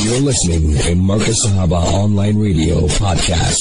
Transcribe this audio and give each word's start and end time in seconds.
You're 0.00 0.24
listening 0.24 0.72
to 0.80 0.96
Markaz 0.96 1.36
Sahaba 1.44 1.76
Online 1.92 2.32
Radio 2.40 2.88
Podcast. 2.96 3.60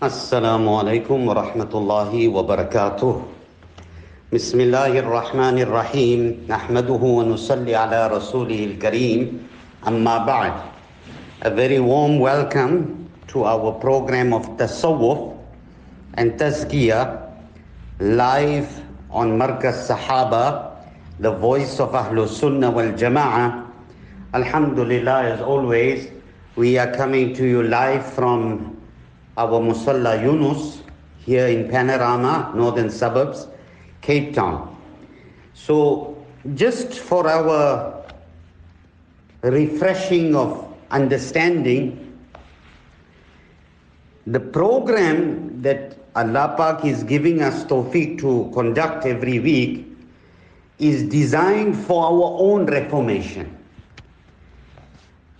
Assalamu 0.00 0.80
alaikum 0.80 1.28
wa 1.28 1.36
rahmatullahi 1.36 2.32
wa 2.32 2.40
barakatuh. 2.40 3.20
بسم 4.32 4.58
Rahim. 4.72 5.04
الرحمن 5.04 5.56
wa 5.68 6.48
نحمده 6.48 7.02
ala 7.04 7.76
على 7.76 8.00
رسوله 8.16 8.64
الكريم 8.64 9.20
أما 9.86 10.62
A 11.42 11.50
very 11.50 11.80
warm 11.80 12.18
welcome 12.18 13.10
to 13.28 13.44
our 13.44 13.72
program 13.72 14.32
of 14.32 14.46
Tasawwuf 14.56 15.36
and 16.14 16.32
Tazkiyah 16.40 17.28
live 18.00 18.80
on 19.10 19.38
Markaz 19.38 19.84
Sahaba, 19.86 20.72
the 21.20 21.30
voice 21.32 21.78
of 21.78 21.90
Ahlul 21.90 22.26
Sunnah 22.26 22.70
wal 22.70 22.92
Jama'ah 22.96 23.71
Alhamdulillah, 24.34 25.24
as 25.24 25.40
always, 25.42 26.08
we 26.56 26.78
are 26.78 26.90
coming 26.94 27.34
to 27.34 27.46
you 27.46 27.62
live 27.64 28.00
from 28.14 28.80
our 29.36 29.60
Musalla 29.60 30.16
Yunus 30.22 30.80
here 31.18 31.48
in 31.48 31.68
Panorama, 31.68 32.50
northern 32.56 32.88
suburbs, 32.88 33.46
Cape 34.00 34.32
Town. 34.32 34.74
So, 35.52 36.16
just 36.54 36.98
for 36.98 37.28
our 37.28 38.02
refreshing 39.42 40.34
of 40.34 40.64
understanding, 40.90 42.16
the 44.26 44.40
program 44.40 45.60
that 45.60 45.98
Allah 46.16 46.54
Pak 46.56 46.86
is 46.86 47.04
giving 47.04 47.42
us 47.42 47.64
tawfiq 47.64 48.18
to 48.20 48.50
conduct 48.54 49.04
every 49.04 49.40
week 49.40 49.86
is 50.78 51.02
designed 51.02 51.76
for 51.76 52.06
our 52.06 52.40
own 52.40 52.64
reformation. 52.64 53.58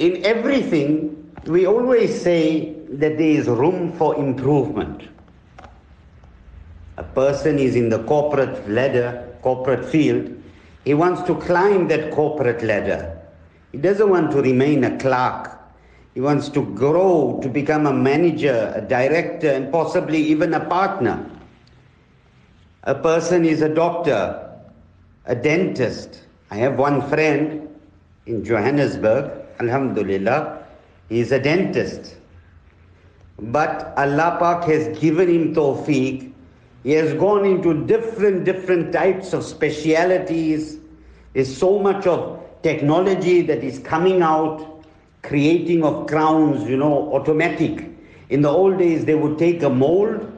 In 0.03 0.25
everything, 0.27 1.33
we 1.47 1.65
always 1.65 2.21
say 2.21 2.75
that 2.89 3.19
there 3.19 3.35
is 3.41 3.47
room 3.47 3.93
for 3.93 4.17
improvement. 4.17 5.07
A 6.97 7.05
person 7.05 7.61
is 7.61 7.77
in 7.77 7.89
the 7.89 8.03
corporate 8.03 8.69
ladder, 8.69 9.33
corporate 9.43 9.85
field, 9.85 10.29
he 10.85 10.93
wants 10.93 11.23
to 11.29 11.37
climb 11.37 11.87
that 11.87 12.11
corporate 12.11 12.65
ladder. 12.65 13.17
He 13.71 13.79
doesn't 13.79 14.09
want 14.09 14.33
to 14.33 14.43
remain 14.43 14.83
a 14.83 14.99
clerk. 14.99 15.57
He 16.15 16.21
wants 16.21 16.49
to 16.49 16.63
grow 16.75 17.39
to 17.41 17.49
become 17.49 17.87
a 17.87 17.93
manager, 17.93 18.73
a 18.75 18.81
director, 18.81 19.51
and 19.51 19.71
possibly 19.71 20.19
even 20.19 20.53
a 20.53 20.65
partner. 20.65 21.25
A 22.83 22.97
person 22.97 23.45
is 23.45 23.63
a 23.63 23.73
doctor, 23.73 24.51
a 25.27 25.37
dentist. 25.37 26.25
I 26.51 26.57
have 26.57 26.77
one 26.77 27.09
friend 27.09 27.69
in 28.27 28.45
Johannesburg, 28.45 29.42
Alhamdulillah, 29.63 30.65
he 31.09 31.21
is 31.21 31.33
a 31.33 31.39
dentist. 31.39 32.17
But 33.39 33.93
Allah 33.97 34.37
Pak 34.39 34.65
has 34.65 34.99
given 34.99 35.29
him 35.29 35.55
tawfiq. 35.55 36.33
He 36.83 36.93
has 36.93 37.15
gone 37.15 37.45
into 37.45 37.87
different, 37.87 38.45
different 38.45 38.93
types 38.93 39.33
of 39.33 39.45
specialities. 39.45 40.79
There's 41.33 41.55
so 41.57 41.79
much 41.79 42.07
of 42.07 42.41
technology 42.63 43.43
that 43.43 43.63
is 43.65 43.79
coming 43.79 44.23
out 44.23 44.85
creating 45.23 45.85
of 45.85 46.07
crowns, 46.09 46.69
you 46.69 46.77
know, 46.77 47.13
automatic. 47.15 47.89
In 48.31 48.43
the 48.43 48.49
old 48.49 48.79
days, 48.79 49.05
they 49.05 49.15
would 49.15 49.39
take 49.39 49.63
a 49.63 49.71
mold 49.71 50.29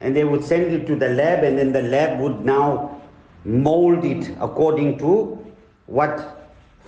and 0.00 0.14
they 0.14 0.24
would 0.24 0.44
send 0.44 0.64
it 0.74 0.86
to 0.86 0.94
the 0.94 1.08
lab, 1.08 1.42
and 1.42 1.56
then 1.58 1.72
the 1.72 1.82
lab 1.82 2.20
would 2.20 2.44
now 2.44 3.00
mold 3.44 4.04
it 4.04 4.30
according 4.40 4.98
to 4.98 5.42
what 5.86 6.35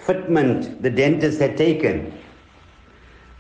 fitment 0.09 0.81
the 0.81 0.91
dentist 0.91 1.39
had 1.39 1.57
taken. 1.57 2.13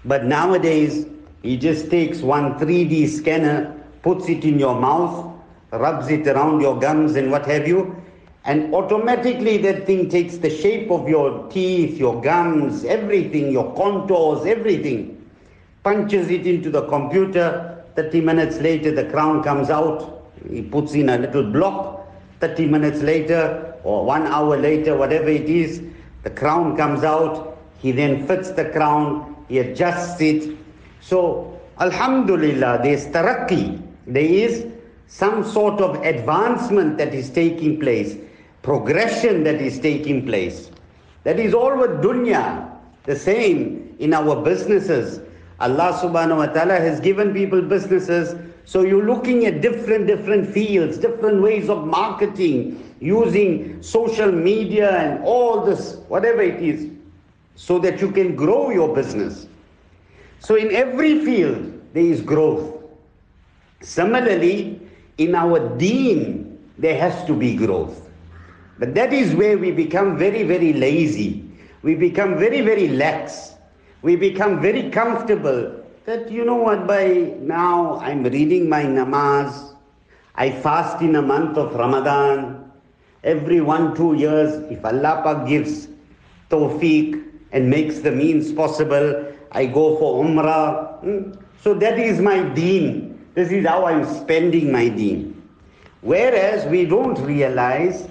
But 0.04 0.26
nowadays, 0.26 1.06
he 1.42 1.56
just 1.56 1.90
takes 1.90 2.20
one 2.20 2.58
3D 2.58 3.08
scanner, 3.08 3.74
puts 4.02 4.28
it 4.28 4.44
in 4.44 4.58
your 4.58 4.78
mouth, 4.78 5.34
rubs 5.72 6.08
it 6.08 6.26
around 6.26 6.60
your 6.60 6.78
gums 6.78 7.16
and 7.16 7.30
what 7.30 7.46
have 7.46 7.66
you, 7.66 7.96
and 8.44 8.74
automatically 8.74 9.56
that 9.58 9.86
thing 9.86 10.08
takes 10.08 10.36
the 10.36 10.50
shape 10.50 10.90
of 10.90 11.08
your 11.08 11.48
teeth, 11.50 11.98
your 11.98 12.20
gums, 12.20 12.84
everything, 12.84 13.50
your 13.50 13.74
contours, 13.74 14.46
everything. 14.46 15.14
Punches 15.82 16.30
it 16.30 16.46
into 16.46 16.70
the 16.70 16.86
computer. 16.88 17.84
30 17.96 18.20
minutes 18.20 18.58
later, 18.58 18.90
the 18.94 19.04
crown 19.10 19.42
comes 19.42 19.70
out. 19.70 20.30
He 20.50 20.62
puts 20.62 20.94
in 20.94 21.08
a 21.08 21.18
little 21.18 21.44
block. 21.44 22.08
30 22.40 22.66
minutes 22.66 23.00
later, 23.00 23.74
or 23.82 24.04
one 24.04 24.26
hour 24.26 24.56
later, 24.56 24.96
whatever 24.96 25.28
it 25.28 25.48
is, 25.48 25.82
the 26.28 26.34
crown 26.34 26.76
comes 26.76 27.04
out. 27.04 27.58
He 27.78 27.90
then 27.90 28.26
fits 28.26 28.50
the 28.50 28.66
crown. 28.66 29.34
He 29.48 29.58
adjusts 29.60 30.20
it. 30.20 30.56
So, 31.00 31.58
Alhamdulillah, 31.80 32.80
there's 32.82 33.06
tarakki. 33.06 33.80
There 34.06 34.22
is 34.22 34.66
some 35.06 35.42
sort 35.42 35.80
of 35.80 36.02
advancement 36.04 36.98
that 36.98 37.14
is 37.14 37.30
taking 37.30 37.80
place 37.80 38.16
progression 38.62 39.44
that 39.44 39.62
is 39.62 39.78
taking 39.78 40.26
place. 40.26 40.70
That 41.24 41.38
is 41.38 41.54
all 41.54 41.76
with 41.78 42.02
dunya. 42.02 42.70
The 43.04 43.16
same 43.16 43.96
in 43.98 44.12
our 44.12 44.42
businesses. 44.42 45.20
Allah 45.60 45.98
subhanahu 46.02 46.36
wa 46.36 46.46
ta'ala 46.46 46.74
has 46.74 47.00
given 47.00 47.32
people 47.32 47.62
businesses. 47.62 48.36
So 48.66 48.82
you're 48.82 49.06
looking 49.06 49.46
at 49.46 49.62
different, 49.62 50.06
different 50.06 50.50
fields, 50.50 50.98
different 50.98 51.40
ways 51.40 51.70
of 51.70 51.86
marketing, 51.86 52.87
using 53.00 53.82
social 53.82 54.30
media 54.30 54.90
and 54.90 55.24
all 55.24 55.64
this, 55.64 55.96
whatever 56.08 56.42
it 56.42 56.62
is, 56.62 56.90
so 57.54 57.78
that 57.78 58.00
you 58.00 58.10
can 58.10 58.34
grow 58.36 58.70
your 58.70 58.94
business. 58.94 59.46
So 60.40 60.54
in 60.54 60.74
every 60.74 61.24
field, 61.24 61.80
there 61.92 62.04
is 62.04 62.20
growth. 62.20 62.82
Similarly, 63.80 64.80
in 65.18 65.34
our 65.34 65.76
deen, 65.76 66.58
there 66.78 66.98
has 66.98 67.24
to 67.26 67.34
be 67.34 67.56
growth. 67.56 68.08
But 68.78 68.94
that 68.94 69.12
is 69.12 69.34
where 69.34 69.58
we 69.58 69.72
become 69.72 70.16
very, 70.16 70.44
very 70.44 70.72
lazy. 70.72 71.44
We 71.82 71.94
become 71.94 72.38
very, 72.38 72.60
very 72.60 72.88
lax. 72.88 73.54
We 74.02 74.14
become 74.14 74.60
very 74.62 74.90
comfortable 74.90 75.74
that, 76.04 76.30
you 76.30 76.44
know 76.44 76.56
what, 76.56 76.86
by 76.86 77.34
now 77.40 77.98
I'm 77.98 78.22
reading 78.22 78.68
my 78.68 78.84
namaz. 78.84 79.74
I 80.36 80.50
fast 80.50 81.02
in 81.02 81.16
a 81.16 81.22
month 81.22 81.58
of 81.58 81.74
Ramadan. 81.74 82.67
Every 83.24 83.60
one, 83.60 83.94
two 83.96 84.14
years, 84.14 84.54
if 84.70 84.84
Allah 84.84 85.22
Pak 85.24 85.48
gives 85.48 85.88
tawfiq 86.50 87.24
and 87.52 87.68
makes 87.68 87.98
the 87.98 88.12
means 88.12 88.52
possible, 88.52 89.26
I 89.52 89.66
go 89.66 89.96
for 89.98 90.24
umrah. 90.24 91.00
Hmm? 91.00 91.32
So 91.62 91.74
that 91.74 91.98
is 91.98 92.20
my 92.20 92.42
deen. 92.54 93.18
This 93.34 93.50
is 93.50 93.66
how 93.66 93.86
I'm 93.86 94.04
spending 94.06 94.70
my 94.70 94.88
deen. 94.88 95.34
Whereas 96.02 96.66
we 96.66 96.84
don't 96.84 97.18
realize 97.22 98.08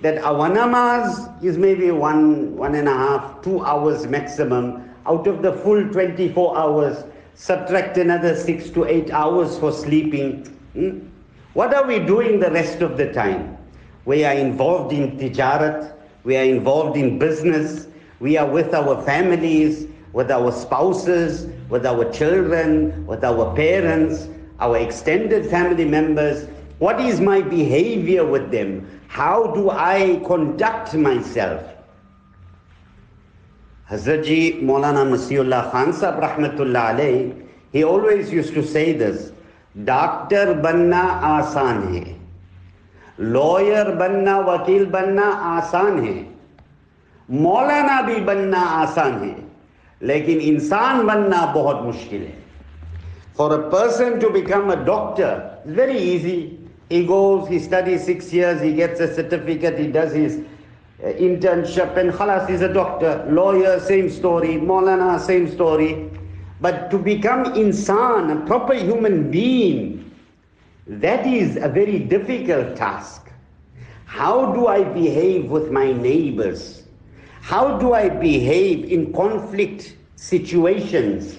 that 0.00 0.18
our 0.18 0.48
namaz 0.48 1.42
is 1.44 1.58
maybe 1.58 1.90
one, 1.90 2.56
one 2.56 2.74
and 2.74 2.88
a 2.88 2.92
half, 2.94 3.42
two 3.42 3.64
hours 3.64 4.06
maximum. 4.06 4.88
Out 5.06 5.26
of 5.26 5.42
the 5.42 5.52
full 5.52 5.86
24 5.88 6.58
hours, 6.58 7.04
subtract 7.34 7.96
another 7.98 8.34
six 8.34 8.70
to 8.70 8.84
eight 8.86 9.10
hours 9.10 9.58
for 9.58 9.70
sleeping. 9.70 10.46
Hmm? 10.72 11.08
What 11.52 11.74
are 11.74 11.86
we 11.86 11.98
doing 11.98 12.40
the 12.40 12.50
rest 12.50 12.82
of 12.82 12.96
the 12.96 13.12
time? 13.12 13.56
We 14.06 14.24
are 14.24 14.32
involved 14.34 14.92
in 14.92 15.18
tijarat. 15.18 15.92
We 16.24 16.36
are 16.36 16.44
involved 16.44 16.96
in 16.96 17.18
business. 17.18 17.88
We 18.20 18.38
are 18.38 18.46
with 18.46 18.72
our 18.72 19.02
families, 19.02 19.86
with 20.12 20.30
our 20.30 20.50
spouses, 20.52 21.46
with 21.68 21.84
our 21.84 22.10
children, 22.12 23.06
with 23.06 23.22
our 23.24 23.54
parents, 23.54 24.28
our 24.60 24.78
extended 24.78 25.50
family 25.50 25.84
members. 25.84 26.48
What 26.78 27.00
is 27.00 27.20
my 27.20 27.42
behavior 27.42 28.24
with 28.24 28.50
them? 28.50 28.88
How 29.08 29.48
do 29.48 29.70
I 29.70 30.22
conduct 30.26 30.94
myself? 30.94 31.62
Hazrat 33.90 34.24
Ji 34.24 34.54
Maulana 34.62 35.06
Masihullah 35.06 35.70
Khan 35.70 35.92
Sahib 35.92 36.20
Rahmatullah 36.22 36.94
Alayhi, 36.94 37.46
he 37.72 37.84
always 37.84 38.32
used 38.32 38.52
to 38.54 38.66
say 38.66 38.92
this, 38.92 39.32
Doctor 39.84 40.54
banna 40.54 41.20
aasan 41.20 41.92
hai, 41.92 42.15
lawyer 43.18 43.90
بننا 43.96 44.38
وکیل 44.46 44.84
بننا 44.84 45.30
آسان 45.56 46.04
ہے 46.06 46.22
مولانا 47.28 48.00
بھی 48.06 48.20
بننا 48.24 48.64
آسان 48.72 49.22
ہے 49.22 49.34
لیکن 50.00 50.38
انسان 50.42 51.06
بننا 51.06 51.44
بہت 51.54 51.82
مشکل 51.84 52.22
ہے 52.22 52.40
for 53.36 53.50
a 53.50 53.70
person 53.70 54.18
to 54.18 54.28
become 54.32 54.68
a 54.70 54.76
doctor 54.84 55.38
very 55.76 55.96
easy 56.10 56.38
he 56.90 57.06
goes 57.08 57.50
he 57.50 57.56
study 57.56 57.96
six 57.98 58.32
years 58.32 58.62
he 58.62 58.76
gets 58.76 59.00
a 59.00 59.06
certificate 59.14 59.78
he 59.78 59.90
does 59.92 60.14
his 60.16 60.38
internship 61.18 61.98
and 61.98 62.12
خلاص 62.14 62.50
is 62.50 62.62
a 62.62 62.72
doctor 62.72 63.24
lawyer 63.30 63.78
same 63.86 64.06
story 64.06 64.56
maulana 64.62 65.16
same 65.26 65.44
story 65.50 65.92
but 66.60 66.90
to 66.90 66.98
become 66.98 67.42
انسان 67.54 68.36
proper 68.48 68.74
human 68.74 69.22
being 69.30 70.04
that 70.86 71.26
is 71.26 71.56
a 71.56 71.68
very 71.68 71.98
difficult 71.98 72.76
task. 72.76 73.30
How 74.04 74.52
do 74.52 74.68
I 74.68 74.84
behave 74.84 75.50
with 75.50 75.70
my 75.70 75.92
neighbors? 75.92 76.84
How 77.40 77.78
do 77.78 77.92
I 77.92 78.08
behave 78.08 78.84
in 78.84 79.12
conflict 79.12 79.96
situations. 80.16 81.38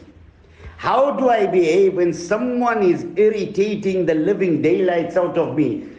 How 0.78 1.12
do 1.12 1.30
I 1.30 1.48
behave 1.48 1.96
when 1.96 2.14
someone 2.14 2.84
is 2.84 3.06
irritating 3.16 4.06
the 4.06 4.14
living 4.14 4.62
daylights 4.62 5.18
out 5.18 5.38
of 5.38 5.56
me? 5.56 5.90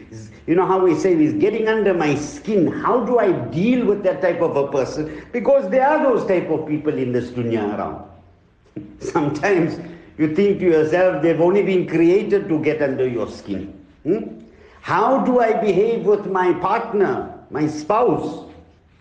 You 0.47 0.55
know 0.55 0.65
how 0.65 0.79
we 0.79 0.95
say 0.95 1.15
he's 1.15 1.33
getting 1.33 1.67
under 1.67 1.93
my 1.93 2.15
skin. 2.15 2.67
How 2.67 3.05
do 3.05 3.19
I 3.19 3.31
deal 3.31 3.85
with 3.85 4.01
that 4.03 4.21
type 4.21 4.41
of 4.41 4.55
a 4.55 4.71
person? 4.71 5.23
Because 5.31 5.69
there 5.69 5.87
are 5.87 6.01
those 6.01 6.27
type 6.27 6.49
of 6.49 6.67
people 6.67 6.97
in 6.97 7.11
this 7.11 7.29
dunya 7.29 7.77
around. 7.77 8.09
Sometimes 8.99 9.77
you 10.19 10.35
think 10.35 10.59
to 10.59 10.65
yourself, 10.65 11.23
they've 11.23 11.39
only 11.39 11.63
been 11.63 11.87
created 11.87 12.49
to 12.49 12.61
get 12.61 12.81
under 12.81 13.07
your 13.07 13.27
skin. 13.31 13.73
Hmm? 14.03 14.39
How 14.81 15.23
do 15.23 15.39
I 15.39 15.53
behave 15.53 16.05
with 16.05 16.25
my 16.25 16.51
partner, 16.53 17.39
my 17.49 17.67
spouse? 17.67 18.45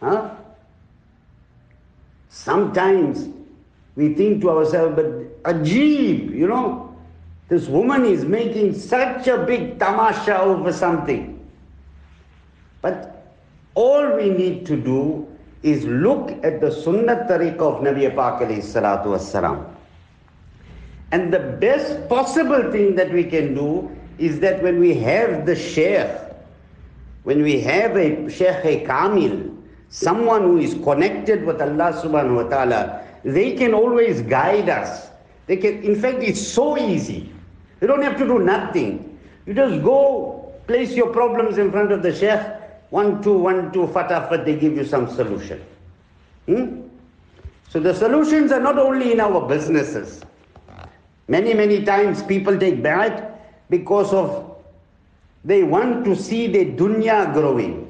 Huh? 0.00 0.30
Sometimes 2.28 3.28
we 3.96 4.14
think 4.14 4.42
to 4.42 4.50
ourselves, 4.50 4.94
but 4.94 5.42
Ajib, 5.42 6.30
you 6.32 6.46
know, 6.46 6.96
this 7.48 7.66
woman 7.66 8.04
is 8.04 8.24
making 8.24 8.78
such 8.78 9.26
a 9.26 9.38
big 9.38 9.80
tamasha 9.80 10.38
over 10.40 10.72
something. 10.72 11.34
But 12.80 13.34
all 13.74 14.14
we 14.14 14.30
need 14.30 14.66
to 14.66 14.76
do 14.76 15.26
is 15.64 15.84
look 15.84 16.30
at 16.44 16.60
the 16.60 16.70
sunnah 16.70 17.26
tariqah 17.28 17.60
of 17.60 17.82
Nabi 17.82 18.14
Pak 18.14 18.40
salatu 18.62 19.06
wassalam. 19.16 19.77
And 21.10 21.32
the 21.32 21.38
best 21.38 22.08
possible 22.08 22.70
thing 22.70 22.94
that 22.96 23.12
we 23.12 23.24
can 23.24 23.54
do 23.54 23.90
is 24.18 24.40
that 24.40 24.62
when 24.62 24.78
we 24.78 24.94
have 24.94 25.46
the 25.46 25.56
sheikh, 25.56 26.10
when 27.22 27.42
we 27.42 27.60
have 27.60 27.96
a 27.96 28.28
sheikh 28.28 28.64
a 28.64 28.84
kamil, 28.84 29.54
someone 29.88 30.42
who 30.42 30.58
is 30.58 30.74
connected 30.84 31.44
with 31.44 31.60
Allah 31.62 31.92
subhanahu 32.02 32.44
wa 32.44 32.48
ta'ala, 32.48 33.02
they 33.24 33.52
can 33.56 33.72
always 33.72 34.20
guide 34.22 34.68
us. 34.68 35.08
They 35.46 35.56
can, 35.56 35.82
in 35.82 35.98
fact, 36.00 36.18
it's 36.22 36.46
so 36.46 36.76
easy. 36.76 37.32
You 37.80 37.86
don't 37.86 38.02
have 38.02 38.18
to 38.18 38.26
do 38.26 38.38
nothing. 38.40 39.18
You 39.46 39.54
just 39.54 39.82
go, 39.82 40.52
place 40.66 40.92
your 40.92 41.10
problems 41.10 41.56
in 41.56 41.70
front 41.72 41.90
of 41.90 42.02
the 42.02 42.14
sheikh, 42.14 42.40
one, 42.90 43.22
two, 43.22 43.38
one, 43.38 43.72
two, 43.72 43.86
fatafat, 43.86 44.44
they 44.44 44.56
give 44.56 44.76
you 44.76 44.84
some 44.84 45.08
solution. 45.08 45.64
Hmm? 46.46 46.82
So 47.68 47.80
the 47.80 47.94
solutions 47.94 48.52
are 48.52 48.60
not 48.60 48.78
only 48.78 49.12
in 49.12 49.20
our 49.20 49.46
businesses. 49.46 50.22
Many, 51.28 51.52
many 51.54 51.84
times 51.84 52.22
people 52.22 52.58
take 52.58 52.82
bay'at 52.82 53.38
because 53.68 54.12
of 54.12 54.56
they 55.44 55.62
want 55.62 56.04
to 56.04 56.16
see 56.16 56.46
the 56.46 56.64
dunya 56.72 57.32
growing. 57.32 57.84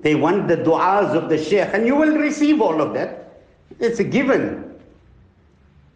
They 0.00 0.14
want 0.14 0.48
the 0.48 0.56
du'as 0.56 1.14
of 1.14 1.28
the 1.28 1.36
sheikh, 1.36 1.68
and 1.72 1.86
you 1.86 1.94
will 1.94 2.16
receive 2.16 2.60
all 2.60 2.80
of 2.80 2.94
that. 2.94 3.42
It's 3.78 4.00
a 4.00 4.04
given. 4.04 4.74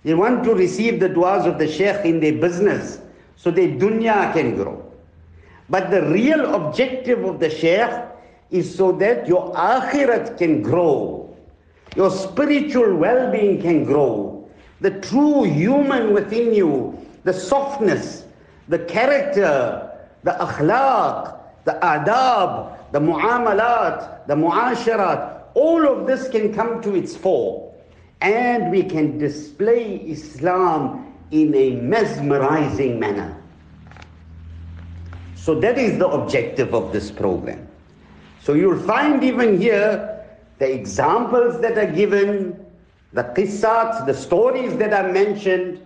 They 0.05 0.15
want 0.15 0.45
to 0.45 0.55
receive 0.55 1.01
the 1.01 1.09
du'as 1.09 1.47
of 1.47 1.59
the 1.59 1.67
sheikh 1.67 2.05
in 2.05 2.21
their 2.21 2.35
business 2.35 3.01
so 3.37 3.51
their 3.51 3.69
dunya 3.69 4.33
can 4.35 4.55
grow. 4.57 4.85
But 5.71 5.91
the 5.91 6.03
real 6.11 6.55
objective 6.55 7.25
of 7.25 7.41
the 7.41 7.49
sheikh 7.49 7.91
is 8.51 8.75
so 8.75 8.93
that 8.93 9.27
your 9.27 9.55
akhirat 9.55 10.37
can 10.37 10.63
grow, 10.63 11.35
your 11.97 12.11
spiritual 12.11 12.97
well 12.97 13.31
being 13.33 13.63
can 13.63 13.85
grow, 13.85 14.40
the 14.81 15.01
true 15.01 15.45
human 15.45 16.13
within 16.13 16.55
you, 16.55 16.99
the 17.25 17.33
softness, 17.33 18.25
the 18.69 18.79
character, 18.79 19.91
the 20.23 20.33
akhlaq, 20.33 21.39
the 21.65 21.79
adab, 21.83 22.77
the 22.93 23.01
muamalat, 23.01 24.27
the 24.27 24.35
muasharat, 24.35 25.43
all 25.55 25.87
of 25.87 26.07
this 26.07 26.29
can 26.29 26.55
come 26.55 26.81
to 26.83 26.95
its 26.95 27.17
fore. 27.17 27.75
And 28.21 28.71
we 28.71 28.83
can 28.83 29.19
display 29.19 29.97
Islam 29.97 31.15
in 31.31 31.55
a 31.55 31.73
mesmerizing 31.77 32.99
manner. 32.99 33.37
So 35.35 35.59
that 35.61 35.79
is 35.79 35.99
the 35.99 36.07
objective 36.07 36.75
of 36.75 36.93
this 36.93 37.11
program. 37.11 37.67
So 38.43 38.53
you'll 38.55 38.81
find 38.81 39.25
even 39.25 39.61
here 39.61 40.25
the 40.59 40.71
examples 40.71 41.61
that 41.63 41.79
are 41.79 41.91
given, 41.91 42.60
the 43.13 43.25
qissats, 43.25 44.07
the 44.07 44.15
stories 44.15 44.77
that 44.77 44.93
are 44.93 45.13
mentioned. 45.13 45.85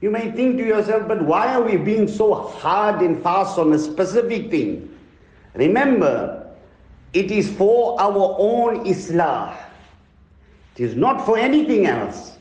You 0.00 0.10
may 0.10 0.30
think 0.32 0.58
to 0.58 0.64
yourself, 0.64 1.08
but 1.08 1.22
why 1.24 1.54
are 1.54 1.62
we 1.62 1.76
being 1.76 2.08
so 2.08 2.34
hard 2.34 3.00
and 3.00 3.22
fast 3.22 3.58
on 3.58 3.72
a 3.72 3.78
specific 3.78 4.50
thing? 4.50 4.90
Remember, 5.54 6.46
it 7.12 7.30
is 7.30 7.50
for 7.50 7.98
our 8.00 8.36
own 8.38 8.84
islah. 8.84 9.56
It 10.76 10.82
is 10.82 10.96
not 10.96 11.24
for 11.24 11.38
anything 11.38 11.86
else. 11.86 12.38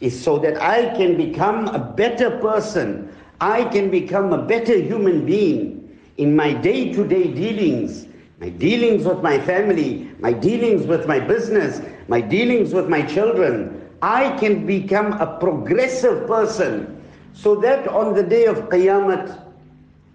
It's 0.00 0.18
so 0.18 0.38
that 0.38 0.60
I 0.60 0.96
can 0.96 1.16
become 1.16 1.68
a 1.68 1.78
better 1.78 2.38
person. 2.38 3.14
I 3.40 3.64
can 3.64 3.90
become 3.90 4.32
a 4.32 4.42
better 4.42 4.76
human 4.78 5.26
being 5.26 5.98
in 6.16 6.34
my 6.34 6.52
day 6.52 6.92
to 6.94 7.06
day 7.06 7.28
dealings, 7.32 8.06
my 8.40 8.48
dealings 8.48 9.04
with 9.04 9.22
my 9.22 9.38
family, 9.38 10.10
my 10.18 10.32
dealings 10.32 10.86
with 10.86 11.06
my 11.06 11.20
business, 11.20 11.80
my 12.08 12.20
dealings 12.20 12.74
with 12.74 12.88
my 12.88 13.02
children, 13.02 13.80
I 14.02 14.36
can 14.38 14.66
become 14.66 15.12
a 15.20 15.38
progressive 15.38 16.26
person 16.26 17.02
so 17.32 17.54
that 17.56 17.88
on 17.88 18.14
the 18.14 18.22
day 18.22 18.44
of 18.46 18.68
Qiyamah, 18.68 19.40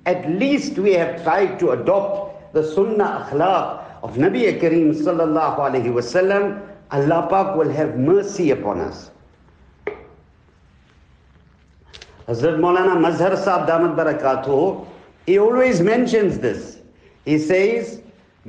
at 0.05 0.29
least 0.29 0.77
we 0.77 0.93
have 0.93 1.23
tried 1.23 1.59
to 1.59 1.71
adopt 1.71 2.53
the 2.53 2.63
Sunnah 2.63 3.27
akhlaq 3.29 4.03
of 4.03 4.15
Nabi 4.15 4.59
Kareem 4.59 4.93
sallallahu 4.95 5.57
alayhi 5.57 5.91
wasallam. 5.91 6.65
Allah 6.91 7.27
Pak 7.29 7.55
will 7.55 7.69
have 7.69 7.97
mercy 7.97 8.51
upon 8.51 8.79
us. 8.79 9.11
Hazrat 12.27 12.57
Maulana 12.57 12.97
Mazhar 12.97 13.37
Sahib 13.37 13.67
Damat 13.67 13.95
Barakatuh 13.95 14.87
he 15.29 15.37
always 15.37 15.79
mentions 15.79 16.39
this. 16.39 16.79
He 17.23 17.37
says, 17.37 18.01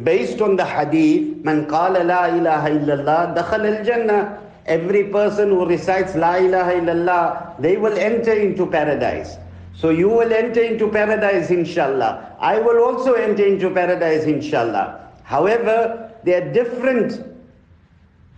based 0.05 0.41
on 0.41 0.57
the 0.57 0.65
hadith, 0.65 1.45
Man 1.45 1.67
qala 1.67 2.05
la 2.05 2.27
ilaha 2.27 2.71
illallah 2.71 3.37
dakhal 3.37 3.79
al 3.79 3.85
jannah. 3.85 4.39
Every 4.67 5.05
person 5.05 5.49
who 5.49 5.67
recites 5.67 6.15
la 6.15 6.37
ilaha 6.37 6.73
illallah, 6.81 7.61
they 7.61 7.77
will 7.77 7.97
enter 7.99 8.33
into 8.33 8.67
paradise. 8.67 9.37
So 9.75 9.91
you 9.91 10.09
will 10.09 10.33
enter 10.33 10.63
into 10.63 10.89
paradise 10.89 11.51
inshallah. 11.51 12.37
I 12.39 12.59
will 12.59 12.85
also 12.85 13.15
enter 13.15 13.45
into 13.45 13.71
paradise 13.71 14.25
inshallah. 14.25 15.09
However, 15.23 16.13
there 16.25 16.43
are 16.47 16.53
different 16.53 17.25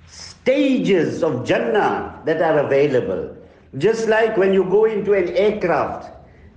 stages 0.07 1.23
of 1.23 1.45
Jannah 1.45 2.21
that 2.25 2.41
are 2.43 2.59
available. 2.59 3.37
Just 3.79 4.09
like 4.09 4.37
when 4.37 4.53
you 4.53 4.65
go 4.65 4.85
into 4.85 5.15
an 5.15 5.29
aircraft, 5.31 6.11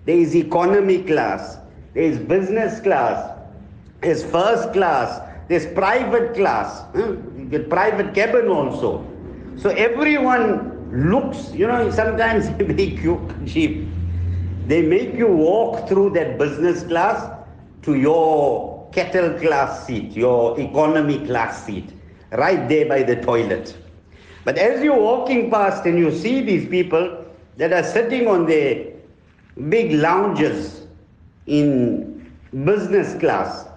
there 0.06 0.18
is 0.18 0.36
economy 0.36 1.02
class, 1.04 1.58
there's 1.94 2.20
business 2.20 2.80
class, 2.82 3.35
there's 4.06 4.24
first 4.24 4.72
class, 4.72 5.20
there's 5.48 5.66
private 5.74 6.36
class, 6.36 6.84
get 7.50 7.70
private 7.70 8.14
cabin 8.14 8.48
also. 8.48 9.06
So 9.58 9.70
everyone 9.70 11.10
looks, 11.10 11.52
you 11.54 11.66
know, 11.66 11.90
sometimes 11.90 12.50
they 12.58 12.66
make 12.66 13.00
you 13.02 13.28
cheap. 13.48 13.88
They 14.68 14.82
make 14.84 15.14
you 15.16 15.28
walk 15.28 15.88
through 15.88 16.12
that 16.12 16.38
business 16.38 16.84
class 16.84 17.32
to 17.84 17.96
your 17.96 18.90
kettle 18.92 19.40
class 19.40 19.86
seat, 19.88 20.12
your 20.12 20.60
economy 20.60 21.26
class 21.26 21.66
seat, 21.66 21.92
right 22.32 22.70
there 22.70 22.88
by 22.88 23.02
the 23.04 23.16
toilet. 23.16 23.76
But 24.44 24.58
as 24.58 24.84
you're 24.84 25.00
walking 25.00 25.50
past 25.50 25.86
and 25.86 25.98
you 25.98 26.12
see 26.12 26.42
these 26.42 26.68
people 26.68 27.26
that 27.58 27.74
are 27.74 27.84
sitting 27.84 28.28
on 28.28 28.46
their 28.46 28.94
big 29.70 29.94
lounges, 29.94 30.86
in 31.48 32.32
business 32.64 33.20
class. 33.20 33.68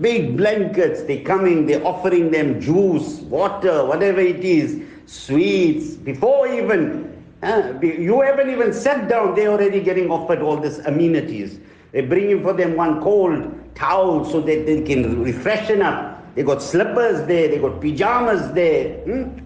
Big 0.00 0.36
blankets, 0.36 1.02
they 1.02 1.20
coming, 1.20 1.66
they're 1.66 1.84
offering 1.86 2.30
them 2.30 2.60
juice, 2.60 3.20
water, 3.20 3.84
whatever 3.84 4.20
it 4.20 4.44
is, 4.44 4.82
sweets, 5.06 5.94
before 5.94 6.48
even 6.48 7.14
uh, 7.44 7.78
you 7.82 8.22
haven't 8.22 8.48
even 8.48 8.72
sat 8.72 9.08
down, 9.08 9.34
they're 9.34 9.50
already 9.50 9.80
getting 9.80 10.10
offered 10.10 10.40
all 10.40 10.56
these 10.56 10.78
amenities. 10.78 11.60
They're 11.92 12.06
bringing 12.06 12.42
for 12.42 12.54
them 12.54 12.74
one 12.74 13.02
cold 13.02 13.52
towel 13.74 14.24
so 14.24 14.40
that 14.40 14.66
they 14.66 14.82
can 14.82 15.24
refreshen 15.24 15.82
up. 15.82 16.34
They 16.34 16.42
got 16.42 16.62
slippers 16.62 17.26
there, 17.26 17.48
they 17.48 17.58
got 17.58 17.80
pajamas 17.80 18.52
there. 18.52 18.94
Hmm? 19.04 19.38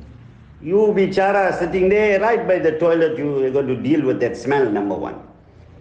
You 0.62 0.95
bichara 0.97 1.59
sitting 1.59 1.88
there 1.88 2.21
right 2.21 2.47
by 2.47 2.59
the 2.61 2.78
toilet, 2.78 3.19
you're 3.19 3.50
going 3.50 3.67
to 3.67 3.76
deal 3.76 4.02
with 4.02 4.21
that 4.21 4.37
smell, 4.37 4.71
number 4.71 4.95
one. 4.95 5.21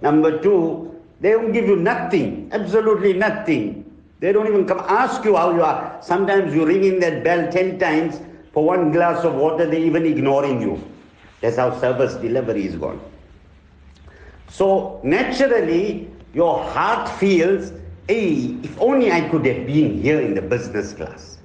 Number 0.02 0.42
two, 0.42 1.00
they 1.22 1.36
won't 1.36 1.54
give 1.54 1.66
you 1.68 1.76
nothing, 1.76 2.50
absolutely 2.52 3.14
nothing. 3.14 3.87
They 4.20 4.32
don't 4.32 4.48
even 4.48 4.66
come 4.66 4.80
ask 4.80 5.24
you 5.24 5.36
how 5.36 5.54
you 5.54 5.64
are. 5.64 6.00
Sometimes 6.02 6.54
you 6.54 6.66
ring 6.66 6.84
in 6.84 7.00
that 7.00 7.24
bell 7.24 7.52
10 7.52 7.78
times 7.80 8.20
for 8.52 8.66
one 8.66 8.92
glass 8.92 9.24
of 9.24 9.36
water, 9.36 9.66
they're 9.66 9.80
even 9.80 10.06
ignoring 10.06 10.62
you. 10.62 10.82
That's 11.42 11.58
how 11.58 11.80
service 11.80 12.16
delivery 12.16 12.66
is 12.66 12.76
gone. 12.76 13.00
So 14.50 15.00
naturally, 15.04 16.10
your 16.34 16.64
heart 16.64 17.10
feels, 17.20 17.72
hey, 18.08 18.58
if 18.64 18.80
only 18.82 19.12
I 19.12 19.30
could 19.30 19.46
have 19.46 19.68
been 19.68 20.02
here 20.02 20.20
in 20.20 20.34
the 20.34 20.42
business 20.42 20.94
class. 20.94 21.38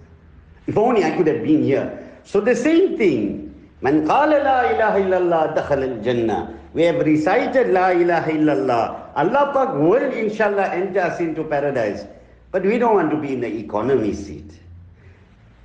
If 0.67 0.79
only 0.79 1.05
I 1.05 1.17
could 1.17 1.27
have 1.27 1.43
been 1.43 1.63
here. 1.63 1.99
So 2.25 2.41
the 2.41 2.57
same 2.57 2.97
thing, 2.97 3.53
Man 3.83 4.07
qala 4.07 4.39
la 4.47 4.59
ilaha 4.71 4.99
illallah 5.03 5.43
dakhal 5.57 5.83
al-jannah. 5.83 6.55
We 6.73 6.83
have 6.85 7.05
recited 7.05 7.71
la 7.75 7.91
ilaha 7.91 8.31
illallah. 8.31 8.83
Allah 9.17 9.51
Pak 9.53 9.75
will 9.75 10.13
inshallah 10.13 10.71
enter 10.73 11.01
us 11.01 11.19
into 11.19 11.43
paradise. 11.43 12.07
But 12.53 12.65
we 12.65 12.79
don't 12.79 12.95
want 12.95 13.11
to 13.11 13.17
be 13.17 13.33
in 13.33 13.41
the 13.41 13.49
economy 13.49 14.15
seat. 14.15 14.51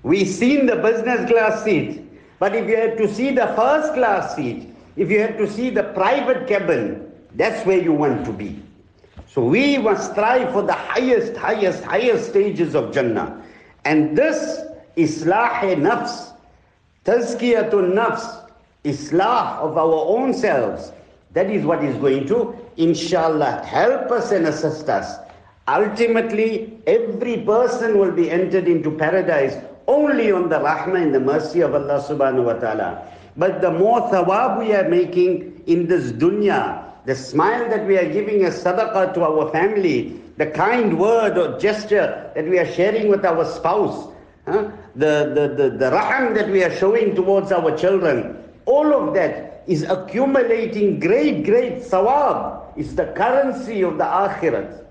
We've 0.03 0.27
seen 0.27 0.65
the 0.65 0.77
business 0.77 1.29
class 1.29 1.63
seat. 1.63 2.03
But 2.39 2.55
if 2.55 2.67
you 2.67 2.77
had 2.77 2.97
to 2.97 3.13
see 3.13 3.31
the 3.31 3.47
first 3.55 3.93
class 3.93 4.35
seat, 4.35 4.73
if 4.95 5.11
you 5.11 5.19
had 5.19 5.37
to 5.37 5.51
see 5.51 5.69
the 5.69 5.83
private 5.83 6.47
cabin, 6.47 7.11
that's 7.35 7.65
where 7.65 7.77
you 7.77 7.91
want 7.91 8.25
to 8.25 8.31
be. 8.31 8.61
So 9.27 9.43
we 9.43 9.77
must 9.77 10.11
strive 10.11 10.53
for 10.53 10.61
the 10.61 10.73
highest, 10.73 11.35
highest, 11.35 11.83
highest 11.83 12.29
stages 12.29 12.73
of 12.73 12.93
Jannah. 12.93 13.43
And 13.85 14.17
this 14.17 14.61
Islah 14.95 15.75
nafs, 15.75 16.33
Tazkiyatun 17.05 17.93
nafs, 17.93 18.49
Islah 18.85 19.57
of 19.59 19.77
our 19.77 20.05
own 20.17 20.33
selves, 20.33 20.91
that 21.33 21.51
is 21.51 21.65
what 21.65 21.83
is 21.83 21.95
going 21.97 22.27
to, 22.27 22.57
inshallah, 22.77 23.63
help 23.65 24.09
us 24.09 24.31
and 24.31 24.47
assist 24.47 24.89
us. 24.89 25.19
Ultimately, 25.67 26.76
every 26.87 27.43
person 27.43 27.99
will 27.99 28.11
be 28.11 28.31
entered 28.31 28.67
into 28.67 28.89
paradise 28.89 29.55
only 29.87 30.31
on 30.31 30.49
the 30.49 30.57
rahmah 30.57 31.01
and 31.03 31.13
the 31.13 31.19
mercy 31.19 31.61
of 31.61 31.75
Allah 31.75 32.01
subhanahu 32.01 32.45
wa 32.45 32.53
ta'ala. 32.53 33.03
But 33.35 33.61
the 33.61 33.71
more 33.71 34.01
thawab 34.09 34.59
we 34.59 34.73
are 34.73 34.87
making 34.89 35.61
in 35.67 35.87
this 35.87 36.11
dunya, 36.11 36.83
the 37.05 37.15
smile 37.15 37.69
that 37.69 37.85
we 37.85 37.97
are 37.97 38.11
giving 38.11 38.43
as 38.43 38.63
sadaqah 38.63 39.13
to 39.13 39.23
our 39.23 39.51
family, 39.51 40.19
the 40.37 40.47
kind 40.47 40.97
word 40.97 41.37
or 41.37 41.59
gesture 41.59 42.31
that 42.35 42.47
we 42.47 42.57
are 42.57 42.69
sharing 42.73 43.09
with 43.09 43.23
our 43.25 43.45
spouse, 43.45 44.11
huh? 44.45 44.71
the, 44.95 45.31
the, 45.35 45.45
the, 45.55 45.69
the 45.77 45.91
raham 45.91 46.33
that 46.33 46.49
we 46.49 46.63
are 46.63 46.75
showing 46.75 47.15
towards 47.15 47.51
our 47.51 47.77
children, 47.77 48.43
all 48.65 48.93
of 48.93 49.13
that 49.13 49.63
is 49.67 49.83
accumulating 49.83 50.99
great, 50.99 51.45
great 51.45 51.83
thawab. 51.83 52.63
It's 52.75 52.93
the 52.93 53.05
currency 53.15 53.83
of 53.83 53.97
the 53.97 54.03
akhirat. 54.05 54.85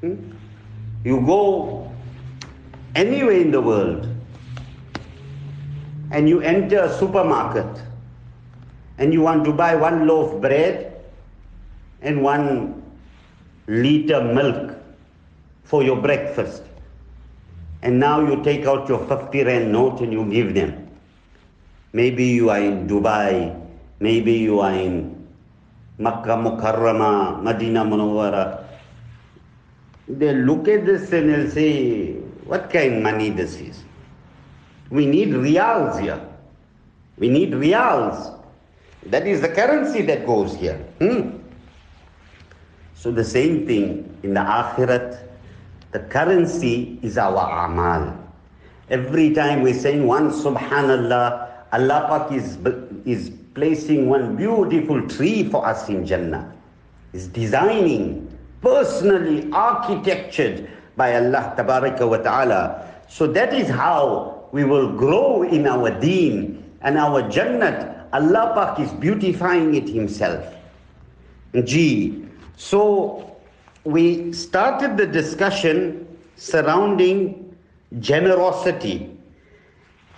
Hmm? 0.00 0.16
You 1.04 1.20
go 1.26 1.90
anywhere 2.94 3.38
in 3.40 3.50
the 3.50 3.60
world 3.60 4.06
and 6.12 6.28
you 6.28 6.40
enter 6.40 6.84
a 6.84 6.92
supermarket 6.92 7.66
and 8.98 9.12
you 9.12 9.20
want 9.22 9.44
to 9.44 9.52
buy 9.52 9.74
one 9.74 10.06
loaf 10.06 10.40
bread 10.40 11.02
and 12.02 12.22
one 12.22 12.82
liter 13.66 14.22
milk 14.22 14.76
for 15.64 15.82
your 15.82 15.96
breakfast. 15.96 16.62
And 17.82 17.98
now 17.98 18.20
you 18.20 18.42
take 18.44 18.66
out 18.66 18.88
your 18.88 19.00
50 19.06 19.42
rand 19.42 19.72
note 19.72 20.00
and 20.00 20.12
you 20.12 20.24
give 20.30 20.54
them. 20.54 20.86
Maybe 21.92 22.26
you 22.26 22.50
are 22.50 22.60
in 22.60 22.86
Dubai, 22.86 23.50
maybe 23.98 24.34
you 24.34 24.60
are 24.60 24.72
in 24.72 25.26
Makkah 25.98 26.38
Mukarrama, 26.38 27.42
Medina 27.42 27.84
Munawwara. 27.84 28.61
They 30.18 30.34
look 30.34 30.68
at 30.68 30.84
this 30.84 31.12
and 31.12 31.28
they'll 31.28 31.50
say, 31.50 32.14
what 32.44 32.70
kind 32.70 32.96
of 32.96 33.02
money 33.02 33.30
this 33.30 33.56
is? 33.56 33.82
We 34.90 35.06
need 35.06 35.28
riyals 35.28 36.00
here. 36.00 36.20
We 37.18 37.28
need 37.28 37.52
riyals. 37.52 38.38
That 39.06 39.26
is 39.26 39.40
the 39.40 39.48
currency 39.48 40.02
that 40.02 40.26
goes 40.26 40.54
here. 40.54 40.76
Hmm? 41.00 41.38
So 42.94 43.10
the 43.10 43.24
same 43.24 43.66
thing 43.66 44.16
in 44.22 44.34
the 44.34 44.40
akhirat, 44.40 45.26
the 45.92 46.00
currency 46.00 46.98
is 47.02 47.18
our 47.18 47.66
amal. 47.66 48.16
Every 48.90 49.32
time 49.34 49.62
we're 49.62 49.74
saying 49.74 50.06
one 50.06 50.30
subhanallah, 50.30 51.48
Allah 51.72 52.06
Pak 52.08 52.32
is, 52.32 52.58
is 53.04 53.30
placing 53.54 54.08
one 54.08 54.36
beautiful 54.36 55.08
tree 55.08 55.48
for 55.48 55.66
us 55.66 55.88
in 55.88 56.06
Jannah. 56.06 56.52
Is 57.12 57.28
designing, 57.28 58.31
personally 58.62 59.50
architectured 59.52 60.70
by 60.96 61.16
Allah 61.16 61.54
wa 61.58 62.16
Ta'ala. 62.16 62.88
So 63.08 63.26
that 63.26 63.52
is 63.52 63.68
how 63.68 64.48
we 64.52 64.64
will 64.64 64.92
grow 64.96 65.42
in 65.42 65.66
our 65.66 65.90
deen 66.00 66.62
and 66.80 66.96
our 66.96 67.22
Jannat. 67.28 68.06
Allah 68.12 68.52
Pak 68.54 68.80
is 68.80 68.92
beautifying 68.92 69.74
it 69.74 69.88
Himself. 69.88 70.46
G. 71.64 72.24
So 72.56 73.36
we 73.84 74.32
started 74.32 74.96
the 74.96 75.06
discussion 75.06 76.06
surrounding 76.36 77.54
generosity 78.00 79.10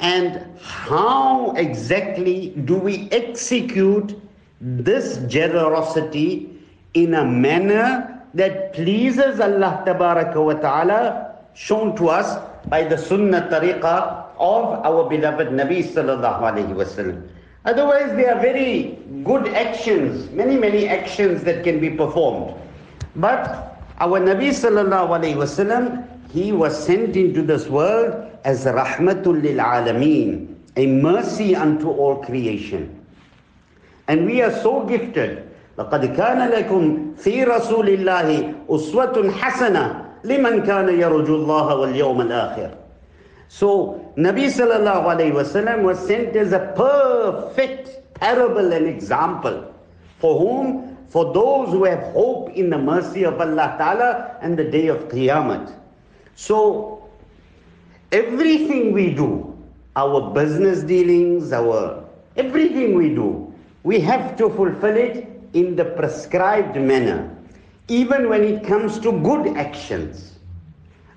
and 0.01 0.59
how 0.61 1.53
exactly 1.53 2.51
do 2.65 2.77
we 2.77 3.09
execute 3.11 4.21
this 4.61 5.19
generosity 5.27 6.51
in 6.95 7.15
a 7.15 7.25
manner 7.25 8.14
that 8.35 8.73
pleases 8.73 9.41
Allah 9.41 9.83
Ta'ala 9.87 11.35
shown 11.55 11.97
to 11.97 12.09
us 12.09 12.39
by 12.69 12.83
the 12.85 12.99
Sunnah 12.99 13.49
Tariqah 13.51 14.27
of 14.39 14.85
our 14.85 15.09
beloved 15.09 15.49
Nabi 15.49 15.85
Sallallahu 15.85 16.41
Alaihi 16.43 16.75
Wasallam. 16.75 17.29
Otherwise, 17.65 18.15
they 18.17 18.27
are 18.27 18.39
very 18.41 18.99
good 19.25 19.49
actions, 19.49 20.31
many, 20.33 20.57
many 20.57 20.87
actions 20.87 21.43
that 21.45 21.65
can 21.65 21.81
be 21.81 21.89
performed. 21.89 22.55
But 23.17 23.81
our 24.01 24.21
Nabi 24.21 24.51
sallallahu 24.51 25.17
alayhi 25.17 25.37
wasallam, 25.37 26.05
he 26.31 26.53
was 26.53 26.77
sent 26.77 27.17
into 27.17 27.43
this 27.43 27.67
world 27.69 28.31
as 28.45 28.67
rahmatul 28.67 29.41
lil 29.41 29.57
alameen, 29.59 30.57
a 30.77 30.87
mercy 30.87 31.57
unto 31.57 31.89
all 31.89 32.17
creation. 32.23 33.01
And 34.09 34.27
we 34.27 34.43
are 34.43 34.53
so 34.61 34.85
gifted. 34.85 35.49
لقد 35.79 36.05
كان 36.05 36.49
لكم 36.49 37.13
في 37.17 37.45
رسول 37.45 37.89
الله 37.89 38.53
أسوة 38.71 39.31
حسنة 39.31 40.05
لمن 40.25 40.63
كان 40.63 40.89
يرجو 40.89 41.35
الله 41.35 41.77
واليوم 41.77 42.21
الآخر. 42.21 42.71
So 43.49 44.01
Nabi 44.17 44.47
sallallahu 44.47 45.05
alayhi 45.05 45.33
wasallam 45.33 45.83
was 45.83 45.99
sent 45.99 46.35
as 46.37 46.53
a 46.53 46.73
perfect 46.75 48.15
parable 48.15 48.73
and 48.73 48.87
example. 48.87 49.73
For 50.19 50.39
whom? 50.39 50.97
For 51.09 51.33
those 51.33 51.71
who 51.71 51.85
have 51.85 52.03
hope 52.13 52.51
in 52.51 52.71
the 52.71 52.79
mercy 52.79 53.25
of 53.25 53.41
Allah 53.41 53.77
Ta'ala 53.79 54.37
and 54.43 54.59
the 54.59 54.65
day 54.65 54.89
of 54.89 55.09
Qiyamah. 55.09 55.73
So 56.35 57.09
everything 58.11 58.93
we 58.93 59.15
do, 59.15 59.57
our 59.95 60.33
business 60.35 60.83
dealings, 60.83 61.53
our 61.53 62.03
everything 62.37 62.95
we 62.95 63.11
do, 63.15 63.53
we 63.85 64.01
have 64.01 64.37
to 64.39 64.49
fulfill 64.51 64.97
it 64.97 65.34
in 65.55 65.77
the 65.77 65.85
prescribed 65.85 66.77
manner. 66.77 67.31
Even 67.89 68.29
when 68.29 68.43
it 68.45 68.65
comes 68.65 68.99
to 69.01 69.13
good 69.23 69.57
actions. 69.57 70.39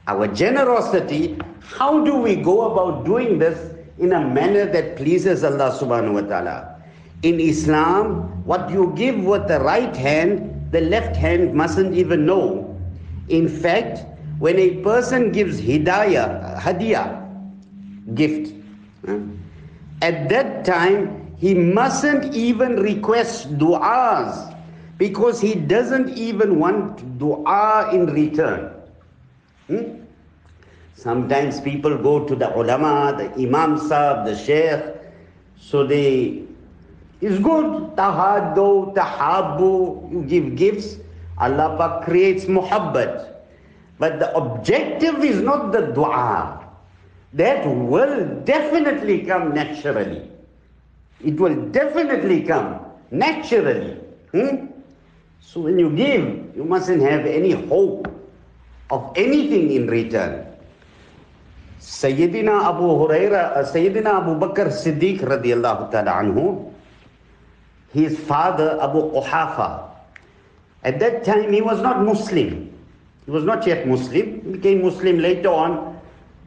Our 0.08 0.28
generosity, 0.28 1.38
how 1.60 2.04
do 2.04 2.16
we 2.16 2.36
go 2.36 2.72
about 2.72 3.04
doing 3.06 3.40
this 3.40 3.76
in 4.00 4.14
a 4.14 4.22
manner 4.22 4.66
that 4.66 4.96
pleases 4.96 5.44
Allah 5.44 5.76
subhanahu 5.76 6.14
wa 6.14 6.22
ta'ala? 6.22 6.82
In 7.24 7.40
Islam, 7.40 8.46
what 8.46 8.70
you 8.70 8.94
give 8.96 9.20
with 9.26 9.48
the 9.48 9.60
right 9.60 9.96
hand, 9.96 10.72
the 10.72 10.82
left 10.82 11.16
hand 11.16 11.54
mustn't 11.54 11.94
even 11.96 12.26
know. 12.26 12.80
In 13.30 13.50
fact, 13.50 14.06
when 14.40 14.58
a 14.60 14.76
person 14.84 15.32
gives 15.32 15.60
hidayah, 15.60 16.60
hadiyah, 16.60 17.26
gift, 18.14 18.54
at 20.02 20.30
that 20.30 20.64
time 20.64 21.17
he 21.38 21.54
mustn't 21.54 22.34
even 22.34 22.78
request 22.82 23.58
du'as 23.58 24.56
because 24.98 25.40
he 25.40 25.54
doesn't 25.54 26.18
even 26.18 26.60
want 26.60 27.18
du'a 27.20 27.94
in 27.94 28.08
return. 28.08 28.74
Hmm? 29.68 30.02
Sometimes 30.96 31.62
people 31.62 31.96
go 31.98 32.26
to 32.26 32.36
the 32.36 32.50
ulama, 32.58 33.14
the 33.18 33.30
imam 33.38 33.78
sahib, 33.78 34.26
the 34.26 34.36
sheikh, 34.36 34.82
so 35.60 35.86
they, 35.86 36.42
it's 37.22 37.38
good, 37.38 37.94
tahaddu, 37.96 38.96
tahabu, 38.96 40.12
you 40.12 40.24
give 40.24 40.56
gifts, 40.56 40.98
Allah 41.38 41.78
Pak 41.78 42.06
creates 42.06 42.46
muhabbat. 42.46 43.30
But 44.00 44.18
the 44.18 44.34
objective 44.36 45.24
is 45.24 45.42
not 45.42 45.72
the 45.72 45.94
dua. 45.94 46.66
That 47.34 47.66
will 47.66 48.42
definitely 48.42 49.26
come 49.26 49.54
naturally. 49.54 50.32
It 51.24 51.40
will 51.40 51.56
definitely 51.70 52.44
come 52.44 52.80
naturally. 53.12 53.98
Hmm? 54.32 54.68
So 55.40 55.62
when 55.62 55.80
you 55.80 55.90
give, 55.90 56.56
you 56.56 56.64
mustn't 56.64 57.02
have 57.02 57.26
any 57.26 57.52
hope 57.52 58.08
of 58.92 59.14
anything 59.16 59.72
in 59.72 59.88
return. 59.88 60.46
Sayyidina 61.80 62.68
Abu 62.68 62.84
Huraira, 62.84 63.56
uh, 63.56 63.64
Sayyidina 63.64 64.22
Abu 64.22 64.36
Bakr 64.36 64.68
Siddiq 64.68 65.22
radiallahu 65.22 65.92
ta'ala 65.92 66.12
anhu, 66.24 66.72
his 67.94 68.20
father 68.20 68.78
Abu 68.82 69.12
Quhafa, 69.14 69.88
at 70.84 71.00
that 71.00 71.24
time 71.24 71.52
he 71.54 71.62
was 71.62 71.82
not 71.82 72.04
Muslim. 72.04 72.74
He 73.26 73.32
was 73.32 73.44
not 73.44 73.66
yet 73.66 73.88
Muslim. 73.88 74.42
He 74.44 74.52
became 74.58 74.82
Muslim 74.84 75.20
later 75.20 75.50
on. 75.50 76.00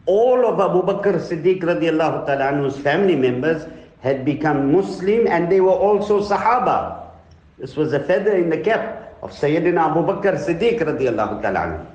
All 0.07 0.45
of 0.47 0.61
Abu 0.61 0.83
Bakr 0.83 1.21
Siddiq 1.21 1.63
radiallahu 1.63 2.27
ta'ala 2.27 2.53
anhu's 2.53 2.77
family 2.79 3.17
members 3.17 3.65
had 4.01 4.25
become 4.25 4.73
Muslim 4.73 5.27
and 5.27 5.51
they 5.51 5.61
were 5.61 5.77
also 5.77 6.21
Sahaba. 6.25 7.11
This 7.59 7.77
was 7.77 7.93
a 7.93 8.01
feather 8.01 8.37
in 8.37 8.49
the 8.49 8.59
cap 8.59 9.17
of 9.23 9.33
Sayyidina 9.33 9.93
Abu 9.93 10.01
Bakr 10.01 10.37
Siddiq 10.41 10.81
radiallahu 10.81 11.43
ta'ala. 11.43 11.87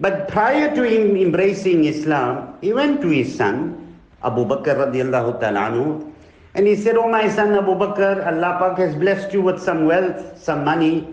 But 0.00 0.28
prior 0.28 0.74
to 0.74 0.82
him 0.82 1.16
embracing 1.16 1.84
Islam, 1.84 2.54
he 2.60 2.72
went 2.72 3.00
to 3.02 3.08
his 3.08 3.34
son, 3.36 3.76
Abu 4.22 4.44
Bakr 4.44 4.88
radiallahu 4.88 5.40
ta'ala 5.40 6.08
and 6.54 6.66
he 6.66 6.74
said, 6.74 6.96
Oh 6.96 7.08
my 7.08 7.28
son 7.28 7.54
Abu 7.54 7.72
Bakr, 7.74 8.26
Allah 8.26 8.56
Pak 8.58 8.78
has 8.78 8.94
blessed 8.94 9.32
you 9.32 9.42
with 9.42 9.62
some 9.62 9.84
wealth, 9.86 10.42
some 10.42 10.64
money. 10.64 11.06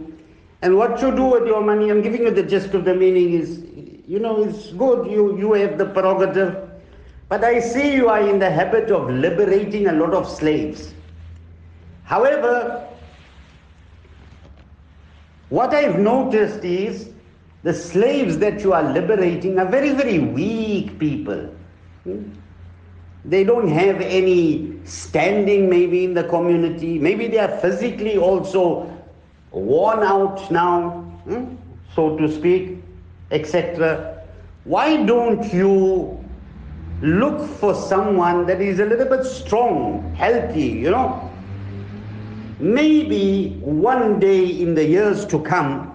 And 0.62 0.78
what 0.78 1.02
you 1.02 1.16
do 1.16 1.26
with 1.26 1.46
your 1.46 1.62
money, 1.62 1.92
I'm 1.92 2.02
giving 2.02 2.24
you 2.24 2.32
the 2.32 2.44
gist 2.44 2.74
of 2.74 2.86
the 2.86 2.96
meaning 2.96 3.34
is, 3.34 3.60
you 4.08 4.20
know, 4.20 4.44
it's 4.44 4.72
good, 4.72 5.06
you, 5.12 5.38
you 5.38 5.54
have 5.54 5.78
the 5.78 5.86
prerogative. 5.86 6.65
But 7.28 7.44
I 7.44 7.60
see 7.60 7.96
you 7.96 8.10
are 8.10 8.22
in 8.22 8.40
the 8.40 8.50
habit 8.50 8.92
of 8.92 9.10
liberating 9.10 9.88
a 9.88 9.94
lot 9.94 10.14
of 10.14 10.30
slaves. 10.30 10.94
However, 12.04 12.88
what 15.50 15.74
I've 15.74 15.98
noticed 15.98 16.64
is 16.64 17.10
the 17.64 17.74
slaves 17.74 18.38
that 18.38 18.62
you 18.62 18.74
are 18.74 18.84
liberating 18.84 19.58
are 19.58 19.66
very, 19.66 19.92
very 19.92 20.20
weak 20.20 21.00
people. 21.00 21.50
Hmm? 22.04 22.30
They 23.26 23.44
don't 23.44 23.70
have 23.70 24.02
any 24.02 24.80
standing 24.86 25.68
maybe 25.68 26.06
in 26.06 26.14
the 26.14 26.26
community. 26.26 27.00
Maybe 27.00 27.28
they 27.28 27.40
are 27.40 27.58
physically 27.58 28.18
also 28.18 28.92
worn 29.50 30.04
out 30.04 30.52
now, 30.52 30.90
hmm, 31.26 31.56
so 31.96 32.16
to 32.18 32.32
speak, 32.32 32.78
etc. 33.32 34.24
Why 34.66 35.04
don't 35.04 35.52
you 35.52 36.15
look 37.02 37.48
for 37.60 37.76
someone 37.76 38.46
that 38.46 38.62
is 38.62 38.80
a 38.80 38.86
little 38.86 39.08
bit 39.08 39.26
strong, 39.26 40.14
healthy, 40.16 40.68
you 40.68 40.92
know? 40.92 41.32
Maybe 42.60 43.58
one 43.62 44.20
day 44.20 44.46
in 44.46 44.76
the 44.76 44.86
years 44.86 45.26
to 45.28 45.40
come, 45.40 45.92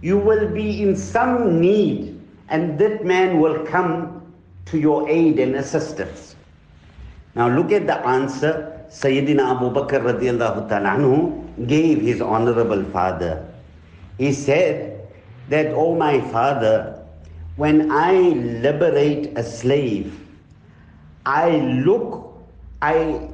you 0.00 0.16
will 0.16 0.48
be 0.48 0.82
in 0.82 0.96
some 0.96 1.60
need, 1.60 2.18
and 2.48 2.78
that 2.78 3.04
man 3.04 3.40
will 3.40 3.64
come 3.66 4.22
to 4.66 4.78
your 4.78 5.08
aid 5.08 5.38
and 5.38 5.56
assistance. 5.56 6.36
Now 7.34 7.48
look 7.48 7.72
at 7.72 7.86
the 7.86 7.98
answer 8.06 8.78
Sayyidina 8.88 9.56
Abu 9.56 9.68
Bakr 9.68 10.00
radiallahu 10.00 10.68
ta'ala 10.68 11.66
gave 11.66 12.00
his 12.00 12.22
honorable 12.22 12.82
father. 12.84 13.44
He 14.16 14.32
said 14.32 15.06
that, 15.50 15.66
oh 15.74 15.94
my 15.94 16.20
father, 16.32 17.04
when 17.56 17.90
I 17.92 18.12
liberate 18.64 19.36
a 19.36 19.44
slave, 19.44 20.08
I 21.28 21.58
look, 21.84 22.32
I 22.80 23.28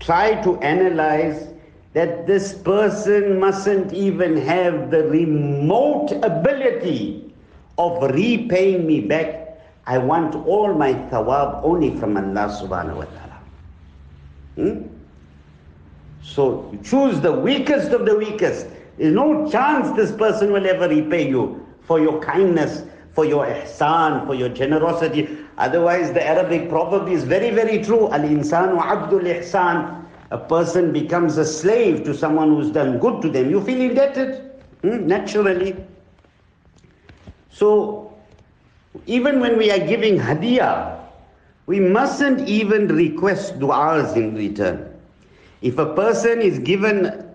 try 0.00 0.42
to 0.42 0.58
analyze 0.58 1.54
that 1.92 2.26
this 2.26 2.52
person 2.52 3.38
mustn't 3.38 3.92
even 3.92 4.36
have 4.38 4.90
the 4.90 5.04
remote 5.04 6.10
ability 6.24 7.32
of 7.78 8.02
repaying 8.10 8.84
me 8.88 9.02
back. 9.02 9.60
I 9.86 9.98
want 9.98 10.34
all 10.34 10.74
my 10.74 10.94
thawab 11.14 11.60
only 11.62 11.96
from 11.96 12.16
Allah 12.16 12.50
subhanahu 12.58 12.96
wa 12.96 13.06
ta'ala. 13.14 13.38
Hmm? 14.56 14.86
So 16.22 16.76
choose 16.82 17.20
the 17.20 17.32
weakest 17.32 17.92
of 17.92 18.04
the 18.04 18.16
weakest. 18.18 18.66
There's 18.98 19.14
no 19.14 19.48
chance 19.48 19.94
this 19.94 20.10
person 20.10 20.50
will 20.50 20.66
ever 20.66 20.88
repay 20.88 21.28
you 21.28 21.64
for 21.82 22.00
your 22.00 22.20
kindness, 22.20 22.82
for 23.12 23.24
your 23.24 23.46
ihsan, 23.46 24.26
for 24.26 24.34
your 24.34 24.48
generosity. 24.48 25.28
Otherwise, 25.58 26.12
the 26.12 26.26
Arabic 26.26 26.68
proverb 26.68 27.08
is 27.08 27.24
very, 27.24 27.50
very 27.50 27.82
true. 27.82 28.10
Al 28.12 28.20
insanu 28.20 28.80
abdul 28.80 29.20
ihsan. 29.20 30.04
A 30.30 30.38
person 30.38 30.92
becomes 30.92 31.36
a 31.36 31.44
slave 31.44 32.04
to 32.04 32.14
someone 32.14 32.48
who's 32.48 32.70
done 32.70 32.98
good 32.98 33.20
to 33.20 33.28
them. 33.28 33.50
You 33.50 33.62
feel 33.62 33.80
indebted, 33.80 34.50
hmm? 34.80 35.06
naturally. 35.06 35.76
So, 37.50 38.14
even 39.04 39.40
when 39.40 39.58
we 39.58 39.70
are 39.70 39.78
giving 39.86 40.18
hadiyah, 40.18 41.00
we 41.66 41.80
mustn't 41.80 42.48
even 42.48 42.88
request 42.88 43.58
du'as 43.58 44.16
in 44.16 44.34
return. 44.34 44.88
If 45.60 45.78
a 45.78 45.94
person 45.94 46.40
is 46.40 46.58
given, 46.58 47.28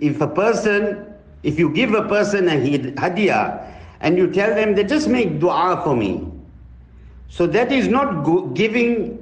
if 0.00 0.20
a 0.20 0.28
person, 0.28 1.12
if 1.42 1.58
you 1.58 1.70
give 1.74 1.92
a 1.94 2.08
person 2.08 2.48
a 2.48 2.52
hadiyah 2.52 3.73
and 4.04 4.18
you 4.18 4.30
tell 4.30 4.54
them 4.54 4.74
they 4.74 4.84
just 4.84 5.08
make 5.08 5.40
dua 5.40 5.80
for 5.82 5.96
me, 5.96 6.30
so 7.28 7.46
that 7.46 7.72
is 7.72 7.88
not 7.88 8.22
giving 8.54 9.18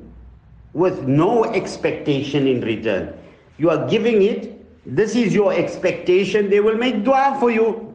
with 0.72 1.04
no 1.06 1.44
expectation 1.44 2.48
in 2.48 2.60
return. 2.62 3.16
You 3.58 3.70
are 3.70 3.88
giving 3.88 4.22
it, 4.22 4.58
this 4.84 5.14
is 5.14 5.32
your 5.32 5.52
expectation, 5.52 6.50
they 6.50 6.58
will 6.58 6.76
make 6.76 7.04
dua 7.04 7.36
for 7.38 7.52
you. 7.52 7.94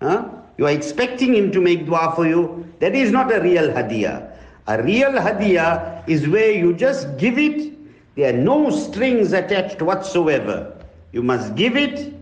Huh? 0.00 0.30
You 0.56 0.66
are 0.66 0.70
expecting 0.70 1.34
him 1.34 1.52
to 1.52 1.60
make 1.60 1.84
dua 1.84 2.14
for 2.16 2.26
you. 2.26 2.66
That 2.80 2.94
is 2.94 3.10
not 3.10 3.30
a 3.30 3.40
real 3.40 3.68
hadiyah. 3.68 4.30
A 4.66 4.82
real 4.82 5.12
hadiyah 5.12 6.08
is 6.08 6.26
where 6.26 6.52
you 6.52 6.72
just 6.72 7.18
give 7.18 7.38
it, 7.38 7.74
there 8.16 8.32
are 8.32 8.36
no 8.36 8.70
strings 8.70 9.34
attached 9.34 9.82
whatsoever. 9.82 10.74
You 11.12 11.22
must 11.22 11.54
give 11.56 11.76
it, 11.76 12.14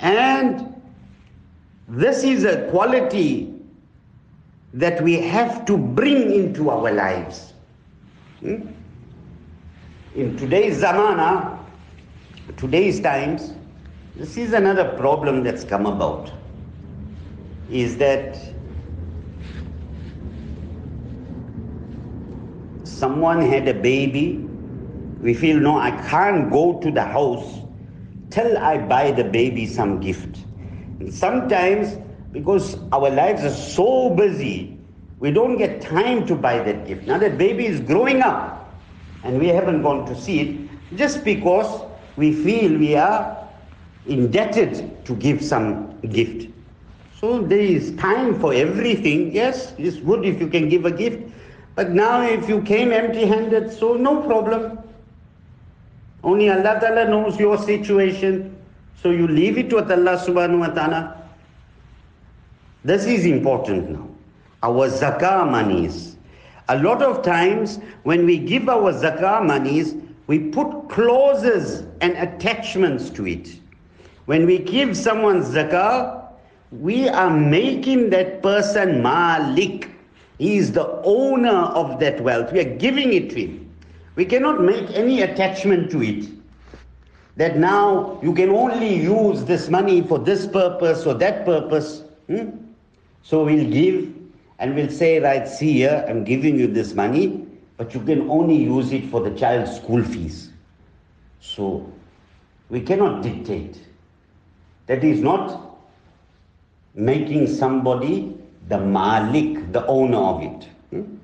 and 0.00 0.71
this 1.92 2.24
is 2.24 2.44
a 2.44 2.70
quality 2.70 3.52
that 4.72 5.02
we 5.02 5.20
have 5.20 5.66
to 5.66 5.76
bring 5.76 6.32
into 6.32 6.70
our 6.70 6.90
lives. 6.90 7.52
Hmm? 8.40 8.68
In 10.14 10.34
today's 10.38 10.80
zamana, 10.82 11.58
today's 12.56 12.98
times, 12.98 13.52
this 14.16 14.38
is 14.38 14.54
another 14.54 14.96
problem 14.96 15.44
that's 15.44 15.64
come 15.64 15.84
about. 15.84 16.32
Is 17.70 17.98
that 17.98 18.38
someone 22.84 23.42
had 23.42 23.68
a 23.68 23.74
baby, 23.74 24.38
we 25.20 25.34
feel, 25.34 25.60
no, 25.60 25.78
I 25.78 25.90
can't 26.08 26.50
go 26.50 26.80
to 26.80 26.90
the 26.90 27.04
house 27.04 27.60
till 28.30 28.56
I 28.56 28.78
buy 28.78 29.10
the 29.10 29.24
baby 29.24 29.66
some 29.66 30.00
gift. 30.00 30.38
Sometimes, 31.10 31.98
because 32.32 32.76
our 32.92 33.10
lives 33.10 33.44
are 33.44 33.50
so 33.54 34.10
busy, 34.10 34.78
we 35.18 35.30
don't 35.30 35.56
get 35.56 35.80
time 35.80 36.26
to 36.26 36.34
buy 36.34 36.58
that 36.58 36.86
gift. 36.86 37.06
Now 37.06 37.18
that 37.18 37.38
baby 37.38 37.66
is 37.66 37.80
growing 37.80 38.22
up 38.22 38.74
and 39.24 39.38
we 39.38 39.48
haven't 39.48 39.82
gone 39.82 40.04
to 40.06 40.20
see 40.20 40.40
it, 40.40 40.96
just 40.96 41.24
because 41.24 41.82
we 42.16 42.32
feel 42.32 42.76
we 42.78 42.96
are 42.96 43.48
indebted 44.06 45.04
to 45.04 45.14
give 45.14 45.42
some 45.42 45.98
gift. 46.00 46.50
So 47.20 47.40
there 47.40 47.60
is 47.60 47.94
time 47.96 48.40
for 48.40 48.52
everything. 48.52 49.32
Yes, 49.32 49.74
it's 49.78 49.98
good 49.98 50.24
if 50.24 50.40
you 50.40 50.48
can 50.48 50.68
give 50.68 50.84
a 50.84 50.90
gift. 50.90 51.32
But 51.76 51.90
now 51.90 52.22
if 52.22 52.48
you 52.48 52.60
came 52.62 52.92
empty-handed, 52.92 53.72
so 53.72 53.94
no 53.94 54.22
problem. 54.22 54.80
Only 56.24 56.50
Allah 56.50 56.78
Ta'ala 56.80 57.08
knows 57.08 57.38
your 57.38 57.58
situation. 57.58 58.51
So 59.02 59.10
you 59.10 59.26
leave 59.26 59.58
it 59.58 59.72
with 59.72 59.90
Allah 59.90 60.16
subhanahu 60.16 60.60
wa 60.60 60.68
ta'ala. 60.68 61.22
This 62.84 63.04
is 63.04 63.26
important 63.26 63.90
now. 63.90 64.08
Our 64.62 64.88
zakah 64.88 65.50
monies. 65.50 66.16
A 66.68 66.78
lot 66.78 67.02
of 67.02 67.22
times 67.22 67.80
when 68.04 68.24
we 68.24 68.38
give 68.38 68.68
our 68.68 68.92
zakah 68.92 69.44
monies, 69.44 69.96
we 70.28 70.38
put 70.38 70.88
clauses 70.88 71.82
and 72.00 72.12
attachments 72.16 73.10
to 73.10 73.26
it. 73.26 73.56
When 74.26 74.46
we 74.46 74.58
give 74.58 74.96
someone 74.96 75.42
zakah, 75.42 76.22
we 76.70 77.08
are 77.08 77.30
making 77.30 78.10
that 78.10 78.40
person 78.40 79.02
malik. 79.02 79.90
He 80.38 80.58
is 80.58 80.70
the 80.70 80.86
owner 81.02 81.74
of 81.74 81.98
that 81.98 82.20
wealth. 82.20 82.52
We 82.52 82.60
are 82.60 82.76
giving 82.76 83.12
it 83.12 83.30
to 83.30 83.46
him. 83.46 83.68
We 84.14 84.24
cannot 84.26 84.60
make 84.60 84.90
any 84.90 85.22
attachment 85.22 85.90
to 85.90 86.02
it. 86.02 86.30
That 87.36 87.56
now 87.56 88.18
you 88.22 88.34
can 88.34 88.50
only 88.50 88.94
use 88.94 89.44
this 89.44 89.68
money 89.68 90.02
for 90.02 90.18
this 90.18 90.46
purpose 90.46 91.06
or 91.06 91.14
that 91.14 91.44
purpose. 91.44 92.02
Hmm? 92.26 92.50
So 93.22 93.44
we'll 93.44 93.70
give 93.70 94.12
and 94.58 94.74
we'll 94.74 94.90
say, 94.90 95.18
right, 95.18 95.48
see 95.48 95.72
here, 95.72 96.04
I'm 96.08 96.24
giving 96.24 96.58
you 96.58 96.66
this 96.66 96.94
money, 96.94 97.46
but 97.76 97.94
you 97.94 98.00
can 98.00 98.28
only 98.30 98.56
use 98.56 98.92
it 98.92 99.06
for 99.10 99.20
the 99.20 99.30
child's 99.36 99.74
school 99.76 100.04
fees. 100.04 100.50
So 101.40 101.90
we 102.68 102.80
cannot 102.80 103.22
dictate. 103.22 103.80
That 104.86 105.02
is 105.02 105.20
not 105.20 105.78
making 106.94 107.46
somebody 107.46 108.36
the 108.68 108.78
malik, 108.78 109.72
the 109.72 109.86
owner 109.86 110.18
of 110.18 110.42
it. 110.42 110.68
Hmm? 110.90 111.16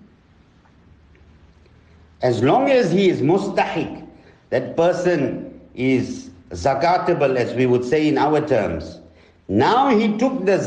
As 2.23 2.42
long 2.42 2.71
as 2.71 2.90
he 2.90 3.09
is 3.09 3.21
mustahiq, 3.21 4.07
that 4.51 4.77
person 4.77 5.48
is 5.79 6.29
zakatable, 6.51 7.37
as 7.37 7.55
we 7.55 7.64
would 7.64 7.85
say 7.85 8.07
in 8.09 8.19
our 8.19 8.47
terms. 8.47 9.01
Now 9.49 9.88
he 9.88 10.19
took 10.19 10.45
the 10.45 10.59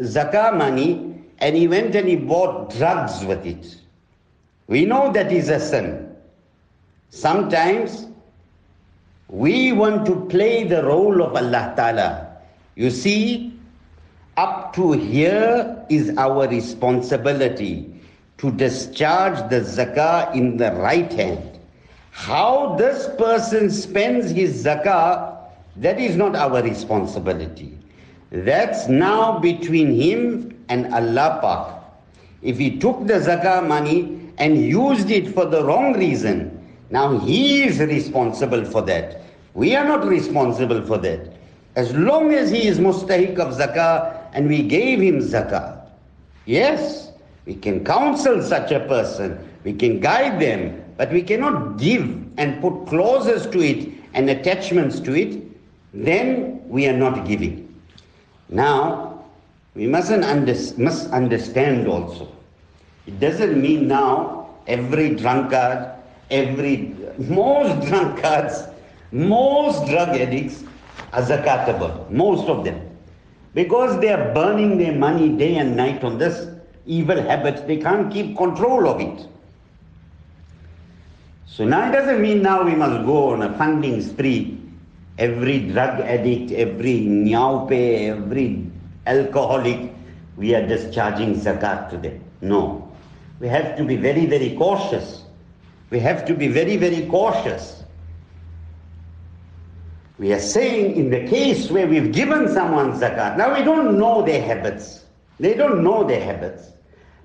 zakah 0.00 0.56
money 0.56 1.20
and 1.38 1.56
he 1.56 1.66
went 1.66 1.96
and 1.96 2.08
he 2.08 2.14
bought 2.16 2.70
drugs 2.76 3.24
with 3.24 3.44
it. 3.44 3.76
We 4.68 4.84
know 4.84 5.10
that 5.12 5.32
is 5.32 5.48
a 5.48 5.58
sin. 5.58 6.14
Sometimes 7.08 8.06
We 9.30 9.70
want 9.70 10.06
to 10.06 10.26
play 10.26 10.64
the 10.64 10.82
role 10.82 11.22
of 11.22 11.36
Allah 11.36 11.72
Ta'ala. 11.76 12.36
You 12.74 12.90
see, 12.90 13.54
up 14.36 14.74
to 14.74 14.90
here 14.92 15.86
is 15.88 16.10
our 16.18 16.48
responsibility 16.48 17.94
to 18.38 18.50
discharge 18.50 19.38
the 19.48 19.60
zakah 19.60 20.34
in 20.34 20.56
the 20.56 20.72
right 20.72 21.12
hand. 21.12 21.49
How 22.10 22.74
this 22.76 23.08
person 23.16 23.70
spends 23.70 24.30
his 24.30 24.64
zakah, 24.64 25.36
that 25.76 25.98
is 25.98 26.16
not 26.16 26.36
our 26.36 26.62
responsibility. 26.62 27.78
That's 28.30 28.88
now 28.88 29.38
between 29.38 29.94
him 29.94 30.56
and 30.68 30.92
Allah 30.92 31.38
Pak. 31.42 31.82
If 32.42 32.58
he 32.58 32.78
took 32.78 33.06
the 33.06 33.14
zakah 33.14 33.66
money 33.66 34.32
and 34.38 34.58
used 34.58 35.10
it 35.10 35.34
for 35.34 35.44
the 35.46 35.64
wrong 35.64 35.94
reason, 35.94 36.56
now 36.90 37.18
he 37.18 37.62
is 37.62 37.78
responsible 37.78 38.64
for 38.64 38.82
that. 38.82 39.22
We 39.54 39.74
are 39.76 39.84
not 39.84 40.06
responsible 40.06 40.82
for 40.86 40.98
that. 40.98 41.32
As 41.76 41.94
long 41.94 42.34
as 42.34 42.50
he 42.50 42.66
is 42.66 42.78
mustahiq 42.78 43.38
of 43.38 43.54
zakah 43.54 44.26
and 44.32 44.48
we 44.48 44.62
gave 44.62 45.00
him 45.00 45.18
zakah, 45.20 45.80
yes, 46.46 47.12
we 47.46 47.54
can 47.54 47.84
counsel 47.84 48.42
such 48.42 48.70
a 48.72 48.80
person, 48.80 49.38
we 49.64 49.72
can 49.72 50.00
guide 50.00 50.40
them, 50.40 50.82
but 51.00 51.10
we 51.10 51.22
cannot 51.22 51.78
give 51.78 52.04
and 52.36 52.60
put 52.60 52.86
clauses 52.86 53.46
to 53.46 53.58
it 53.58 53.88
and 54.12 54.28
attachments 54.28 55.00
to 55.00 55.14
it, 55.14 55.42
then 55.94 56.60
we 56.68 56.86
are 56.86 56.98
not 57.04 57.26
giving. 57.26 57.74
Now, 58.50 59.24
we 59.74 59.86
mustn't 59.86 60.24
under, 60.24 60.54
must 60.76 61.08
understand 61.10 61.88
also. 61.88 62.28
It 63.06 63.18
doesn't 63.18 63.58
mean 63.58 63.88
now 63.88 64.50
every 64.66 65.14
drunkard 65.14 65.90
every, 66.30 66.94
most 67.16 67.88
drunkards, 67.88 68.68
most 69.10 69.86
drug 69.88 70.10
addicts 70.10 70.64
are 71.14 71.22
zakatable, 71.22 72.10
most 72.10 72.46
of 72.46 72.62
them. 72.62 72.78
Because 73.54 73.98
they 74.02 74.12
are 74.12 74.34
burning 74.34 74.76
their 74.76 74.92
money 74.92 75.30
day 75.30 75.56
and 75.56 75.74
night 75.74 76.04
on 76.04 76.18
this 76.18 76.46
evil 76.84 77.22
habit, 77.22 77.66
they 77.66 77.78
can't 77.78 78.12
keep 78.12 78.36
control 78.36 78.86
of 78.86 79.00
it. 79.00 79.26
So 81.50 81.64
now 81.66 81.88
it 81.88 81.92
doesn't 81.92 82.22
mean 82.22 82.42
now 82.42 82.62
we 82.62 82.74
must 82.74 83.04
go 83.04 83.32
on 83.34 83.42
a 83.42 83.52
funding 83.58 84.00
spree. 84.00 84.56
Every 85.18 85.58
drug 85.70 86.00
addict, 86.00 86.52
every 86.52 87.00
nyaope, 87.00 88.08
every 88.08 88.64
alcoholic, 89.06 89.92
we 90.36 90.54
are 90.54 90.66
discharging 90.66 91.34
zakat 91.34 91.90
to 91.90 91.98
them. 91.98 92.22
No. 92.40 92.88
We 93.40 93.48
have 93.48 93.76
to 93.76 93.84
be 93.84 93.96
very, 93.96 94.26
very 94.26 94.54
cautious 94.56 95.24
we 95.90 95.98
have 95.98 96.24
to 96.26 96.34
be 96.34 96.48
very, 96.48 96.76
very 96.76 97.06
cautious. 97.06 97.82
We 100.18 100.32
are 100.32 100.40
saying 100.40 100.96
in 100.96 101.10
the 101.10 101.26
case 101.26 101.70
where 101.70 101.86
we've 101.86 102.12
given 102.12 102.48
someone 102.48 102.92
zakat, 102.92 103.36
now 103.36 103.56
we 103.56 103.64
don't 103.64 103.98
know 103.98 104.22
their 104.24 104.42
habits. 104.42 105.04
They 105.38 105.54
don't 105.54 105.82
know 105.82 106.04
their 106.04 106.22
habits. 106.22 106.70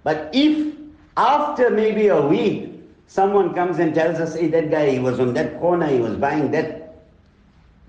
But 0.03 0.29
if 0.33 0.75
after 1.15 1.69
maybe 1.69 2.07
a 2.07 2.21
week, 2.21 2.74
someone 3.07 3.53
comes 3.53 3.79
and 3.79 3.93
tells 3.93 4.19
us, 4.19 4.35
hey, 4.35 4.47
that 4.47 4.71
guy, 4.71 4.89
he 4.89 4.99
was 4.99 5.19
on 5.19 5.33
that 5.33 5.59
corner, 5.59 5.87
he 5.87 5.99
was 5.99 6.15
buying 6.15 6.51
that 6.51 6.95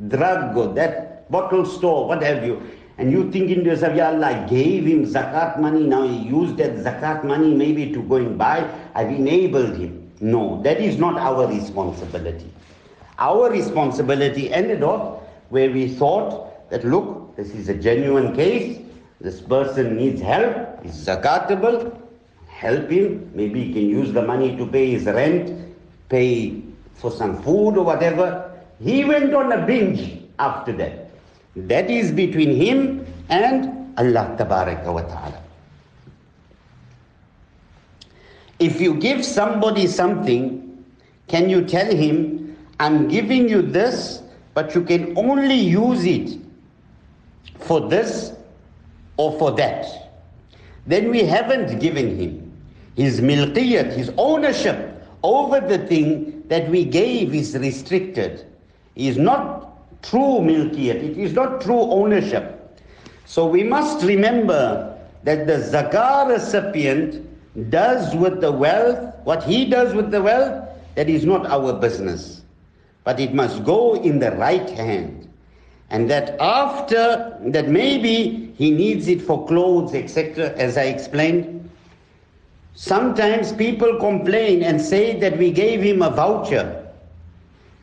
drug 0.09 0.57
or 0.57 0.73
that 0.75 1.31
bottle 1.31 1.65
store, 1.65 2.07
what 2.07 2.23
have 2.23 2.45
you. 2.45 2.63
And 2.99 3.13
you 3.13 3.31
thinking 3.31 3.65
to 3.65 3.71
yourself, 3.71 3.95
Ya 3.97 4.09
Allah, 4.09 4.27
I 4.29 4.47
gave 4.47 4.87
him 4.87 5.05
zakat 5.05 5.61
money, 5.61 5.83
now 5.85 6.07
he 6.07 6.17
used 6.17 6.57
that 6.59 6.77
zakat 6.77 7.25
money 7.25 7.55
maybe 7.55 7.93
to 7.93 8.03
go 8.03 8.17
and 8.17 8.39
buy, 8.39 8.69
I've 8.95 9.11
enabled 9.11 9.77
him. 9.77 10.11
No, 10.21 10.63
that 10.63 10.81
is 10.81 10.97
not 10.97 11.19
our 11.19 11.47
responsibility. 11.47 12.51
Our 13.19 13.51
responsibility 13.51 14.53
ended 14.53 14.83
off 14.83 15.23
where 15.51 15.71
we 15.71 15.89
thought 15.89 16.71
that 16.71 16.85
look, 16.85 17.37
this 17.37 17.51
is 17.51 17.69
a 17.69 17.75
genuine 17.75 18.35
case, 18.35 18.81
this 19.21 19.41
person 19.41 19.97
needs 19.97 20.21
help, 20.21 20.83
he's 20.83 20.95
zakatable, 21.07 21.99
help 22.57 22.91
him, 22.91 23.31
maybe 23.35 23.65
he 23.65 23.73
can 23.73 23.87
use 23.87 24.13
the 24.13 24.23
money 24.23 24.57
to 24.57 24.67
pay 24.67 24.91
his 24.91 25.05
rent, 25.05 25.53
pay 26.09 26.63
for 26.95 27.11
some 27.11 27.43
food 27.43 27.77
or 27.77 27.85
whatever. 27.85 28.51
He 28.83 29.05
went 29.05 29.35
on 29.35 29.53
a 29.53 29.67
binge 29.67 30.23
after 30.39 30.73
that. 30.73 31.11
That 31.55 31.91
is 31.91 32.13
between 32.13 32.57
him 32.57 33.07
and 33.29 33.93
Allah 33.99 34.37
wa 34.39 35.03
ta'ala. 35.03 35.43
If 38.59 38.81
you 38.81 38.95
give 38.95 39.23
somebody 39.23 39.87
something, 39.87 40.83
can 41.29 41.51
you 41.51 41.63
tell 41.63 41.95
him, 41.95 42.57
I'm 42.81 43.07
giving 43.09 43.51
you 43.51 43.61
this, 43.61 44.23
but 44.55 44.75
you 44.75 44.83
can 44.83 45.17
only 45.19 45.57
use 45.57 46.07
it 46.07 46.39
for 47.59 47.87
this 47.87 48.33
or 49.19 49.39
for 49.39 49.53
that? 49.57 50.11
Then 50.87 51.11
we 51.11 51.21
haven't 51.25 51.81
given 51.81 52.19
him 52.19 52.46
his 52.97 53.21
milqiyat, 53.21 53.93
his 53.93 54.11
ownership 54.17 55.03
over 55.23 55.61
the 55.61 55.79
thing 55.87 56.43
that 56.49 56.69
we 56.71 56.85
gave 56.85 57.35
is 57.35 57.57
restricted. 57.57 58.47
Is 58.97 59.19
not 59.19 60.03
true 60.03 60.41
milqiyat, 60.41 60.97
it 61.05 61.19
is 61.19 61.35
not 61.35 61.61
true 61.61 61.81
ownership. 61.81 62.81
So 63.27 63.47
we 63.47 63.63
must 63.63 64.05
remember 64.05 64.97
that 65.25 65.47
the 65.47 65.59
zakah 65.59 66.29
recipient 66.29 67.23
does 67.71 68.15
with 68.15 68.41
the 68.41 68.51
wealth, 68.51 69.15
what 69.25 69.43
he 69.43 69.67
does 69.67 69.93
with 69.95 70.11
the 70.11 70.23
wealth, 70.23 70.69
that 70.95 71.11
is 71.11 71.25
not 71.25 71.47
our 71.47 71.75
business. 71.75 72.43
But 73.05 73.21
it 73.21 73.35
must 73.35 73.65
go 73.65 73.95
in 73.95 74.19
the 74.19 74.33
right 74.33 74.69
hand. 74.71 75.29
And 75.91 76.11
that 76.11 76.41
after, 76.41 77.39
that 77.47 77.69
maybe 77.69 78.53
he 78.57 78.71
needs 78.71 79.07
it 79.09 79.21
for 79.23 79.47
clothes, 79.47 79.95
etc., 79.95 80.51
as 80.57 80.77
I 80.77 80.85
explained. 80.85 81.69
Sometimes 82.77 83.55
people 83.55 83.99
complain 83.99 84.63
and 84.63 84.79
say 84.79 85.19
that 85.19 85.39
we 85.39 85.51
gave 85.51 85.81
him 85.81 86.03
a 86.03 86.11
voucher. 86.11 86.87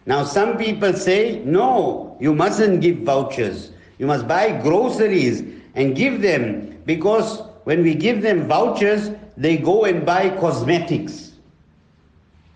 Now, 0.05 0.23
some 0.23 0.55
people 0.55 0.93
say, 0.93 1.41
no, 1.45 2.15
you 2.19 2.35
mustn't 2.35 2.81
give 2.81 2.99
vouchers. 2.99 3.71
You 3.97 4.05
must 4.05 4.27
buy 4.27 4.61
groceries 4.61 5.41
and 5.73 5.95
give 5.95 6.21
them 6.21 6.77
because 6.85 7.41
when 7.63 7.81
we 7.81 7.95
give 7.95 8.21
them 8.21 8.47
vouchers, 8.47 9.09
they 9.35 9.57
go 9.57 9.85
and 9.85 10.05
buy 10.05 10.29
cosmetics. 10.29 11.31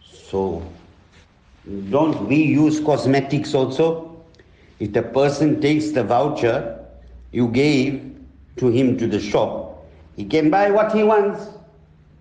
So, 0.04 0.62
don't 1.90 2.28
we 2.28 2.36
use 2.36 2.80
cosmetics 2.80 3.56
also? 3.56 4.16
If 4.80 4.94
the 4.94 5.02
person 5.02 5.60
takes 5.60 5.90
the 5.90 6.04
voucher 6.04 6.86
you 7.32 7.48
gave 7.48 8.16
to 8.58 8.68
him 8.68 8.96
to 9.00 9.08
the 9.08 9.20
shop, 9.20 9.88
he 10.16 10.24
can 10.24 10.52
buy 10.52 10.70
what 10.70 10.94
he 10.94 11.04
wants. 11.04 11.57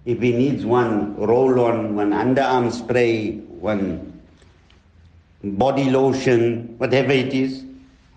If 0.07 0.21
he 0.23 0.33
needs 0.33 0.64
one 0.64 1.16
roll 1.16 1.61
on, 1.61 1.97
one 1.97 2.12
underarm 2.12 2.73
spray, 2.73 3.38
one 3.61 4.23
body 5.42 5.90
lotion, 5.90 6.77
whatever 6.79 7.12
it 7.12 7.35
is, 7.35 7.64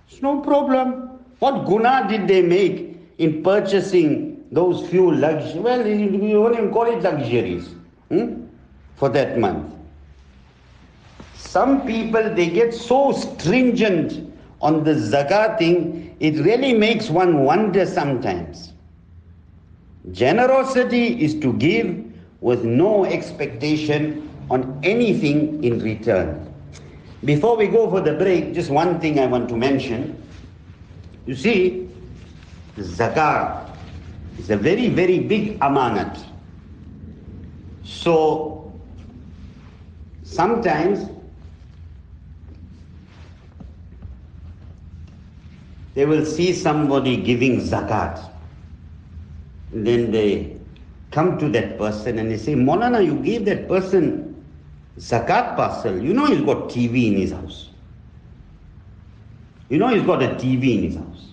it's 0.09 0.21
no 0.21 0.39
problem. 0.41 1.09
What 1.39 1.65
guna 1.65 2.05
did 2.07 2.27
they 2.27 2.41
make 2.43 2.95
in 3.17 3.43
purchasing 3.43 4.45
those 4.51 4.87
few 4.89 5.11
luxuries, 5.11 5.55
well, 5.55 5.83
we 5.83 6.37
won't 6.37 6.53
even 6.55 6.71
call 6.71 6.85
it 6.85 7.01
luxuries 7.03 7.67
hmm, 8.09 8.45
for 8.95 9.09
that 9.09 9.37
month. 9.37 9.73
Some 11.35 11.85
people, 11.85 12.33
they 12.35 12.49
get 12.49 12.73
so 12.73 13.11
stringent 13.11 14.31
on 14.61 14.83
the 14.83 14.91
zakat 14.93 15.57
thing, 15.57 16.15
it 16.19 16.35
really 16.43 16.73
makes 16.73 17.09
one 17.09 17.43
wonder 17.43 17.85
sometimes. 17.85 18.73
Generosity 20.11 21.21
is 21.21 21.35
to 21.41 21.53
give 21.53 22.05
with 22.41 22.63
no 22.63 23.05
expectation 23.05 24.29
on 24.49 24.79
anything 24.83 25.63
in 25.63 25.79
return. 25.79 26.45
Before 27.25 27.57
we 27.57 27.67
go 27.67 27.89
for 27.89 27.99
the 27.99 28.13
break, 28.13 28.53
just 28.53 28.69
one 28.69 28.99
thing 28.99 29.19
I 29.19 29.25
want 29.25 29.49
to 29.49 29.57
mention. 29.57 30.15
You 31.25 31.35
see, 31.35 31.89
zakat 32.77 33.69
is 34.39 34.49
a 34.49 34.57
very, 34.57 34.87
very 34.87 35.19
big 35.19 35.59
amanat. 35.59 36.23
So, 37.83 38.71
sometimes 40.23 41.09
they 45.93 46.05
will 46.05 46.25
see 46.25 46.53
somebody 46.53 47.17
giving 47.17 47.59
zakat. 47.59 48.38
Then 49.71 50.11
they 50.11 50.57
come 51.11 51.37
to 51.39 51.49
that 51.49 51.77
person 51.77 52.19
and 52.19 52.31
they 52.31 52.37
say, 52.37 52.55
Molana, 52.55 53.05
you 53.05 53.15
gave 53.19 53.45
that 53.45 53.67
person 53.67 54.43
zakat 54.97 55.55
parcel. 55.55 56.01
You 56.01 56.13
know 56.13 56.25
he's 56.25 56.41
got 56.41 56.69
TV 56.69 57.07
in 57.07 57.17
his 57.17 57.31
house. 57.31 57.69
You 59.69 59.77
know 59.77 59.87
he's 59.89 60.03
got 60.03 60.23
a 60.23 60.29
TV 60.29 60.77
in 60.77 60.83
his 60.83 60.95
house. 60.95 61.27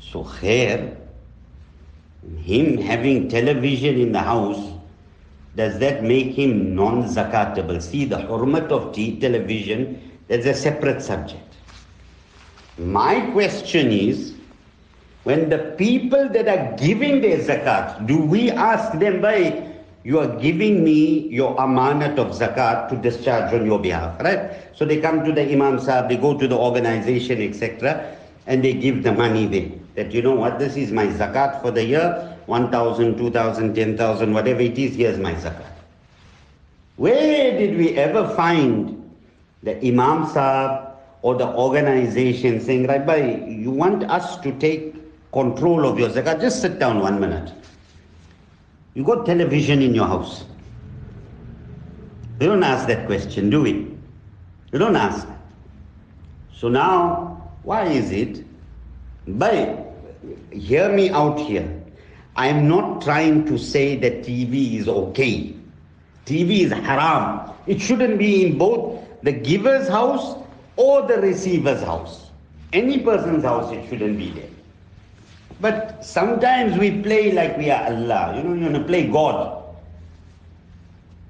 So 0.00 0.22
here, 0.22 0.96
him 2.38 2.78
having 2.78 3.28
television 3.28 3.98
in 4.00 4.12
the 4.12 4.20
house 4.20 4.72
does 5.56 5.78
that 5.78 6.02
make 6.04 6.34
him 6.34 6.74
non-zakatable? 6.74 7.80
See, 7.80 8.04
the 8.04 8.18
hurmat 8.18 8.68
of 8.70 8.92
television, 9.20 10.12
that's 10.28 10.44
a 10.44 10.52
separate 10.52 11.00
subject. 11.00 11.54
My 12.76 13.30
question 13.32 13.90
is, 13.90 14.34
when 15.26 15.48
the 15.50 15.74
people 15.76 16.28
that 16.28 16.46
are 16.46 16.76
giving 16.78 17.20
their 17.20 17.38
zakat, 17.38 18.06
do 18.06 18.16
we 18.16 18.48
ask 18.48 18.96
them 19.00 19.20
by, 19.20 19.60
you 20.04 20.20
are 20.20 20.38
giving 20.38 20.84
me 20.84 21.26
your 21.34 21.56
amanat 21.56 22.16
of 22.16 22.28
zakat 22.28 22.88
to 22.88 22.94
discharge 22.94 23.52
on 23.52 23.66
your 23.66 23.80
behalf, 23.80 24.22
right? 24.22 24.70
So 24.76 24.84
they 24.84 25.00
come 25.00 25.24
to 25.24 25.32
the 25.32 25.42
Imam 25.42 25.80
Sahib, 25.80 26.08
they 26.08 26.16
go 26.16 26.38
to 26.38 26.46
the 26.46 26.56
organization, 26.56 27.42
etc., 27.42 28.16
and 28.46 28.62
they 28.62 28.72
give 28.72 29.02
the 29.02 29.10
money 29.10 29.46
there. 29.46 29.72
That 29.96 30.12
you 30.12 30.22
know 30.22 30.36
what, 30.36 30.60
this 30.60 30.76
is 30.76 30.92
my 30.92 31.08
zakat 31.08 31.60
for 31.60 31.72
the 31.72 31.84
year, 31.84 32.38
1,000, 32.46 33.18
2,000, 33.18 33.74
10,000, 33.74 34.32
whatever 34.32 34.60
it 34.60 34.78
is, 34.78 34.94
here's 34.94 35.18
my 35.18 35.34
zakat. 35.34 35.72
Where 36.98 37.58
did 37.58 37.76
we 37.76 37.98
ever 37.98 38.28
find 38.36 39.10
the 39.64 39.76
Imam 39.84 40.28
Sahib 40.28 40.86
or 41.22 41.34
the 41.34 41.48
organization 41.48 42.60
saying, 42.60 42.86
right, 42.86 43.04
bhai, 43.04 43.44
you 43.50 43.72
want 43.72 44.04
us 44.04 44.36
to 44.46 44.56
take 44.60 44.95
control 45.36 45.86
of 45.86 45.98
your 45.98 46.08
zakat? 46.08 46.40
Just 46.40 46.62
sit 46.62 46.78
down 46.78 47.00
one 47.00 47.20
minute. 47.20 47.52
You 48.94 49.04
got 49.04 49.26
television 49.26 49.82
in 49.82 49.94
your 49.94 50.06
house. 50.06 50.44
We 52.40 52.46
don't 52.46 52.62
ask 52.62 52.86
that 52.88 53.06
question, 53.06 53.50
do 53.50 53.60
we? 53.62 53.72
We 54.72 54.78
don't 54.78 54.96
ask. 54.96 55.28
So 56.54 56.68
now, 56.68 57.50
why 57.64 57.84
is 57.84 58.10
it? 58.12 58.44
By 59.26 59.84
hear 60.52 60.90
me 60.90 61.10
out 61.10 61.38
here. 61.38 61.68
I 62.36 62.48
am 62.48 62.66
not 62.68 63.02
trying 63.02 63.44
to 63.46 63.58
say 63.58 63.96
that 63.96 64.20
TV 64.22 64.74
is 64.80 64.88
okay. 64.88 65.54
TV 66.24 66.60
is 66.60 66.72
haram. 66.72 67.50
It 67.66 67.80
shouldn't 67.80 68.18
be 68.18 68.46
in 68.46 68.58
both 68.58 69.02
the 69.22 69.32
giver's 69.32 69.88
house 69.88 70.36
or 70.76 71.06
the 71.06 71.20
receiver's 71.20 71.82
house. 71.82 72.30
Any 72.72 72.98
person's 73.00 73.44
house, 73.44 73.72
it 73.72 73.88
shouldn't 73.88 74.18
be 74.18 74.30
there. 74.30 74.55
But 75.60 76.04
sometimes 76.04 76.76
we 76.78 77.00
play 77.02 77.32
like 77.32 77.56
we 77.56 77.70
are 77.70 77.84
Allah. 77.84 78.34
You 78.36 78.42
know, 78.42 78.54
you 78.54 78.62
want 78.64 78.74
to 78.76 78.84
play 78.84 79.06
God. 79.08 79.64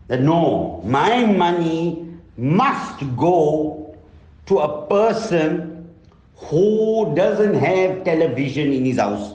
That 0.08 0.20
no, 0.20 0.82
my 0.84 1.24
money 1.26 2.06
must 2.36 3.00
go 3.16 3.96
to 4.46 4.58
a 4.58 4.86
person 4.86 5.88
who 6.36 7.12
doesn't 7.14 7.54
have 7.54 8.04
television 8.04 8.72
in 8.72 8.84
his 8.84 8.98
house. 8.98 9.34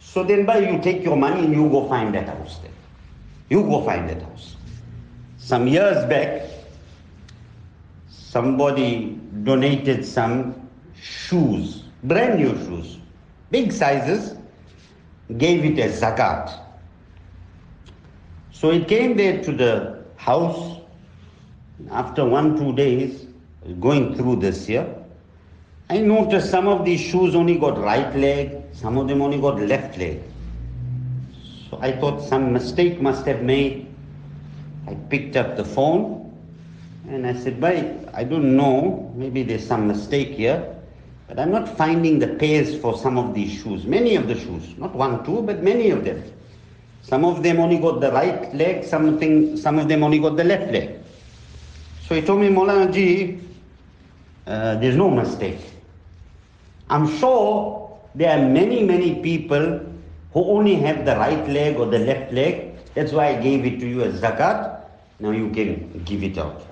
So 0.00 0.22
then 0.22 0.46
by 0.46 0.58
you 0.58 0.78
take 0.80 1.02
your 1.02 1.16
money 1.16 1.44
and 1.44 1.52
you 1.54 1.68
go 1.68 1.88
find 1.88 2.14
that 2.14 2.28
house 2.28 2.58
then. 2.62 2.72
You 3.50 3.62
go 3.62 3.82
find 3.84 4.08
that 4.08 4.22
house. 4.22 4.56
Some 5.38 5.66
years 5.68 6.04
back, 6.06 6.48
somebody 8.08 9.18
donated 9.44 10.04
some 10.04 10.68
shoes, 11.00 11.84
brand 12.04 12.40
new 12.40 12.54
shoes, 12.64 12.98
big 13.50 13.72
sizes, 13.72 14.36
gave 15.38 15.64
it 15.64 15.78
as 15.78 16.00
zakat. 16.00 16.60
So 18.52 18.70
it 18.70 18.88
came 18.88 19.16
there 19.16 19.42
to 19.42 19.52
the 19.52 20.04
house. 20.16 20.80
After 21.90 22.24
one, 22.24 22.56
two 22.56 22.72
days, 22.74 23.26
going 23.80 24.14
through 24.16 24.36
this 24.36 24.68
year, 24.68 24.86
I 25.90 25.98
noticed 25.98 26.50
some 26.50 26.66
of 26.66 26.84
these 26.84 27.00
shoes 27.00 27.34
only 27.34 27.58
got 27.58 27.78
right 27.78 28.14
leg, 28.16 28.62
some 28.72 28.96
of 28.96 29.08
them 29.08 29.22
only 29.22 29.40
got 29.40 29.60
left 29.60 29.98
leg. 29.98 30.22
So 31.70 31.78
I 31.80 31.92
thought 31.92 32.22
some 32.22 32.52
mistake 32.52 33.00
must 33.00 33.26
have 33.26 33.42
made. 33.42 33.86
I 34.88 34.94
picked 34.94 35.36
up 35.36 35.56
the 35.56 35.64
phone 35.64 36.32
and 37.08 37.26
I 37.26 37.34
said, 37.34 37.60
Bhai, 37.60 37.94
I 38.14 38.24
don't 38.24 38.56
know, 38.56 39.12
maybe 39.14 39.42
there's 39.42 39.66
some 39.66 39.86
mistake 39.86 40.30
here, 40.30 40.75
but 41.28 41.38
I'm 41.38 41.50
not 41.50 41.76
finding 41.76 42.18
the 42.18 42.28
pairs 42.28 42.78
for 42.78 42.96
some 42.96 43.18
of 43.18 43.34
these 43.34 43.62
shoes. 43.62 43.84
Many 43.84 44.16
of 44.16 44.28
the 44.28 44.34
shoes, 44.38 44.76
not 44.78 44.94
one, 44.94 45.24
two, 45.24 45.42
but 45.42 45.62
many 45.62 45.90
of 45.90 46.04
them. 46.04 46.22
Some 47.02 47.24
of 47.24 47.42
them 47.42 47.58
only 47.60 47.78
got 47.78 48.00
the 48.00 48.12
right 48.12 48.52
leg, 48.54 48.84
something, 48.84 49.56
some 49.56 49.78
of 49.78 49.88
them 49.88 50.02
only 50.02 50.18
got 50.18 50.36
the 50.36 50.44
left 50.44 50.72
leg. 50.72 50.98
So 52.08 52.14
he 52.14 52.22
told 52.22 52.40
me, 52.40 52.48
Maulana 52.48 52.92
Ji, 52.92 53.40
uh, 54.46 54.76
there's 54.76 54.96
no 54.96 55.10
mistake. 55.10 55.58
I'm 56.88 57.08
sure 57.18 57.98
there 58.14 58.38
are 58.38 58.48
many, 58.48 58.84
many 58.84 59.20
people 59.20 59.80
who 60.32 60.44
only 60.44 60.76
have 60.76 61.04
the 61.04 61.16
right 61.16 61.48
leg 61.48 61.76
or 61.76 61.86
the 61.86 61.98
left 61.98 62.32
leg. 62.32 62.74
That's 62.94 63.12
why 63.12 63.28
I 63.28 63.40
gave 63.40 63.64
it 63.64 63.80
to 63.80 63.86
you 63.86 64.02
as 64.02 64.20
zakat. 64.20 64.82
Now 65.18 65.30
you 65.30 65.50
can 65.50 66.02
give 66.04 66.22
it 66.22 66.38
out. 66.38 66.62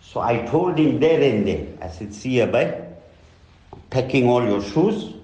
So 0.00 0.20
I 0.20 0.46
told 0.46 0.78
him 0.78 0.98
there 1.00 1.20
and 1.20 1.46
there. 1.46 1.66
I 1.82 1.88
said, 1.88 2.14
see 2.14 2.38
you, 2.38 2.46
boy, 2.46 2.89
packing 3.90 4.28
all 4.28 4.44
your 4.44 4.62
shoes, 4.62 5.14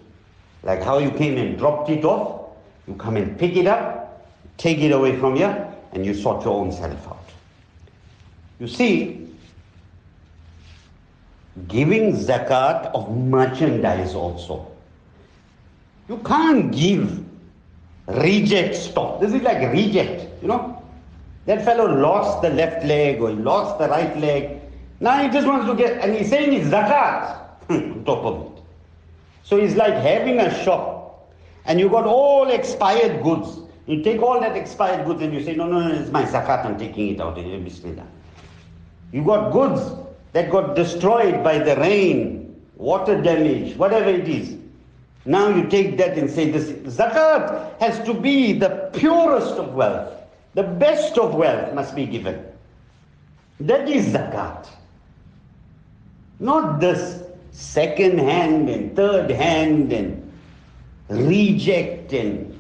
like 0.63 0.83
how 0.83 0.99
you 0.99 1.11
came 1.11 1.39
and 1.39 1.57
dropped 1.57 1.89
it 1.91 2.05
off. 2.05 2.57
You 2.87 2.95
come 2.95 3.17
and 3.17 3.39
pick 3.39 3.57
it 3.57 3.67
up, 3.67 4.29
take 4.59 4.79
it 4.79 4.93
away 4.93 5.17
from 5.19 5.37
you, 5.37 5.47
and 5.93 6.05
you 6.05 6.15
sort 6.15 6.45
your 6.45 6.55
own 6.55 6.73
self 6.73 7.07
out. 7.09 7.31
You 8.59 8.69
see, 8.69 9.29
giving 11.69 12.13
zakat 12.15 12.87
of 12.95 13.17
merchandise 13.17 14.15
also. 14.15 14.71
You 16.09 16.19
can't 16.19 16.73
give 16.73 17.25
reject 18.07 18.77
stock. 18.77 19.21
This 19.21 19.35
is 19.35 19.43
like 19.43 19.73
reject, 19.73 20.43
you 20.43 20.49
know. 20.49 20.83
That 21.47 21.65
fellow 21.65 21.87
lost 21.87 22.43
the 22.43 22.51
left 22.51 22.85
leg 22.85 23.21
or 23.21 23.31
he 23.31 23.37
lost 23.37 23.79
the 23.79 23.89
right 23.89 24.17
leg. 24.19 24.61
Now 25.01 25.23
he 25.23 25.29
just 25.29 25.47
wants 25.47 25.67
to 25.67 25.75
get, 25.75 26.03
and 26.03 26.15
he's 26.15 26.29
saying 26.29 26.53
it's 26.53 26.69
zakat 26.69 27.39
on 27.71 28.05
top 28.05 28.25
of 28.25 28.47
it. 28.47 28.56
So 29.47 29.59
it's 29.59 29.77
like 29.77 29.95
having 29.95 30.41
a 30.41 30.51
shop 30.65 31.31
and 31.67 31.79
you 31.79 31.89
got 31.89 32.05
all 32.05 32.51
expired 32.51 33.23
goods. 33.23 33.61
You 33.87 34.03
take 34.03 34.21
all 34.21 34.41
that 34.41 34.57
expired 34.57 35.07
goods 35.07 35.23
and 35.23 35.33
you 35.33 35.41
say, 35.41 35.55
no, 35.55 35.69
no, 35.69 35.87
no, 35.87 35.95
it's 35.95 36.11
my 36.11 36.25
zakat, 36.25 36.65
I'm 36.65 36.77
taking 36.77 37.15
it 37.15 37.21
out. 37.21 37.39
You 37.39 39.25
got 39.25 39.53
goods 39.53 39.93
that 40.33 40.51
got 40.51 40.75
destroyed 40.75 41.45
by 41.45 41.61
the 41.61 41.77
rain, 41.77 42.61
water 42.75 43.23
damage, 43.23 43.77
whatever 43.77 44.11
it 44.11 44.29
is. 44.29 44.57
Now 45.25 45.49
you 45.49 45.69
take 45.69 45.97
that 45.99 46.19
and 46.19 46.29
say 46.29 46.51
this 46.51 46.71
zakat 46.97 47.79
has 47.79 48.05
to 48.05 48.15
be 48.15 48.53
the 48.53 48.91
purest 48.95 49.55
of 49.59 49.75
wealth, 49.75 50.13
the 50.55 50.65
best 50.65 51.19
of 51.19 51.37
wealth 51.37 51.73
must 51.73 51.95
be 51.95 52.05
given. 52.05 52.45
That 53.61 53.89
is 53.89 54.07
zakat. 54.07 54.67
Not 56.41 56.81
this 56.81 57.23
second 57.57 58.21
hand 58.21 58.69
and 58.69 58.93
third 58.95 59.31
hand 59.33 59.89
and 59.91 60.21
reject 61.09 62.13
and 62.13 62.53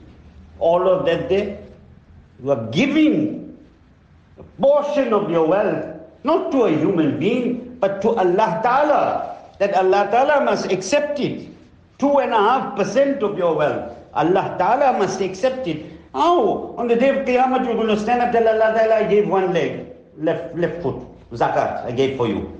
all 0.58 0.88
of 0.88 1.04
that 1.04 1.28
there. 1.28 1.60
You 2.42 2.50
are 2.52 2.64
giving 2.72 3.52
a 4.40 4.42
portion 4.60 5.12
of 5.12 5.30
your 5.30 5.46
wealth 5.46 5.84
not 6.24 6.50
to 6.52 6.64
a 6.64 6.72
human 6.72 7.20
being, 7.20 7.76
but 7.78 8.00
to 8.02 8.16
Allah 8.16 8.60
Ta'ala, 8.64 9.36
that 9.60 9.74
Allah 9.76 10.08
Ta'ala 10.10 10.44
must 10.44 10.72
accept 10.72 11.20
it. 11.20 11.48
Two 11.98 12.18
and 12.18 12.32
a 12.32 12.36
half 12.40 12.76
percent 12.76 13.22
of 13.22 13.36
your 13.38 13.54
wealth, 13.56 13.92
Allah 14.12 14.56
Ta'ala 14.58 14.98
must 14.98 15.20
accept 15.20 15.66
it. 15.68 15.84
How? 16.12 16.74
On 16.80 16.88
the 16.88 16.96
day 16.96 17.10
of 17.12 17.24
Qiyamah, 17.26 17.64
you're 17.64 17.76
going 17.76 17.88
to 17.92 18.00
stand 18.00 18.22
up, 18.22 18.32
tell 18.32 18.48
Allah 18.48 18.72
Ta'ala, 18.76 19.04
I 19.04 19.08
gave 19.08 19.28
one 19.28 19.52
leg, 19.52 19.86
left, 20.18 20.56
left 20.56 20.82
foot, 20.82 20.96
zakat, 21.32 21.84
I 21.84 21.92
gave 21.92 22.16
for 22.16 22.26
you. 22.26 22.56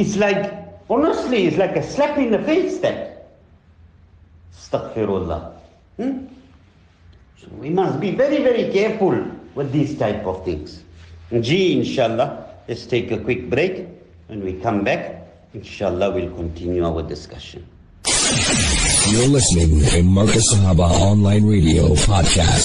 It's 0.00 0.16
like, 0.16 0.48
honestly, 0.88 1.44
it's 1.44 1.58
like 1.58 1.76
a 1.76 1.82
slap 1.84 2.16
in 2.16 2.30
the 2.30 2.40
face 2.40 2.78
that. 2.78 3.36
Astaghfirullah. 4.56 5.52
Hmm? 5.98 6.24
So 7.36 7.48
we 7.60 7.68
must 7.68 8.00
be 8.00 8.12
very, 8.16 8.42
very 8.42 8.72
careful 8.72 9.12
with 9.54 9.72
these 9.72 9.98
type 9.98 10.24
of 10.24 10.42
things. 10.42 10.82
G, 11.28 11.76
inshallah. 11.76 12.48
Let's 12.66 12.86
take 12.86 13.12
a 13.12 13.18
quick 13.18 13.50
break. 13.50 13.88
When 14.28 14.42
we 14.42 14.54
come 14.54 14.84
back, 14.84 15.20
inshallah, 15.52 16.12
we'll 16.16 16.32
continue 16.32 16.82
our 16.82 17.02
discussion. 17.02 17.66
You're 19.12 19.28
listening 19.28 19.84
to 19.84 20.00
Markaz 20.00 20.48
Sahaba 20.48 20.88
Online 20.88 21.44
Radio 21.44 21.92
Podcast. 22.08 22.64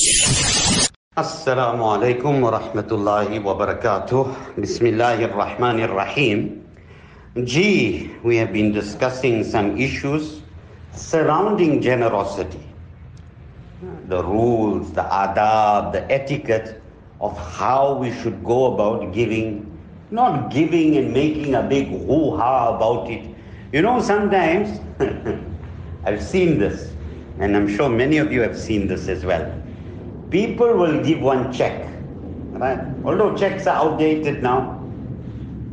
Assalamu 1.18 1.84
alaikum 2.00 2.40
wa 2.40 2.56
rahmatullahi 2.60 3.44
wa 3.44 3.60
barakatuh. 3.60 4.56
Bismillahir 4.56 5.36
Rahmanir 5.36 5.92
Rahim. 5.92 6.65
G, 7.44 8.12
we 8.24 8.38
have 8.38 8.54
been 8.54 8.72
discussing 8.72 9.44
some 9.44 9.78
issues 9.78 10.42
surrounding 10.94 11.82
generosity. 11.82 12.64
The 14.08 14.24
rules, 14.24 14.94
the 14.94 15.02
adab, 15.02 15.92
the 15.92 16.10
etiquette 16.10 16.82
of 17.20 17.38
how 17.38 17.98
we 17.98 18.14
should 18.14 18.42
go 18.44 18.74
about 18.74 19.14
giving, 19.14 19.70
not 20.12 20.50
giving 20.50 20.96
and 20.96 21.12
making 21.12 21.56
a 21.56 21.62
big 21.62 21.90
hoo-ha 21.90 22.76
about 22.78 23.10
it. 23.12 23.28
You 23.74 23.82
know, 23.82 24.02
sometimes 24.02 24.80
I've 26.06 26.24
seen 26.24 26.58
this, 26.58 26.94
and 27.40 27.58
I'm 27.58 27.68
sure 27.68 27.90
many 27.90 28.18
of 28.18 28.32
you 28.32 28.42
have 28.42 28.58
seen 28.58 28.88
this 28.88 29.10
as 29.10 29.26
well. 29.26 29.52
People 30.30 30.74
will 30.78 31.04
give 31.04 31.20
one 31.20 31.52
check, 31.52 31.90
Right? 32.54 32.80
Although 33.04 33.36
checks 33.36 33.68
are 33.68 33.76
outdated 33.76 34.42
now, 34.42 34.75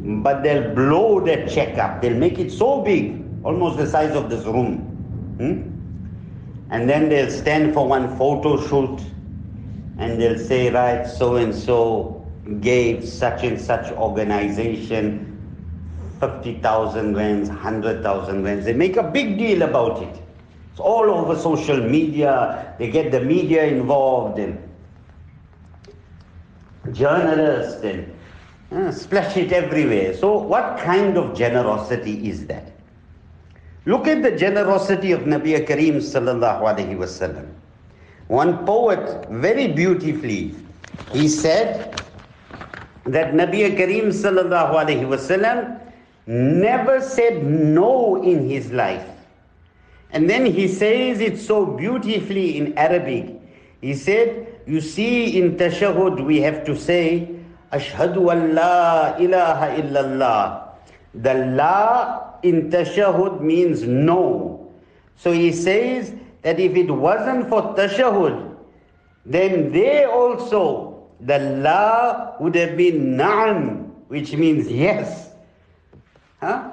but 0.05 0.43
they'll 0.43 0.75
blow 0.75 1.21
that 1.27 1.49
check 1.49 1.79
up. 1.79 2.03
They'll 2.03 2.19
make 2.19 2.39
it 2.39 2.51
so 2.51 2.83
big, 2.83 3.23
almost 3.45 3.77
the 3.77 3.87
size 3.87 4.15
of 4.17 4.29
this 4.29 4.45
room. 4.45 4.79
Hmm? 5.39 6.73
And 6.73 6.89
then 6.89 7.09
they'll 7.09 7.31
stand 7.31 7.75
for 7.75 7.87
one 7.87 8.17
photo 8.17 8.61
shoot 8.67 9.01
and 9.99 10.21
they'll 10.21 10.39
say, 10.39 10.71
right, 10.71 11.07
so 11.07 11.37
and 11.37 11.55
so 11.55 12.27
gave 12.61 13.07
such 13.07 13.45
and 13.45 13.61
such 13.61 13.93
organization 13.93 15.29
50,000 16.19 17.17
rands, 17.17 17.49
100,000 17.49 18.43
rands. 18.43 18.65
They 18.65 18.73
make 18.73 18.97
a 18.97 19.03
big 19.03 19.39
deal 19.39 19.63
about 19.63 20.03
it. 20.03 20.23
It's 20.71 20.81
all 20.81 21.11
over 21.11 21.37
social 21.37 21.77
media. 21.77 22.75
They 22.79 22.91
get 22.91 23.13
the 23.13 23.21
media 23.21 23.65
involved 23.67 24.39
and 24.39 24.59
journalists 26.93 27.83
and 27.85 28.12
Hmm, 28.73 28.91
splash 28.91 29.37
it 29.37 29.53
everywhere. 29.53 30.17
So, 30.17 30.39
what 30.39 30.79
kind 30.79 31.19
of 31.19 31.37
generosity 31.37 32.27
is 32.27 32.47
that? 32.47 32.73
Look 33.85 34.09
at 34.09 34.23
the 34.23 34.31
generosity 34.31 35.13
of 35.13 35.29
Nabi 35.29 35.61
Kareem 35.67 35.97
sallallahu 35.97 36.63
alaihi 36.63 36.97
wasallam. 36.97 37.53
One 38.29 38.65
poet 38.65 39.29
very 39.29 39.69
beautifully, 39.69 40.55
he 41.13 41.29
said 41.29 42.01
that 43.05 43.35
Nabi 43.35 43.77
Kareem 43.77 44.09
sallallahu 44.09 44.73
alaihi 44.73 45.05
wasallam 45.05 45.79
never 46.27 47.03
said 47.03 47.45
no 47.45 48.23
in 48.23 48.49
his 48.49 48.73
life. 48.73 49.07
And 50.13 50.31
then 50.31 50.47
he 50.47 50.67
says 50.67 51.21
it 51.21 51.39
so 51.39 51.67
beautifully 51.67 52.57
in 52.57 52.79
Arabic. 52.79 53.39
He 53.83 53.93
said, 53.93 54.63
You 54.67 54.81
see, 54.81 55.39
in 55.39 55.57
tashahud, 55.57 56.25
we 56.25 56.41
have 56.41 56.65
to 56.65 56.75
say, 56.75 57.42
Ashhadu 57.73 58.31
an 58.31 58.55
la 58.55 59.17
ilaha 59.17 59.67
illallah. 59.81 60.69
The 61.15 61.35
la 61.57 62.39
in 62.43 62.71
tashahud 62.71 63.41
means 63.41 63.83
no. 63.83 64.71
So 65.17 65.33
he 65.33 65.53
says 65.53 66.15
that 66.43 66.61
if 66.61 66.77
it 66.77 66.91
wasn't 66.91 67.49
for 67.49 67.75
tashahud, 67.75 68.57
then 69.25 69.73
there 69.73 70.11
also 70.11 71.09
the 71.21 71.39
la 71.39 72.35
would 72.41 72.55
have 72.57 72.77
been 72.77 73.17
na'am, 73.17 73.89
which 74.09 74.33
means 74.35 74.69
yes. 74.69 75.31
Huh? 76.41 76.73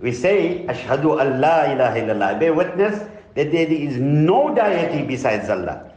We 0.00 0.12
say, 0.12 0.66
Ashhadu 0.68 1.20
an 1.20 1.40
la 1.40 1.72
ilaha 1.72 1.96
illallah. 2.00 2.40
Bear 2.40 2.52
witness 2.52 2.98
that 3.34 3.52
there 3.52 3.70
is 3.70 3.96
no 3.96 4.54
deity 4.54 5.06
besides 5.06 5.48
Allah. 5.48 5.92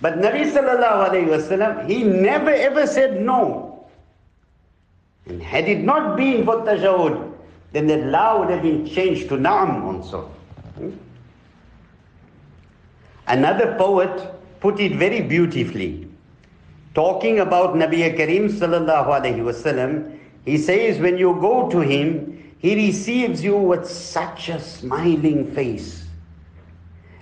But 0.00 0.18
Nabi 0.18 0.50
sallallahu 0.52 1.08
alayhi 1.08 1.28
wasallam, 1.28 1.88
he 1.88 2.04
never 2.04 2.50
ever 2.50 2.86
said 2.86 3.20
no. 3.20 3.86
And 5.26 5.42
had 5.42 5.68
it 5.68 5.82
not 5.82 6.16
been 6.16 6.44
for 6.44 6.56
tashahud, 6.62 7.32
then 7.72 7.86
that 7.88 8.06
la 8.06 8.38
would 8.38 8.50
have 8.50 8.62
been 8.62 8.86
changed 8.86 9.28
to 9.30 9.36
na'am 9.36 9.84
also. 9.84 10.22
Hmm? 10.76 10.90
Another 13.26 13.74
poet 13.76 14.34
put 14.60 14.78
it 14.80 14.92
very 14.96 15.22
beautifully. 15.22 16.08
Talking 16.94 17.40
about 17.40 17.74
Nabi 17.74 18.16
Kareem 18.16 18.48
sallallahu 18.50 19.06
alayhi 19.06 19.40
wasallam, 19.40 20.18
he 20.44 20.58
says 20.58 20.98
when 20.98 21.18
you 21.18 21.36
go 21.40 21.68
to 21.70 21.80
him, 21.80 22.54
he 22.58 22.74
receives 22.74 23.42
you 23.42 23.56
with 23.56 23.88
such 23.88 24.48
a 24.48 24.60
smiling 24.60 25.52
face. 25.52 26.04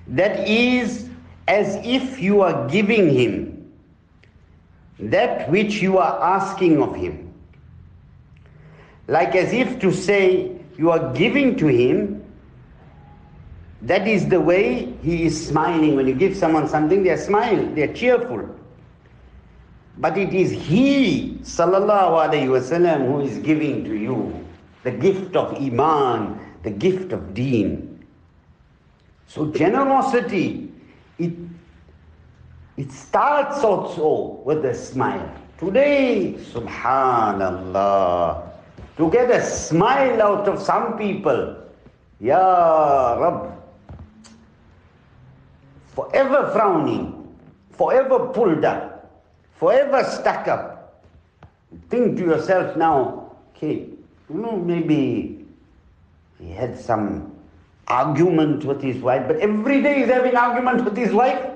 That 0.08 0.46
is 0.46 1.08
as 1.48 1.76
if 1.85 2.20
you 2.20 2.40
are 2.40 2.68
giving 2.68 3.09
him 3.12 3.72
that 4.98 5.50
which 5.50 5.83
you 5.83 5.98
are 5.98 6.22
asking 6.22 6.83
of 6.83 6.94
him. 6.94 7.33
Like 9.09 9.35
as 9.35 9.52
if 9.52 9.78
to 9.80 9.92
say, 9.92 10.52
you 10.78 10.90
are 10.90 11.12
giving 11.12 11.57
to 11.57 11.66
him. 11.66 12.22
That 13.83 14.09
is 14.09 14.28
the 14.28 14.40
way 14.40 14.94
he 15.02 15.24
is 15.24 15.46
smiling. 15.48 15.96
When 15.96 16.07
you 16.09 16.14
give 16.14 16.37
someone 16.37 16.68
something, 16.68 17.02
they 17.02 17.11
are 17.11 17.18
smiling, 17.18 17.74
they 17.74 17.83
are 17.83 17.92
cheerful. 17.92 18.48
But 19.98 20.16
it 20.16 20.33
is 20.33 20.50
he, 20.50 21.38
sallallahu 21.42 22.28
alayhi 22.33 22.48
wasallam, 22.48 23.07
who 23.07 23.20
is 23.20 23.38
giving 23.38 23.85
to 23.85 23.94
you 23.94 24.44
the 24.83 24.90
gift 24.90 25.37
of 25.37 25.54
Iman, 25.57 26.38
the 26.62 26.70
gift 26.70 27.12
of 27.12 27.35
Deen. 27.35 28.04
So 29.26 29.50
generosity, 29.52 30.63
it, 31.18 31.33
it 32.77 32.90
starts 32.92 33.62
also 33.62 34.42
with 34.44 34.64
a 34.64 34.74
smile. 34.74 35.33
Today, 35.59 36.35
subhanallah, 36.53 38.42
to 38.96 39.11
get 39.11 39.31
a 39.31 39.40
smile 39.44 40.20
out 40.22 40.48
of 40.48 40.61
some 40.61 40.98
people, 40.98 41.57
Ya 42.20 43.14
Rab, 43.14 43.53
forever 45.94 46.50
frowning, 46.53 47.29
forever 47.70 48.29
pulled 48.35 48.64
up, 48.64 49.22
forever 49.59 50.03
stuck 50.05 50.48
up. 50.48 51.03
Think 51.88 52.18
to 52.18 52.24
yourself 52.24 52.77
now, 52.77 53.37
okay, 53.55 53.88
you 54.31 54.38
know, 54.38 54.57
maybe 54.57 55.44
he 56.38 56.50
had 56.50 56.79
some 56.79 57.33
argument 57.88 58.64
with 58.64 58.80
his 58.82 58.98
wife, 58.98 59.26
but 59.26 59.36
every 59.38 59.82
day 59.82 60.00
he's 60.00 60.08
having 60.08 60.36
argument 60.36 60.84
with 60.84 60.96
his 60.96 61.12
wife. 61.12 61.50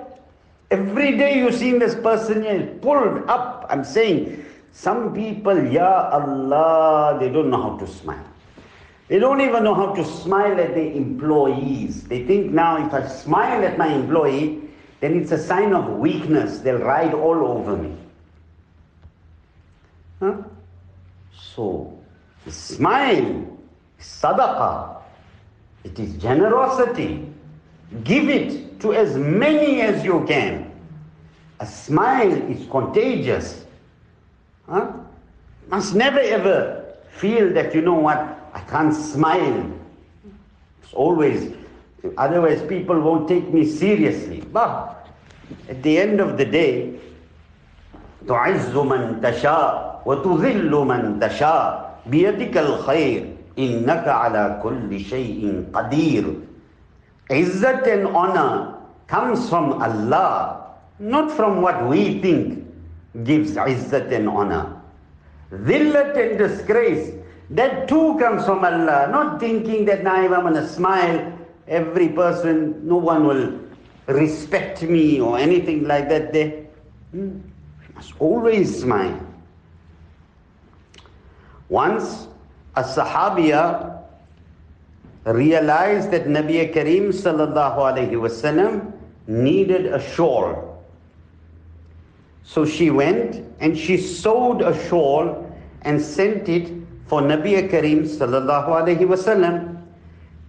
Every 0.70 1.16
day 1.16 1.38
you 1.38 1.50
see 1.50 1.78
this 1.78 1.94
person 1.94 2.44
is 2.44 2.80
pulled 2.82 3.28
up. 3.28 3.66
I'm 3.70 3.84
saying, 3.84 4.44
some 4.72 5.14
people, 5.14 5.66
Ya 5.66 6.10
Allah, 6.10 7.16
they 7.18 7.30
don't 7.30 7.48
know 7.50 7.62
how 7.62 7.76
to 7.78 7.86
smile. 7.86 8.24
They 9.08 9.18
don't 9.18 9.40
even 9.40 9.64
know 9.64 9.74
how 9.74 9.94
to 9.94 10.04
smile 10.04 10.60
at 10.60 10.74
their 10.74 10.92
employees. 10.92 12.04
They 12.04 12.26
think 12.26 12.52
now 12.52 12.86
if 12.86 12.92
I 12.92 13.06
smile 13.08 13.64
at 13.64 13.78
my 13.78 13.88
employee, 13.88 14.60
then 15.00 15.16
it's 15.18 15.32
a 15.32 15.38
sign 15.38 15.72
of 15.72 15.88
weakness. 15.98 16.58
They'll 16.58 16.78
ride 16.78 17.14
all 17.14 17.46
over 17.46 17.76
me. 17.76 17.96
Huh? 20.20 20.42
So, 21.32 21.98
Smile, 22.50 23.44
sadaqah. 24.00 25.02
It 25.83 25.99
is 25.99 26.15
generosity. 26.17 27.25
Give 28.03 28.29
it 28.29 28.79
to 28.81 28.93
as 28.93 29.15
many 29.15 29.81
as 29.81 30.03
you 30.03 30.25
can. 30.27 30.71
A 31.59 31.65
smile 31.65 32.31
is 32.51 32.67
contagious. 32.69 33.65
Huh? 34.67 34.91
Must 35.67 35.95
never 35.95 36.19
ever 36.19 36.85
feel 37.11 37.53
that, 37.53 37.73
you 37.75 37.81
know 37.81 37.93
what, 37.93 38.17
I 38.53 38.59
can't 38.61 38.93
smile. 38.93 39.71
It's 40.83 40.93
always, 40.93 41.53
otherwise 42.17 42.61
people 42.63 42.99
won't 42.99 43.27
take 43.27 43.53
me 43.53 43.65
seriously. 43.65 44.41
But 44.41 45.07
at 45.69 45.83
the 45.83 45.97
end 45.97 46.19
of 46.19 46.37
the 46.37 46.45
day, 46.45 46.99
تعز 48.27 48.75
من 48.75 49.19
تشاء 49.21 50.01
وتذل 50.05 50.71
من 50.71 51.19
تشاء 51.19 51.99
بيدك 52.07 52.57
الخير 52.57 53.25
innaka 53.58 54.30
ala 54.30 54.60
kulli 54.62 55.02
shay'in 55.04 55.66
qadir. 55.74 56.46
Izzat 57.28 57.84
and 57.86 58.06
honor 58.16 58.78
comes 59.06 59.48
from 59.48 59.82
Allah, 59.82 60.72
not 60.98 61.30
from 61.30 61.60
what 61.60 61.86
we 61.88 62.20
think 62.20 62.64
gives 63.24 63.52
izzat 63.52 64.12
and 64.12 64.28
honor. 64.28 64.80
Zillat 65.52 66.16
and 66.16 66.38
disgrace, 66.38 67.12
that 67.50 67.88
too 67.88 68.16
comes 68.18 68.44
from 68.44 68.64
Allah. 68.64 69.08
Not 69.10 69.40
thinking 69.40 69.84
that 69.86 70.04
now 70.04 70.14
I'm 70.14 70.30
going 70.30 70.54
to 70.54 70.66
smile, 70.68 71.32
every 71.66 72.08
person, 72.08 72.86
no 72.86 72.96
one 72.96 73.26
will 73.26 73.58
respect 74.06 74.82
me 74.82 75.20
or 75.20 75.38
anything 75.38 75.84
like 75.84 76.08
that. 76.08 76.32
They 76.32 76.66
hmm, 77.12 77.40
must 77.94 78.12
always 78.20 78.80
smile. 78.80 79.20
Once 81.68 82.27
a 82.78 82.82
Sahabiya 82.82 83.98
realized 85.24 86.12
that 86.12 86.26
Nabi 86.26 86.72
Kareem 86.72 87.08
sallallahu 87.08 87.76
alayhi 87.90 88.12
wasallam 88.12 88.92
needed 89.26 89.86
a 89.86 90.00
shawl. 90.00 90.80
So 92.44 92.64
she 92.64 92.90
went 92.90 93.44
and 93.60 93.76
she 93.76 93.96
sewed 93.96 94.62
a 94.62 94.72
shawl 94.88 95.44
and 95.82 96.00
sent 96.00 96.48
it 96.48 96.72
for 97.06 97.20
Nabi 97.20 97.68
Kareem 97.68 98.06
sallallahu 98.06 98.68
alayhi 98.68 99.10
wasallam. 99.14 99.82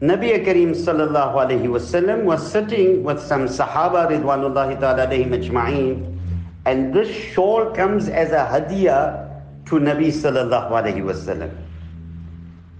Nabi 0.01 0.45
Kareem 0.45 0.71
sallallahu 0.71 1.33
alayhi 1.45 1.67
wasallam 1.67 2.23
was 2.23 2.45
sitting 2.49 3.03
with 3.03 3.19
some 3.19 3.47
Sahaba 3.47 4.07
ridwanullahi 4.07 4.79
ta'ala 4.79 5.07
alayhim 5.07 6.15
and 6.65 6.93
this 6.93 7.09
shawl 7.33 7.71
comes 7.71 8.07
as 8.07 8.31
a 8.31 8.45
hadiyah 8.45 9.65
to 9.65 9.75
Nabi 9.75 10.07
sallallahu 10.07 10.69
alayhi 10.71 11.03
wasallam. 11.03 11.68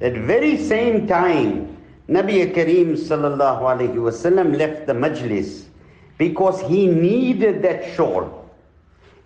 At 0.02 0.14
very 0.14 0.58
same 0.58 1.08
time, 1.08 1.78
Nabi 2.08 2.54
Kareem 2.54 2.94
sallallahu 2.98 3.62
alayhi 3.62 3.96
wasallam 3.96 4.58
left 4.58 4.88
the 4.88 4.94
majlis 4.94 5.66
because 6.18 6.62
he 6.62 6.88
needed 6.88 7.62
that 7.62 7.94
shawl. 7.96 8.50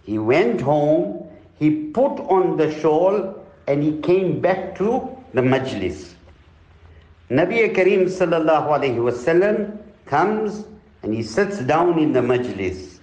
He 0.03 0.17
went 0.17 0.59
home, 0.59 1.29
he 1.59 1.69
put 1.91 2.19
on 2.27 2.57
the 2.57 2.71
shawl, 2.81 3.35
and 3.67 3.83
he 3.83 3.99
came 4.01 4.41
back 4.41 4.75
to 4.77 5.15
the 5.33 5.41
majlis. 5.41 6.13
Nabi 7.29 7.73
Kareem 7.73 8.05
sallallahu 8.05 8.67
alayhi 8.67 8.97
wasallam 8.97 9.77
comes 10.05 10.65
and 11.03 11.13
he 11.13 11.23
sits 11.23 11.59
down 11.59 11.99
in 11.99 12.13
the 12.13 12.19
majlis. 12.19 12.99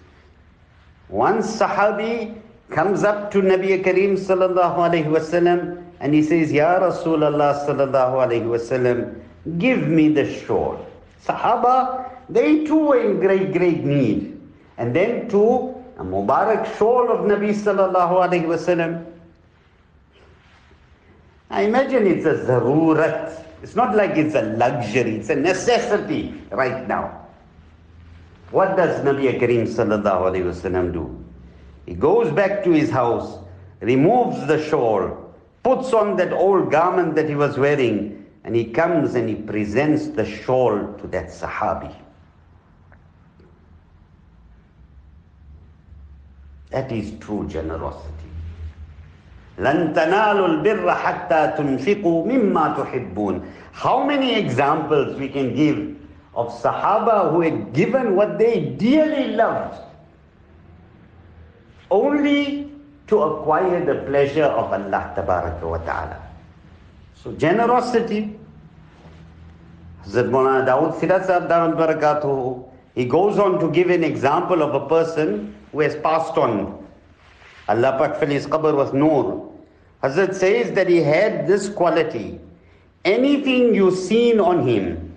One 1.08 1.38
Sahabi 1.38 2.34
comes 2.70 3.02
up 3.04 3.30
to 3.32 3.42
Nabi 3.42 3.82
Kareem 3.82 4.14
sallallahu 4.18 4.76
alayhi 4.76 5.06
wasallam 5.06 5.84
and 6.00 6.14
he 6.14 6.22
says, 6.22 6.50
Ya 6.52 6.78
Rasulullah 6.78 7.66
sallallahu 7.66 8.24
alayhi 8.24 8.46
wasallam, 8.46 9.20
give 9.58 9.86
me 9.88 10.08
the 10.08 10.24
shawl. 10.40 10.86
Sahaba, 11.24 12.10
they 12.28 12.64
too 12.64 12.78
were 12.78 13.00
in 13.00 13.20
great, 13.20 13.52
great 13.52 13.84
need. 13.84 14.40
And 14.78 14.94
then 14.94 15.28
too, 15.28 15.74
a 15.98 16.04
Mubarak 16.04 16.78
shawl 16.78 17.10
of 17.10 17.20
Nabi 17.26 17.50
sallallahu 17.50 17.92
alayhi 18.24 18.46
wasallam. 18.46 19.04
I 21.50 21.62
imagine 21.62 22.06
it's 22.06 22.24
a 22.24 22.34
zarurat. 22.46 23.44
It's 23.62 23.76
not 23.76 23.94
like 23.94 24.16
it's 24.16 24.34
a 24.34 24.42
luxury, 24.56 25.16
it's 25.16 25.28
a 25.28 25.36
necessity 25.36 26.32
right 26.50 26.88
now. 26.88 27.26
What 28.52 28.76
does 28.76 29.04
Nabi 29.04 29.38
Kareem 29.38 29.68
sallallahu 29.68 30.32
alayhi 30.32 30.48
wasallam 30.48 30.92
do? 30.94 31.29
He 31.89 31.93
goes 31.93 32.31
back 32.31 32.63
to 32.63 32.71
his 32.71 32.89
house, 32.89 33.38
removes 33.79 34.45
the 34.47 34.63
shawl, 34.63 35.33
puts 35.63 35.93
on 35.93 36.15
that 36.17 36.33
old 36.33 36.71
garment 36.71 37.15
that 37.15 37.29
he 37.29 37.36
was 37.36 37.57
wearing, 37.57 38.25
and 38.43 38.55
he 38.55 38.65
comes 38.65 39.15
and 39.15 39.29
he 39.29 39.36
presents 39.36 40.07
the 40.07 40.25
shawl 40.25 40.93
to 40.99 41.07
that 41.07 41.27
Sahabi. 41.27 41.93
That 46.71 46.91
is 46.91 47.13
true 47.19 47.47
generosity. 47.47 48.11
لن 49.57 49.93
تنالوا 49.93 50.47
البر 50.47 50.91
حتى 50.91 51.53
تنفقوا 51.57 52.25
مما 52.25 52.75
تحبون. 52.77 53.41
How 53.71 54.05
many 54.05 54.36
examples 54.36 55.17
we 55.17 55.29
can 55.29 55.55
give 55.55 55.95
of 56.36 56.49
Sahaba 56.61 57.31
who 57.31 57.41
had 57.41 57.73
given 57.73 58.15
what 58.15 58.38
they 58.38 58.59
dearly 58.77 59.27
loved 59.29 59.79
only 61.91 62.70
to 63.09 63.22
acquire 63.22 63.84
the 63.84 63.97
pleasure 64.07 64.45
of 64.45 64.72
Allah 64.72 65.12
wa 65.62 65.78
ta'ala. 65.78 66.30
So 67.14 67.32
generosity. 67.32 68.36
Hazrat 70.05 70.30
Maulana 70.30 70.66
Dawood 70.66 70.99
Seedat 70.99 72.66
he 72.95 73.05
goes 73.05 73.38
on 73.38 73.61
to 73.61 73.70
give 73.70 73.91
an 73.91 74.03
example 74.03 74.62
of 74.62 74.74
a 74.74 74.88
person 74.88 75.55
who 75.72 75.80
has 75.80 75.95
passed 75.97 76.36
on. 76.38 76.86
Allah 77.68 77.97
Pak 77.99 78.28
his 78.28 78.47
qabr 78.47 78.76
with 78.76 78.95
nur. 78.95 79.53
Hazrat 80.03 80.34
says 80.34 80.72
that 80.72 80.88
he 80.88 80.99
had 80.99 81.47
this 81.47 81.68
quality. 81.68 82.41
Anything 83.05 83.74
you 83.74 83.91
seen 83.95 84.41
on 84.41 84.66
him, 84.66 85.12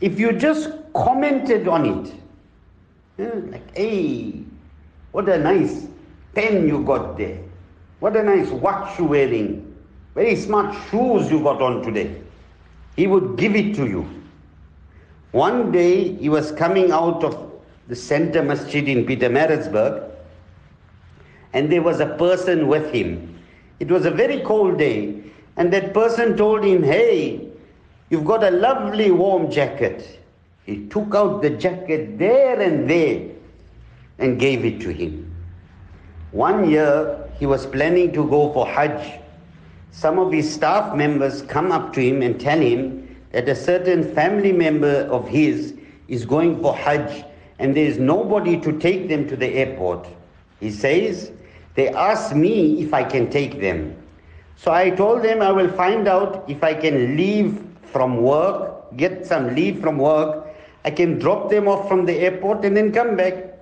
if 0.00 0.18
you 0.18 0.32
just 0.32 0.70
commented 0.94 1.66
on 1.68 1.86
it, 1.86 2.14
yeah, 3.18 3.30
like, 3.50 3.76
hey, 3.76 4.42
what 5.12 5.28
a 5.28 5.38
nice 5.38 5.86
pen 6.34 6.68
you 6.68 6.82
got 6.84 7.16
there. 7.16 7.38
What 8.00 8.16
a 8.16 8.22
nice 8.22 8.50
watch 8.50 8.98
you're 8.98 9.08
wearing. 9.08 9.74
Very 10.14 10.36
smart 10.36 10.74
shoes 10.88 11.30
you 11.30 11.42
got 11.42 11.62
on 11.62 11.82
today. 11.82 12.20
He 12.96 13.06
would 13.06 13.36
give 13.36 13.56
it 13.56 13.74
to 13.76 13.86
you. 13.86 14.08
One 15.32 15.72
day 15.72 16.14
he 16.14 16.28
was 16.28 16.52
coming 16.52 16.92
out 16.92 17.24
of 17.24 17.50
the 17.88 17.96
center 17.96 18.42
masjid 18.42 18.88
in 18.88 19.04
Pietermaritzburg 19.04 20.10
and 21.52 21.70
there 21.70 21.82
was 21.82 22.00
a 22.00 22.06
person 22.06 22.68
with 22.68 22.92
him. 22.92 23.38
It 23.80 23.90
was 23.90 24.06
a 24.06 24.10
very 24.10 24.40
cold 24.42 24.78
day 24.78 25.22
and 25.56 25.72
that 25.72 25.92
person 25.92 26.36
told 26.36 26.64
him, 26.64 26.82
Hey, 26.82 27.48
you've 28.10 28.24
got 28.24 28.44
a 28.44 28.50
lovely 28.50 29.10
warm 29.10 29.50
jacket. 29.50 30.20
He 30.66 30.86
took 30.86 31.14
out 31.14 31.42
the 31.42 31.50
jacket 31.50 32.18
there 32.18 32.60
and 32.60 32.88
there 32.88 33.28
and 34.18 34.38
gave 34.38 34.64
it 34.64 34.80
to 34.82 34.90
him. 34.90 35.33
One 36.34 36.68
year 36.68 37.16
he 37.38 37.46
was 37.46 37.64
planning 37.64 38.12
to 38.14 38.28
go 38.28 38.52
for 38.52 38.66
Hajj. 38.66 39.20
Some 39.92 40.18
of 40.18 40.32
his 40.32 40.52
staff 40.52 40.96
members 40.96 41.42
come 41.42 41.70
up 41.70 41.92
to 41.92 42.00
him 42.00 42.22
and 42.22 42.40
tell 42.40 42.58
him 42.58 43.16
that 43.30 43.48
a 43.48 43.54
certain 43.54 44.12
family 44.16 44.50
member 44.50 45.06
of 45.12 45.28
his 45.28 45.74
is 46.08 46.26
going 46.26 46.60
for 46.60 46.74
Hajj 46.74 47.24
and 47.60 47.76
there 47.76 47.84
is 47.86 47.98
nobody 47.98 48.60
to 48.62 48.76
take 48.80 49.08
them 49.08 49.28
to 49.28 49.36
the 49.36 49.46
airport. 49.46 50.08
He 50.58 50.72
says, 50.72 51.30
They 51.76 51.90
asked 51.90 52.34
me 52.34 52.82
if 52.82 52.92
I 52.92 53.04
can 53.04 53.30
take 53.30 53.60
them. 53.60 53.96
So 54.56 54.72
I 54.72 54.90
told 54.90 55.22
them 55.22 55.40
I 55.40 55.52
will 55.52 55.70
find 55.70 56.08
out 56.08 56.44
if 56.48 56.64
I 56.64 56.74
can 56.74 57.16
leave 57.16 57.64
from 57.84 58.16
work, 58.16 58.96
get 58.96 59.24
some 59.24 59.54
leave 59.54 59.80
from 59.80 59.98
work. 59.98 60.48
I 60.84 60.90
can 60.90 61.20
drop 61.20 61.48
them 61.48 61.68
off 61.68 61.86
from 61.86 62.06
the 62.06 62.18
airport 62.18 62.64
and 62.64 62.76
then 62.76 62.90
come 62.90 63.14
back. 63.14 63.56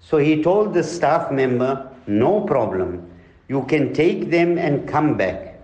So 0.00 0.16
he 0.16 0.42
told 0.42 0.72
the 0.72 0.82
staff 0.82 1.30
member, 1.30 1.90
no 2.08 2.40
problem. 2.40 3.08
You 3.48 3.64
can 3.64 3.92
take 3.92 4.30
them 4.30 4.58
and 4.58 4.88
come 4.88 5.16
back. 5.16 5.60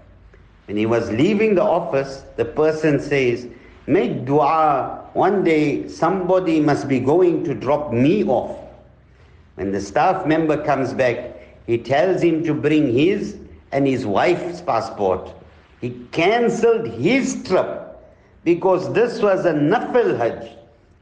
When 0.67 0.77
he 0.77 0.87
was 0.87 1.11
leaving 1.11 1.55
the 1.55 1.63
office, 1.63 2.25
the 2.37 2.45
person 2.45 3.01
says, 3.01 3.47
Make 3.87 4.25
dua. 4.25 5.01
One 5.13 5.45
day 5.45 5.89
somebody 5.89 6.61
must 6.61 6.89
be 6.89 6.99
going 6.99 7.45
to 7.45 7.55
drop 7.55 7.93
me 7.93 8.25
off. 8.25 8.59
When 9.57 9.71
the 9.73 9.81
staff 9.81 10.27
member 10.27 10.63
comes 10.65 10.93
back, 10.93 11.37
he 11.67 11.79
tells 11.79 12.23
him 12.23 12.43
to 12.45 12.55
bring 12.55 12.93
his 12.93 13.37
and 13.73 13.87
his 13.87 14.07
wife's 14.07 14.61
passport. 14.61 15.31
He 15.81 15.91
cancelled 16.13 16.89
his 16.89 17.43
trip 17.45 17.99
because 18.43 18.93
this 18.93 19.21
was 19.21 19.45
a 19.45 19.53
nafil 19.53 20.17
hajj 20.17 20.51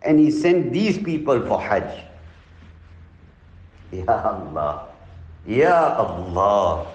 and 0.02 0.18
he 0.18 0.30
sent 0.30 0.72
these 0.72 0.98
people 0.98 1.40
for 1.46 1.60
hajj. 1.60 2.04
Ya 3.92 4.04
Allah. 4.08 4.91
Ya 5.46 5.96
Allah. 5.96 6.86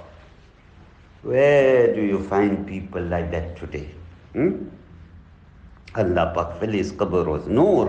Where 1.23 1.93
do 1.93 2.01
you 2.01 2.23
find 2.23 2.65
people 2.65 3.01
like 3.01 3.31
that 3.31 3.57
today? 3.57 3.89
Hmm? 4.33 4.69
Allah 5.95 6.31
Pak 6.33 6.59
fill 6.59 6.71
his 6.71 6.91
qabr 6.93 7.25
was 7.25 7.47
noor. 7.47 7.87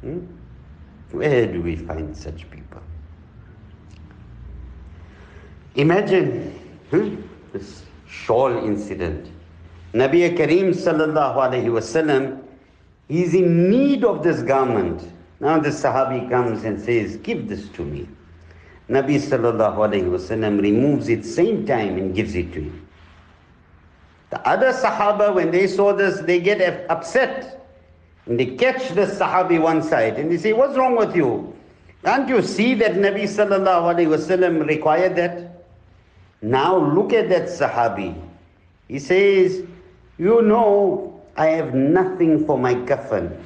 Hmm? 0.00 0.20
Where 1.12 1.46
do 1.46 1.62
we 1.62 1.76
find 1.76 2.16
such 2.16 2.50
people? 2.50 2.82
Imagine 5.76 6.50
hmm, 6.90 7.16
this 7.52 7.84
shawl 8.08 8.56
incident. 8.66 9.30
Nabi 9.94 10.36
Kareem 10.36 10.74
sallallahu 10.74 11.36
alayhi 11.36 11.66
wasallam, 11.66 12.42
he's 13.08 13.34
in 13.34 13.70
need 13.70 14.04
of 14.04 14.22
this 14.22 14.42
garment. 14.42 15.02
Now 15.40 15.58
the 15.58 15.68
Sahabi 15.68 16.28
comes 16.28 16.64
and 16.64 16.80
says, 16.80 17.16
Give 17.16 17.48
this 17.48 17.68
to 17.70 17.84
me. 17.84 18.08
Nabi 18.88 19.16
sallallahu 19.16 19.76
alayhi 19.76 20.04
wasallam 20.08 20.60
removes 20.60 21.08
it 21.08 21.24
same 21.24 21.66
time 21.66 21.96
and 21.98 22.14
gives 22.14 22.34
it 22.34 22.52
to 22.54 22.62
him. 22.62 22.88
The 24.30 24.46
other 24.48 24.72
Sahaba, 24.72 25.34
when 25.34 25.50
they 25.50 25.66
saw 25.66 25.92
this, 25.92 26.20
they 26.20 26.40
get 26.40 26.90
upset. 26.90 27.66
And 28.26 28.38
they 28.38 28.46
catch 28.56 28.90
the 28.90 29.06
Sahabi 29.06 29.60
one 29.60 29.82
side 29.82 30.18
and 30.18 30.30
they 30.30 30.36
say, 30.38 30.52
What's 30.52 30.76
wrong 30.76 30.96
with 30.96 31.14
you? 31.14 31.54
Can't 32.04 32.28
you 32.28 32.42
see 32.42 32.74
that 32.74 32.92
Nabi 32.92 33.22
sallallahu 33.24 33.94
alayhi 33.94 34.08
wasallam 34.08 34.66
required 34.66 35.16
that? 35.16 35.64
Now 36.42 36.76
look 36.76 37.12
at 37.12 37.28
that 37.30 37.48
Sahabi. 37.48 38.20
He 38.88 38.98
says, 38.98 39.64
You 40.18 40.42
know, 40.42 41.20
I 41.36 41.46
have 41.46 41.74
nothing 41.74 42.44
for 42.46 42.58
my 42.58 42.74
kafan. 42.74 43.36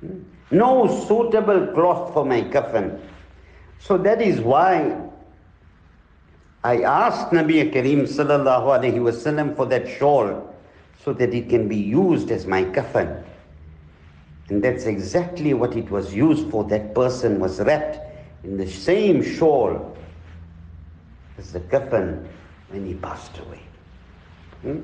Hmm? 0.00 0.18
No 0.50 0.86
suitable 1.06 1.68
cloth 1.68 2.12
for 2.14 2.24
my 2.24 2.42
coffin. 2.42 3.00
So 3.78 3.98
that 3.98 4.22
is 4.22 4.40
why 4.40 4.96
I 6.62 6.82
asked 6.82 7.32
Nabi 7.32 7.72
Kareem 7.72 8.02
sallallahu 8.02 8.78
alayhi 8.78 8.98
wasallam 8.98 9.56
for 9.56 9.66
that 9.66 9.88
shawl 9.88 10.54
so 11.04 11.12
that 11.12 11.34
it 11.34 11.48
can 11.48 11.68
be 11.68 11.76
used 11.76 12.30
as 12.30 12.46
my 12.46 12.64
coffin. 12.64 13.22
And 14.48 14.62
that's 14.62 14.84
exactly 14.84 15.54
what 15.54 15.76
it 15.76 15.90
was 15.90 16.14
used 16.14 16.50
for. 16.50 16.64
That 16.64 16.94
person 16.94 17.40
was 17.40 17.60
wrapped 17.60 17.98
in 18.44 18.56
the 18.56 18.68
same 18.70 19.22
shawl 19.22 19.96
as 21.38 21.52
the 21.52 21.60
coffin 21.60 22.28
when 22.68 22.86
he 22.86 22.94
passed 22.94 23.38
away. 23.38 23.60
Hmm? 24.62 24.80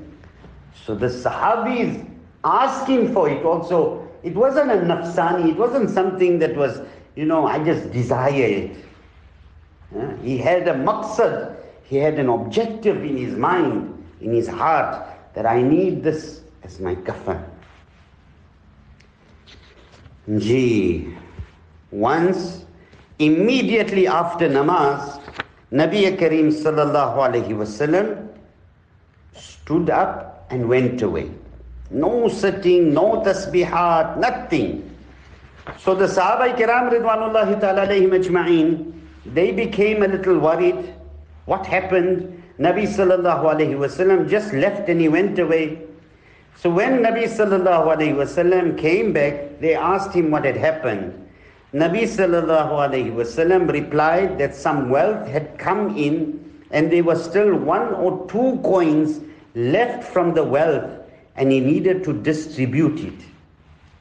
So 0.85 0.95
the 0.95 1.07
Sahabis 1.07 2.09
asking 2.43 3.13
for 3.13 3.29
it 3.29 3.43
also 3.45 4.02
it 4.23 4.35
wasn't 4.35 4.71
a 4.71 4.75
nafsani, 4.75 5.49
it 5.49 5.57
wasn't 5.57 5.89
something 5.89 6.39
that 6.39 6.55
was, 6.55 6.81
you 7.15 7.25
know, 7.25 7.45
I 7.45 7.63
just 7.63 7.91
desire 7.91 8.33
it. 8.33 8.77
Yeah? 9.95 10.17
He 10.17 10.37
had 10.37 10.67
a 10.67 10.73
maqsad, 10.73 11.55
he 11.83 11.97
had 11.97 12.19
an 12.19 12.29
objective 12.29 13.03
in 13.03 13.17
his 13.17 13.35
mind, 13.35 14.03
in 14.21 14.33
his 14.33 14.47
heart, 14.47 15.05
that 15.33 15.45
I 15.45 15.61
need 15.61 16.03
this 16.03 16.41
as 16.63 16.79
my 16.79 16.95
kafan. 16.95 17.43
Gee, 20.37 21.13
once 21.91 22.63
Immediately 23.19 24.07
after 24.07 24.49
namaz, 24.49 25.21
Nabi 25.71 26.17
Kareem 26.17 26.49
sallallahu 26.51 27.17
alayhi 27.23 27.49
wasallam 27.49 28.27
stood 29.33 29.89
up 29.89 30.47
and 30.49 30.67
went 30.67 31.01
away. 31.03 31.29
No 31.91 32.27
sitting, 32.27 32.93
no 32.93 33.21
tasbihat, 33.21 34.17
nothing. 34.17 34.89
So 35.79 35.95
the 35.95 36.05
Sahaba 36.05 36.55
Kiram 36.57 36.91
Ridwanullahi 36.91 37.59
ta'ala 37.59 37.87
they 39.25 39.51
became 39.51 40.03
a 40.03 40.07
little 40.07 40.39
worried. 40.39 40.93
What 41.45 41.65
happened? 41.65 42.43
Nabi 42.59 42.83
sallallahu 42.83 43.43
alayhi 43.43 43.75
wasallam 43.75 44.29
just 44.29 44.53
left 44.53 44.89
and 44.89 44.99
he 44.99 45.07
went 45.07 45.39
away. 45.39 45.79
So 46.57 46.69
when 46.69 47.01
Nabi 47.01 47.23
sallallahu 47.23 47.95
alayhi 47.95 48.15
wasallam 48.15 48.77
came 48.77 49.13
back, 49.13 49.59
they 49.59 49.75
asked 49.75 50.13
him 50.13 50.29
what 50.29 50.45
had 50.45 50.57
happened. 50.57 51.19
Nabi 51.73 52.03
sallallahu 52.03 52.71
alayhi 52.71 53.13
wasallam 53.13 53.71
replied 53.71 54.37
that 54.37 54.55
some 54.55 54.89
wealth 54.89 55.27
had 55.27 55.57
come 55.57 55.97
in 55.97 56.39
and 56.71 56.91
there 56.91 57.03
was 57.03 57.23
still 57.23 57.55
one 57.55 57.93
or 57.95 58.27
two 58.29 58.59
coins 58.63 59.21
left 59.55 60.03
from 60.03 60.33
the 60.33 60.43
wealth 60.43 61.02
and 61.35 61.51
he 61.51 61.59
needed 61.59 62.03
to 62.03 62.13
distribute 62.13 62.99
it. 62.99 63.25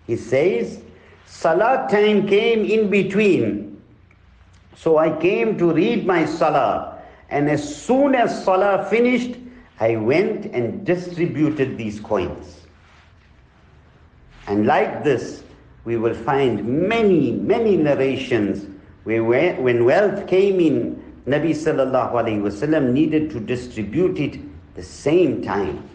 He 0.06 0.16
says, 0.16 0.80
Salah 1.26 1.86
time 1.90 2.26
came 2.26 2.64
in 2.64 2.90
between. 2.90 3.80
So 4.76 4.98
I 4.98 5.16
came 5.18 5.56
to 5.58 5.72
read 5.72 6.06
my 6.06 6.24
Salah 6.26 6.92
and 7.32 7.48
as 7.48 7.64
soon 7.84 8.14
as 8.14 8.44
Salah 8.44 8.86
finished, 8.90 9.36
I 9.80 9.96
went 9.96 10.44
and 10.52 10.84
distributed 10.84 11.78
these 11.78 11.98
coins. 11.98 12.60
And 14.46 14.66
like 14.66 15.02
this, 15.02 15.42
we 15.84 15.96
will 15.96 16.14
find 16.14 16.62
many, 16.88 17.32
many 17.32 17.76
narrations 17.76 18.66
where 19.04 19.24
when 19.24 19.84
wealth 19.86 20.26
came 20.26 20.60
in, 20.60 21.02
Nabi 21.26 21.50
sallallahu 21.50 22.12
alayhi 22.12 22.42
wasallam 22.42 22.92
needed 22.92 23.30
to 23.30 23.40
distribute 23.40 24.18
it 24.18 24.74
the 24.74 24.82
same 24.82 25.42
time. 25.42 25.88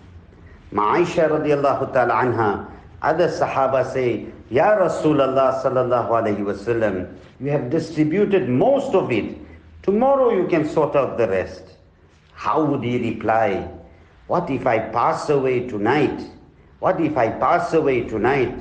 Ma'aisha 0.73 1.29
radiallahu 1.29 1.93
ta'ala 1.93 2.13
anha, 2.13 2.65
other 3.01 3.29
Sahaba 3.29 3.91
say, 3.93 4.25
Ya 4.49 4.77
Rasulullah 4.77 5.61
sallallahu 5.61 6.09
alayhi 6.09 6.39
wasallam, 6.39 7.15
you 7.39 7.49
have 7.49 7.69
distributed 7.69 8.49
most 8.49 8.93
of 8.95 9.11
it. 9.11 9.37
Tomorrow 9.83 10.31
you 10.31 10.47
can 10.47 10.67
sort 10.67 10.95
out 10.95 11.17
the 11.17 11.27
rest. 11.27 11.63
How 12.33 12.63
would 12.63 12.83
he 12.83 13.11
reply? 13.11 13.69
What 14.27 14.49
if 14.49 14.67
I 14.67 14.79
pass 14.79 15.29
away 15.29 15.67
tonight? 15.67 16.29
What 16.79 16.99
if 17.01 17.17
I 17.17 17.29
pass 17.29 17.73
away 17.73 18.01
tonight? 18.01 18.53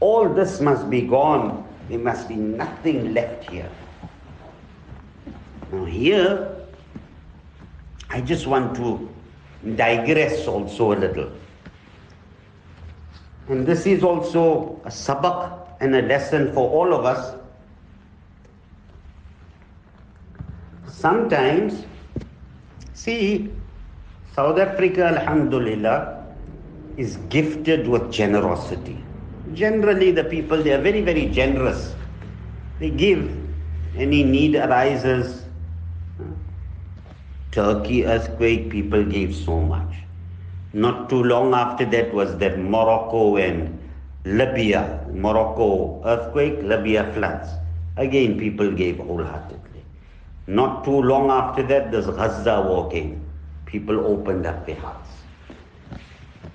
All 0.00 0.28
this 0.28 0.60
must 0.60 0.90
be 0.90 1.02
gone. 1.02 1.64
There 1.88 1.98
must 1.98 2.28
be 2.28 2.34
nothing 2.34 3.14
left 3.14 3.48
here. 3.50 3.70
Now, 5.70 5.84
here, 5.84 6.56
I 8.10 8.20
just 8.20 8.46
want 8.46 8.76
to 8.76 9.08
digress 9.76 10.46
also 10.46 10.92
a 10.92 10.96
little. 10.96 11.30
And 13.48 13.66
this 13.66 13.86
is 13.86 14.02
also 14.02 14.80
a 14.84 14.88
sabak 14.88 15.58
and 15.80 15.94
a 15.96 16.02
lesson 16.02 16.52
for 16.52 16.68
all 16.70 16.94
of 16.94 17.04
us. 17.04 17.34
Sometimes, 20.86 21.84
see, 22.94 23.50
South 24.34 24.58
Africa, 24.58 25.04
Alhamdulillah, 25.06 26.24
is 26.96 27.16
gifted 27.28 27.88
with 27.88 28.12
generosity. 28.12 29.02
Generally, 29.54 30.12
the 30.12 30.24
people, 30.24 30.62
they 30.62 30.72
are 30.72 30.80
very, 30.80 31.00
very 31.00 31.26
generous. 31.26 31.94
They 32.78 32.90
give. 32.90 33.36
Any 33.96 34.22
need 34.22 34.54
arises. 34.54 35.42
Turkey 37.50 38.06
earthquake, 38.06 38.70
people 38.70 39.04
gave 39.04 39.34
so 39.34 39.60
much. 39.60 39.92
Not 40.72 41.10
too 41.10 41.22
long 41.22 41.52
after 41.54 41.84
that 41.86 42.14
was 42.14 42.36
that 42.38 42.58
Morocco 42.58 43.36
and 43.36 43.78
Libya. 44.24 45.06
Morocco 45.12 46.02
earthquake, 46.04 46.62
Libya 46.62 47.12
floods. 47.12 47.48
Again, 47.96 48.38
people 48.38 48.70
gave 48.72 48.96
wholeheartedly. 48.98 49.84
Not 50.46 50.84
too 50.84 51.02
long 51.02 51.30
after 51.30 51.62
that, 51.64 51.90
this 51.90 52.06
Gaza 52.06 52.62
war 52.66 52.90
came. 52.90 53.22
People 53.66 54.06
opened 54.06 54.46
up 54.46 54.66
their 54.66 54.76
hearts. 54.76 55.10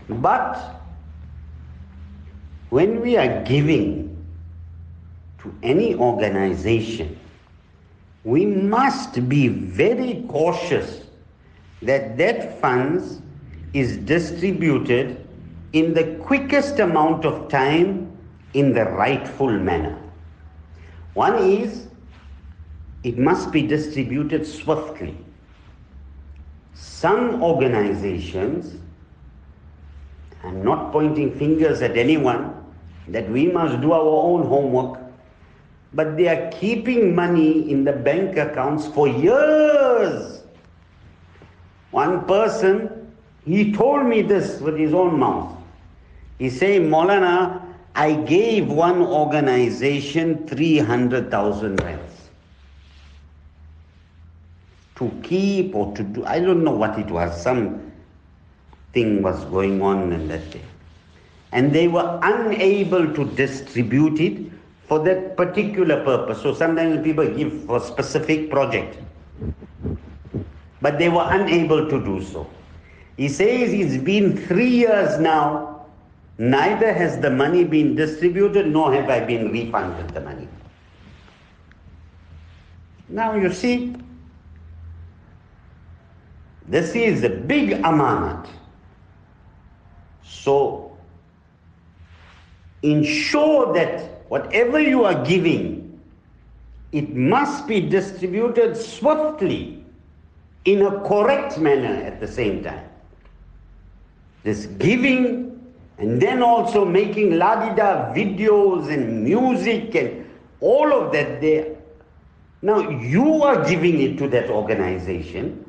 But 0.10 0.58
when 2.70 3.02
we 3.02 3.18
are 3.18 3.44
giving 3.44 4.26
to 5.40 5.54
any 5.62 5.96
organization, 5.96 7.20
we 8.24 8.46
must 8.46 9.30
be 9.30 9.48
very 9.48 10.26
cautious 10.28 11.04
that 11.82 12.18
that 12.18 12.60
funds 12.60 13.22
is 13.74 13.98
distributed 13.98 15.28
in 15.74 15.94
the 15.94 16.16
quickest 16.24 16.80
amount 16.80 17.26
of 17.26 17.50
time 17.50 18.12
in 18.54 18.74
the 18.74 18.86
rightful 18.86 19.52
manner. 19.52 19.98
One 21.14 21.38
is 21.38 21.88
it 23.04 23.18
must 23.18 23.52
be 23.52 23.62
distributed 23.62 24.46
swiftly. 24.46 25.18
Some 26.74 27.44
organizations 27.44 28.78
I'm 30.44 30.64
not 30.64 30.92
pointing 30.92 31.38
fingers 31.38 31.82
at 31.82 31.98
anyone 31.98 32.54
that 33.10 33.30
we 33.30 33.48
must 33.48 33.82
do 33.82 33.92
our 33.92 34.24
own 34.24 34.46
homework, 34.48 35.00
but 35.94 36.16
they 36.16 36.28
are 36.28 36.50
keeping 36.52 37.16
money 37.16 37.70
in 37.72 37.84
the 37.84 37.94
bank 37.94 38.38
accounts 38.38 38.88
for 38.88 39.08
years. 39.08 40.44
One 41.92 42.26
person, 42.26 42.97
he 43.48 43.72
told 43.72 44.06
me 44.06 44.22
this 44.22 44.60
with 44.60 44.78
his 44.78 44.94
own 44.94 45.18
mouth. 45.18 45.56
He 46.38 46.50
said, 46.50 46.82
Molana, 46.82 47.62
I 47.96 48.14
gave 48.14 48.68
one 48.68 49.02
organization 49.02 50.46
300,000 50.48 51.82
rands 51.82 52.14
to 54.98 55.10
keep 55.24 55.74
or 55.74 55.96
to 55.96 56.04
do, 56.04 56.26
I 56.26 56.40
don't 56.40 56.64
know 56.64 56.72
what 56.72 57.00
it 57.00 57.08
was, 57.08 57.42
some 57.42 57.92
thing 58.94 59.22
was 59.22 59.44
going 59.46 59.82
on 59.82 60.12
in 60.12 60.28
that 60.28 60.52
day. 60.52 60.62
And 61.54 61.72
they 61.72 61.88
were 61.88 62.20
unable 62.22 63.14
to 63.14 63.26
distribute 63.36 64.20
it 64.20 64.52
for 64.88 65.00
that 65.06 65.38
particular 65.38 66.04
purpose. 66.04 66.42
So 66.42 66.54
sometimes 66.54 67.02
people 67.02 67.28
give 67.34 67.64
for 67.64 67.80
specific 67.80 68.52
project. 68.52 68.98
But 70.82 71.00
they 71.00 71.10
were 71.10 71.26
unable 71.30 71.90
to 71.90 72.04
do 72.04 72.22
so. 72.22 72.48
He 73.18 73.28
says 73.28 73.74
it's 73.74 74.02
been 74.04 74.38
three 74.38 74.70
years 74.70 75.20
now, 75.20 75.88
neither 76.38 76.94
has 76.94 77.20
the 77.20 77.32
money 77.32 77.64
been 77.64 77.96
distributed, 77.96 78.68
nor 78.68 78.94
have 78.94 79.10
I 79.10 79.22
been 79.22 79.52
refunded 79.52 80.10
the 80.12 80.22
money. 80.22 80.48
Now 83.10 83.36
you 83.36 83.52
see, 83.52 83.96
this 86.68 86.94
is 86.94 87.24
a 87.24 87.30
big 87.30 87.70
amanat. 87.82 88.48
So, 90.24 90.96
ensure 92.84 93.74
that 93.74 94.30
whatever 94.30 94.80
you 94.80 95.06
are 95.06 95.26
giving, 95.26 96.00
it 96.92 97.16
must 97.16 97.66
be 97.68 97.82
distributed 97.82 98.78
swiftly 98.78 99.84
in 100.66 100.84
a 100.84 101.00
correct 101.08 101.58
manner 101.58 102.04
at 102.04 102.20
the 102.20 102.28
same 102.28 102.64
time. 102.64 102.87
This 104.48 104.66
giving 104.80 105.60
and 105.98 106.22
then 106.22 106.42
also 106.42 106.86
making 106.86 107.32
ladida 107.32 108.16
videos 108.16 108.88
and 108.88 109.26
music 109.26 109.94
and 109.94 110.26
all 110.62 110.94
of 110.94 111.12
that 111.12 111.42
there. 111.42 111.76
Now 112.62 112.90
you 112.90 113.44
are 113.44 113.68
giving 113.68 114.00
it 114.00 114.18
to 114.20 114.30
that 114.30 114.50
organization. 114.50 115.66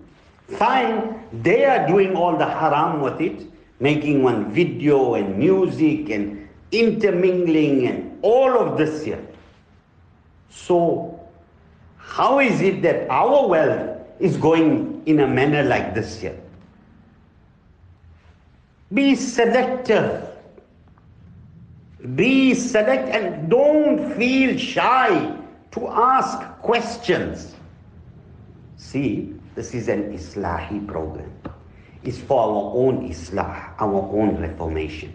Fine, 0.47 1.25
they 1.43 1.65
are 1.65 1.89
doing 1.89 2.15
all 2.15 2.37
the 2.39 2.47
haram 2.47 3.01
with 3.01 3.21
it 3.21 3.51
making 3.81 4.23
one 4.23 4.53
video 4.53 5.15
and 5.15 5.37
music 5.37 6.11
and 6.11 6.49
intermingling 6.71 7.89
and 7.89 8.19
all 8.23 8.59
of 8.61 8.79
this 8.79 9.05
here. 9.05 9.27
So, 10.51 11.19
how 11.97 12.39
is 12.39 12.61
it 12.61 12.83
that 12.83 13.11
our 13.11 13.49
wealth 13.49 13.99
is 14.21 14.37
going 14.37 15.03
in 15.07 15.19
a 15.19 15.27
manner 15.27 15.65
like 15.65 15.95
this 15.97 16.21
here? 16.21 16.39
Be 18.93 19.15
selective. 19.15 20.29
Be 22.15 22.55
select 22.55 23.09
and 23.09 23.51
don't 23.51 24.15
feel 24.15 24.57
shy 24.57 25.37
to 25.73 25.89
ask 25.89 26.41
questions. 26.63 27.55
See, 28.77 29.35
this 29.55 29.75
is 29.75 29.89
an 29.89 30.17
Islahi 30.17 30.87
program 30.87 31.33
It's 32.05 32.19
for 32.19 32.41
our 32.41 32.73
own 32.77 33.11
Islah, 33.11 33.75
our 33.79 34.01
own 34.15 34.37
reformation. 34.41 35.13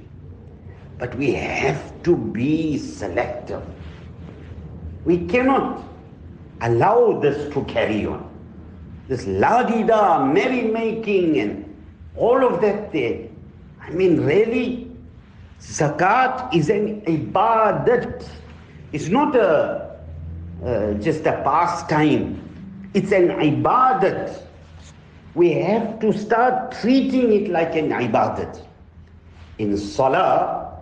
But 1.00 1.16
we 1.16 1.34
have 1.34 2.04
to 2.04 2.16
be 2.16 2.78
selective. 2.78 3.64
We 5.06 5.26
cannot 5.26 5.84
allow 6.62 7.20
this 7.20 7.52
to 7.54 7.64
carry 7.64 8.06
on. 8.06 8.30
This 9.08 9.26
la-di-da, 9.26 10.26
merry-making 10.26 11.40
and 11.40 11.76
all 12.16 12.46
of 12.46 12.62
that 12.62 12.92
there. 12.92 13.30
I 13.84 13.92
mean, 13.92 14.22
really, 14.22 14.90
zakat 15.60 16.56
is 16.56 16.70
an 16.70 17.02
ibadat. 17.02 18.28
It's 18.92 19.10
not 19.10 19.36
a 19.36 20.00
uh, 20.64 20.94
just 20.96 21.26
a 21.26 21.42
pastime. 21.44 22.40
It's 22.94 23.12
an 23.12 23.30
ibadat. 23.30 24.40
We 25.36 25.52
have 25.54 26.00
to 26.00 26.14
start 26.14 26.72
treating 26.80 27.34
it 27.34 27.50
like 27.50 27.76
an 27.76 27.90
ibadat. 27.90 28.64
In 29.58 29.78
salah, 29.78 30.80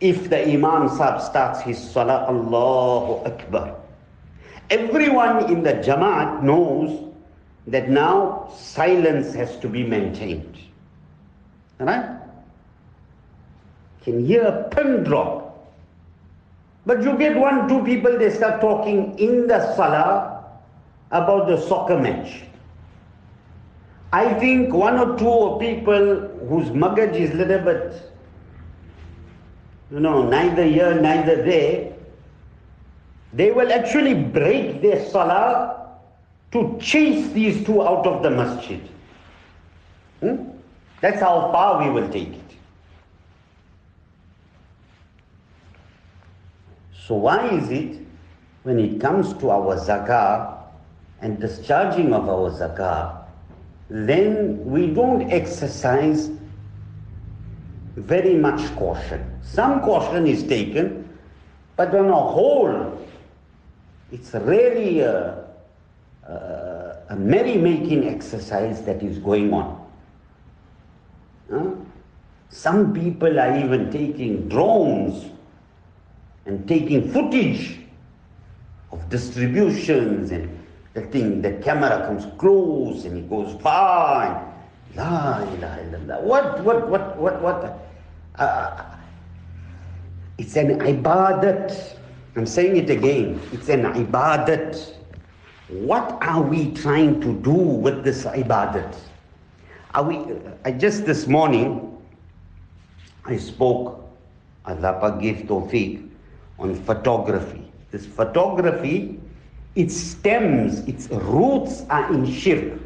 if 0.00 0.30
the 0.30 0.48
Imam 0.48 0.88
Sahib 0.88 1.20
starts 1.20 1.60
his 1.60 1.78
salah, 1.78 2.26
Allahu 2.28 3.26
Akbar. 3.26 3.74
Everyone 4.70 5.50
in 5.50 5.62
the 5.62 5.74
Jamaat 5.74 6.42
knows 6.42 7.12
that 7.66 7.88
now 7.90 8.52
silence 8.56 9.34
has 9.34 9.56
to 9.58 9.68
be 9.68 9.82
maintained. 9.82 10.67
Right? 11.78 12.18
Can 14.02 14.24
hear 14.24 14.42
a 14.42 14.68
pin 14.68 15.04
drop. 15.04 15.48
But 16.86 17.02
you 17.02 17.16
get 17.18 17.36
one, 17.36 17.68
two 17.68 17.84
people, 17.84 18.18
they 18.18 18.30
start 18.30 18.60
talking 18.60 19.18
in 19.18 19.46
the 19.46 19.74
salah 19.76 20.44
about 21.10 21.46
the 21.46 21.60
soccer 21.60 21.98
match. 21.98 22.42
I 24.12 24.32
think 24.34 24.72
one 24.72 24.98
or 24.98 25.18
two 25.18 25.58
people 25.60 26.28
whose 26.48 26.70
magaj 26.70 27.14
is 27.14 27.34
little 27.34 27.60
bit, 27.60 28.10
you 29.90 30.00
know, 30.00 30.26
neither 30.26 30.64
here, 30.64 30.98
neither 30.98 31.42
there, 31.42 31.92
they 33.34 33.50
will 33.50 33.70
actually 33.70 34.14
break 34.14 34.80
their 34.80 35.04
salah 35.10 35.90
to 36.52 36.78
chase 36.80 37.30
these 37.32 37.64
two 37.66 37.82
out 37.82 38.06
of 38.06 38.22
the 38.22 38.30
masjid. 38.30 38.80
Hmm? 40.20 40.57
That's 41.00 41.20
how 41.20 41.52
far 41.52 41.84
we 41.84 41.90
will 41.90 42.08
take 42.08 42.34
it. 42.34 42.44
So 47.06 47.14
why 47.14 47.48
is 47.48 47.70
it 47.70 48.00
when 48.64 48.78
it 48.78 49.00
comes 49.00 49.32
to 49.34 49.50
our 49.50 49.76
zakah 49.76 50.58
and 51.20 51.40
discharging 51.40 52.12
of 52.12 52.28
our 52.28 52.50
zakah, 52.50 53.24
then 53.88 54.62
we 54.64 54.88
don't 54.88 55.30
exercise 55.30 56.30
very 57.96 58.34
much 58.34 58.60
caution. 58.76 59.24
Some 59.42 59.80
caution 59.80 60.26
is 60.26 60.42
taken, 60.42 61.08
but 61.76 61.94
on 61.94 62.08
a 62.08 62.12
whole, 62.12 63.08
it's 64.12 64.34
really 64.34 65.00
a, 65.00 65.44
a, 66.28 66.96
a 67.08 67.16
merry-making 67.16 68.06
exercise 68.06 68.82
that 68.82 69.02
is 69.02 69.18
going 69.18 69.52
on. 69.52 69.87
Some 72.50 72.92
people 72.92 73.38
are 73.38 73.58
even 73.58 73.90
taking 73.90 74.48
drones 74.48 75.30
and 76.46 76.66
taking 76.66 77.10
footage 77.12 77.80
of 78.90 79.08
distributions 79.08 80.30
and 80.30 80.58
the 80.94 81.02
thing, 81.02 81.42
the 81.42 81.52
camera 81.62 82.06
comes 82.06 82.26
close 82.38 83.04
and 83.04 83.18
it 83.18 83.30
goes 83.30 83.60
far 83.60 84.26
and 84.26 84.96
la 84.96 85.42
ilaha 85.42 85.80
illallah. 85.84 86.22
What, 86.22 86.64
what, 86.64 86.88
what, 86.88 87.16
what, 87.18 87.42
what? 87.42 87.88
Uh, 88.36 88.84
it's 90.38 90.56
an 90.56 90.80
ibadat. 90.80 91.96
I'm 92.36 92.46
saying 92.46 92.76
it 92.76 92.90
again. 92.90 93.40
It's 93.52 93.68
an 93.68 93.82
ibadat. 93.82 94.94
What 95.68 96.18
are 96.22 96.40
we 96.40 96.72
trying 96.72 97.20
to 97.20 97.34
do 97.40 97.52
with 97.52 98.04
this 98.04 98.24
ibadat? 98.24 98.96
We, 99.96 100.20
I 100.64 100.70
just 100.72 101.06
this 101.06 101.26
morning, 101.26 101.96
I 103.24 103.36
spoke, 103.36 104.04
Allah 104.66 105.18
gave 105.20 105.46
tawfiq, 105.48 106.08
on 106.58 106.74
photography. 106.74 107.64
This 107.90 108.06
photography, 108.06 109.18
its 109.74 109.96
stems, 109.96 110.80
its 110.86 111.08
roots 111.08 111.84
are 111.88 112.12
in 112.12 112.30
shirk. 112.30 112.78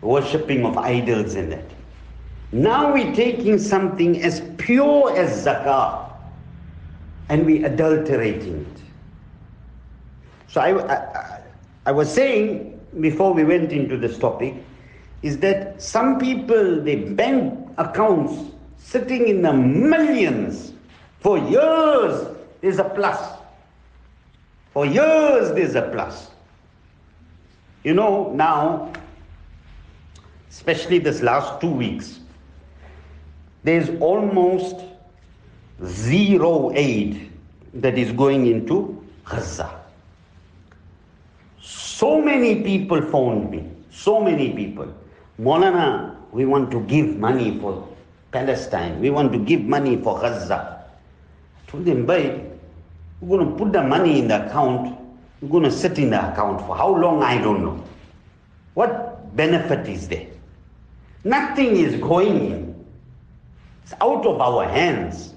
Worshipping 0.00 0.64
of 0.64 0.78
idols 0.78 1.34
and 1.34 1.52
that. 1.52 1.70
Now 2.50 2.92
we're 2.94 3.14
taking 3.14 3.58
something 3.58 4.22
as 4.22 4.40
pure 4.56 5.14
as 5.16 5.44
zakah 5.44 6.10
and 7.28 7.44
we 7.44 7.64
adulterating 7.64 8.64
it. 8.64 8.82
So 10.48 10.60
I, 10.62 10.94
I, 10.94 11.40
I 11.86 11.92
was 11.92 12.12
saying 12.12 12.80
before 13.00 13.34
we 13.34 13.44
went 13.44 13.70
into 13.70 13.98
this 13.98 14.18
topic 14.18 14.54
is 15.22 15.38
that 15.38 15.80
some 15.82 16.18
people, 16.18 16.80
they 16.80 16.96
bank 16.96 17.68
accounts 17.78 18.52
sitting 18.76 19.28
in 19.28 19.42
the 19.42 19.52
millions 19.52 20.72
for 21.20 21.38
years, 21.38 22.36
there's 22.60 22.78
a 22.78 22.84
plus. 22.84 23.38
For 24.72 24.86
years, 24.86 25.52
there's 25.52 25.74
a 25.74 25.82
plus. 25.82 26.30
You 27.84 27.94
know, 27.94 28.32
now, 28.34 28.92
especially 30.50 30.98
this 30.98 31.22
last 31.22 31.60
two 31.60 31.70
weeks, 31.70 32.20
there's 33.64 33.90
almost 34.00 34.76
zero 35.84 36.72
aid 36.74 37.32
that 37.74 37.98
is 37.98 38.12
going 38.12 38.46
into 38.46 39.04
Gaza. 39.24 39.70
So 41.60 42.20
many 42.20 42.62
people 42.62 43.02
phoned 43.02 43.50
me, 43.50 43.68
so 43.90 44.20
many 44.20 44.52
people. 44.52 44.92
Molana, 45.40 46.16
we 46.32 46.44
want 46.44 46.70
to 46.72 46.80
give 46.80 47.16
money 47.16 47.58
for 47.60 47.86
Palestine, 48.32 49.00
we 49.00 49.10
want 49.10 49.32
to 49.32 49.38
give 49.38 49.62
money 49.62 49.96
for 49.96 50.20
Gaza 50.20 50.78
I 51.56 51.70
told 51.70 51.84
them, 51.84 52.06
babe, 52.06 52.44
we're 53.20 53.38
going 53.38 53.50
to 53.50 53.56
put 53.56 53.72
the 53.72 53.82
money 53.82 54.18
in 54.20 54.28
the 54.28 54.46
account. 54.46 54.98
We're 55.40 55.48
going 55.48 55.64
to 55.64 55.70
sit 55.72 55.98
in 55.98 56.10
the 56.10 56.32
account 56.32 56.60
for 56.66 56.76
how 56.76 56.94
long, 56.96 57.22
I 57.22 57.38
don't 57.38 57.62
know. 57.62 57.84
What 58.74 59.36
benefit 59.36 59.88
is 59.88 60.08
there? 60.08 60.26
Nothing 61.24 61.76
is 61.76 61.96
going 62.00 62.52
in. 62.52 62.86
It's 63.82 63.92
out 64.00 64.24
of 64.24 64.40
our 64.40 64.64
hands. 64.66 65.34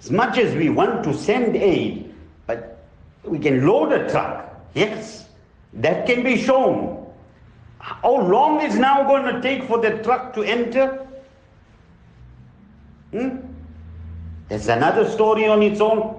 As 0.00 0.10
much 0.10 0.38
as 0.38 0.54
we 0.54 0.68
want 0.68 1.04
to 1.04 1.14
send 1.14 1.56
aid, 1.56 2.14
but 2.46 2.84
we 3.24 3.38
can 3.38 3.66
load 3.66 3.92
a 3.92 4.10
truck. 4.10 4.54
Yes, 4.74 5.28
that 5.74 6.06
can 6.06 6.22
be 6.22 6.36
shown. 6.42 6.97
How 8.02 8.16
long 8.20 8.60
is 8.60 8.76
now 8.76 9.02
going 9.04 9.24
to 9.34 9.40
take 9.40 9.64
for 9.64 9.78
the 9.78 10.02
truck 10.02 10.32
to 10.34 10.42
enter? 10.42 11.06
Hmm? 13.10 13.38
Another 14.50 15.08
story 15.10 15.46
on 15.46 15.62
its 15.62 15.80
own. 15.80 16.14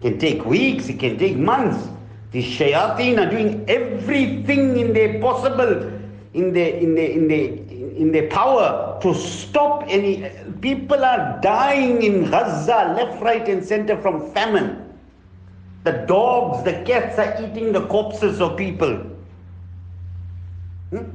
It 0.00 0.10
can 0.10 0.18
take 0.18 0.44
weeks, 0.44 0.88
it 0.88 0.98
can 0.98 1.18
take 1.18 1.36
months. 1.36 1.88
The 2.32 2.42
shayateen 2.42 3.24
are 3.24 3.30
doing 3.30 3.64
everything 3.68 4.76
in 4.76 4.92
their 4.92 5.20
possible, 5.20 5.90
in 6.34 6.52
their, 6.52 6.74
in 6.74 6.94
their, 6.94 7.10
in 7.10 7.28
their, 7.28 7.44
in 7.96 8.12
their 8.12 8.28
power 8.28 8.98
to 9.02 9.14
stop 9.14 9.84
any. 9.86 10.30
People 10.60 11.04
are 11.04 11.38
dying 11.40 12.02
in 12.02 12.30
Gaza, 12.30 12.94
left, 12.96 13.22
right, 13.22 13.48
and 13.48 13.64
center 13.64 14.00
from 14.02 14.32
famine. 14.32 14.80
The 15.84 16.04
dogs, 16.08 16.64
the 16.64 16.82
cats 16.84 17.18
are 17.18 17.42
eating 17.42 17.72
the 17.72 17.86
corpses 17.86 18.40
of 18.40 18.56
people. 18.56 19.13
Hmm? 20.94 21.10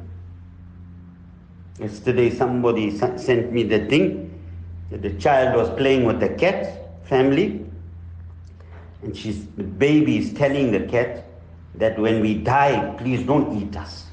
Yesterday, 1.80 2.30
somebody 2.30 2.98
sent 2.98 3.54
me 3.54 3.64
the 3.64 3.86
thing 3.86 4.30
that 4.92 5.02
the 5.02 5.14
child 5.14 5.56
was 5.56 5.70
playing 5.78 6.04
with 6.04 6.20
the 6.20 6.28
cat 6.28 7.06
family, 7.06 7.66
and 9.02 9.16
she's, 9.16 9.46
the 9.56 9.64
baby 9.64 10.18
is 10.18 10.34
telling 10.34 10.72
the 10.74 10.82
cat 10.82 11.26
that 11.76 11.98
when 11.98 12.20
we 12.20 12.34
die, 12.34 12.94
please 12.98 13.26
don't 13.26 13.56
eat 13.62 13.78
us. 13.78 14.08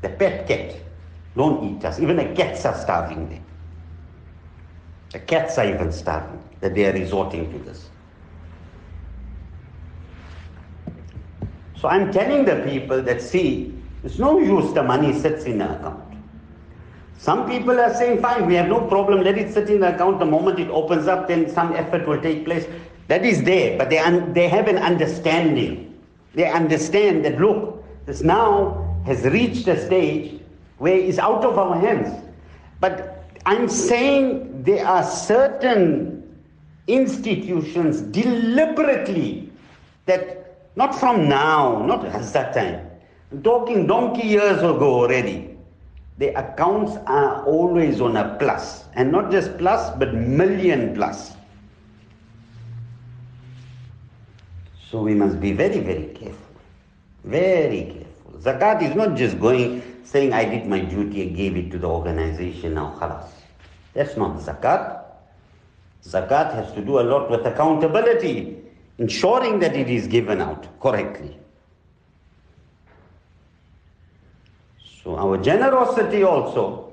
The 0.00 0.08
pet 0.08 0.48
cat, 0.48 0.80
don't 1.36 1.76
eat 1.76 1.84
us. 1.84 2.00
Even 2.00 2.16
the 2.16 2.34
cats 2.34 2.64
are 2.64 2.78
starving 2.78 3.28
there. 3.28 3.42
The 5.12 5.18
cats 5.18 5.58
are 5.58 5.66
even 5.66 5.92
starving 5.92 6.42
that 6.60 6.74
they 6.74 6.86
are 6.86 6.92
resorting 6.92 7.52
to 7.52 7.58
this. 7.58 7.90
So 11.76 11.88
I'm 11.88 12.10
telling 12.10 12.46
the 12.46 12.64
people 12.68 13.02
that 13.02 13.20
see, 13.20 13.74
it's 14.04 14.18
no 14.18 14.38
use 14.38 14.72
the 14.72 14.82
money 14.82 15.12
sits 15.12 15.44
in 15.44 15.58
the 15.58 15.76
account. 15.76 16.04
Some 17.18 17.48
people 17.48 17.78
are 17.80 17.92
saying, 17.94 18.22
fine, 18.22 18.46
we 18.46 18.54
have 18.54 18.68
no 18.68 18.80
problem, 18.82 19.22
let 19.22 19.36
it 19.36 19.52
sit 19.52 19.68
in 19.70 19.80
the 19.80 19.92
account. 19.94 20.20
The 20.20 20.24
moment 20.24 20.60
it 20.60 20.68
opens 20.68 21.08
up, 21.08 21.26
then 21.26 21.50
some 21.50 21.74
effort 21.74 22.06
will 22.06 22.20
take 22.20 22.44
place. 22.44 22.64
That 23.08 23.24
is 23.24 23.42
there, 23.42 23.76
but 23.76 23.90
they, 23.90 23.98
un- 23.98 24.32
they 24.32 24.48
have 24.48 24.68
an 24.68 24.78
understanding. 24.78 25.98
They 26.34 26.48
understand 26.48 27.24
that, 27.24 27.40
look, 27.40 27.84
this 28.06 28.22
now 28.22 29.00
has 29.04 29.24
reached 29.24 29.66
a 29.66 29.84
stage 29.84 30.40
where 30.78 30.96
it's 30.96 31.18
out 31.18 31.44
of 31.44 31.58
our 31.58 31.78
hands. 31.78 32.24
But 32.78 33.24
I'm 33.46 33.68
saying 33.68 34.62
there 34.62 34.86
are 34.86 35.02
certain 35.02 36.38
institutions 36.86 38.00
deliberately 38.00 39.50
that 40.06 40.66
not 40.76 40.94
from 40.94 41.28
now, 41.28 41.84
not 41.84 42.04
at 42.04 42.32
that 42.32 42.54
time, 42.54 42.84
I'm 42.84 42.87
talking 43.42 43.86
donkey 43.86 44.26
years 44.26 44.58
ago 44.58 45.02
already. 45.02 45.56
The 46.18 46.28
accounts 46.34 46.96
are 47.06 47.44
always 47.44 48.00
on 48.00 48.16
a 48.16 48.36
plus, 48.38 48.84
and 48.94 49.12
not 49.12 49.30
just 49.30 49.56
plus, 49.56 49.96
but 49.98 50.14
million 50.14 50.94
plus. 50.94 51.34
So 54.90 55.02
we 55.02 55.14
must 55.14 55.38
be 55.38 55.52
very, 55.52 55.78
very 55.78 56.06
careful. 56.14 56.56
Very 57.24 57.84
careful. 57.84 58.40
Zakat 58.40 58.82
is 58.82 58.96
not 58.96 59.16
just 59.16 59.38
going, 59.38 59.82
saying, 60.02 60.32
I 60.32 60.44
did 60.44 60.66
my 60.66 60.80
duty, 60.80 61.22
I 61.22 61.26
gave 61.26 61.56
it 61.56 61.70
to 61.72 61.78
the 61.78 61.86
organization, 61.86 62.74
now 62.74 62.96
khalas. 62.98 63.28
That's 63.92 64.16
not 64.16 64.38
zakat. 64.38 65.04
Zakat 66.02 66.54
has 66.54 66.72
to 66.72 66.80
do 66.80 67.00
a 67.00 67.02
lot 67.02 67.30
with 67.30 67.44
accountability, 67.46 68.56
ensuring 68.96 69.58
that 69.60 69.76
it 69.76 69.90
is 69.90 70.06
given 70.06 70.40
out 70.40 70.66
correctly. 70.80 71.36
So 75.08 75.16
our 75.16 75.38
generosity 75.38 76.22
also, 76.22 76.92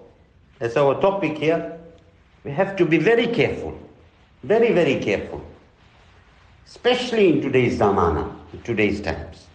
that's 0.57 0.77
our 0.77 1.01
topic 1.01 1.37
here, 1.37 1.77
we 2.45 2.51
have 2.51 2.77
to 2.77 2.85
be 2.85 2.97
very 2.97 3.27
careful, 3.27 3.77
very, 4.41 4.71
very 4.71 5.03
careful, 5.03 5.43
especially 6.65 7.33
in 7.33 7.41
today's 7.41 7.77
zamana, 7.77 8.33
in 8.53 8.61
today's 8.61 9.01
times. 9.01 9.47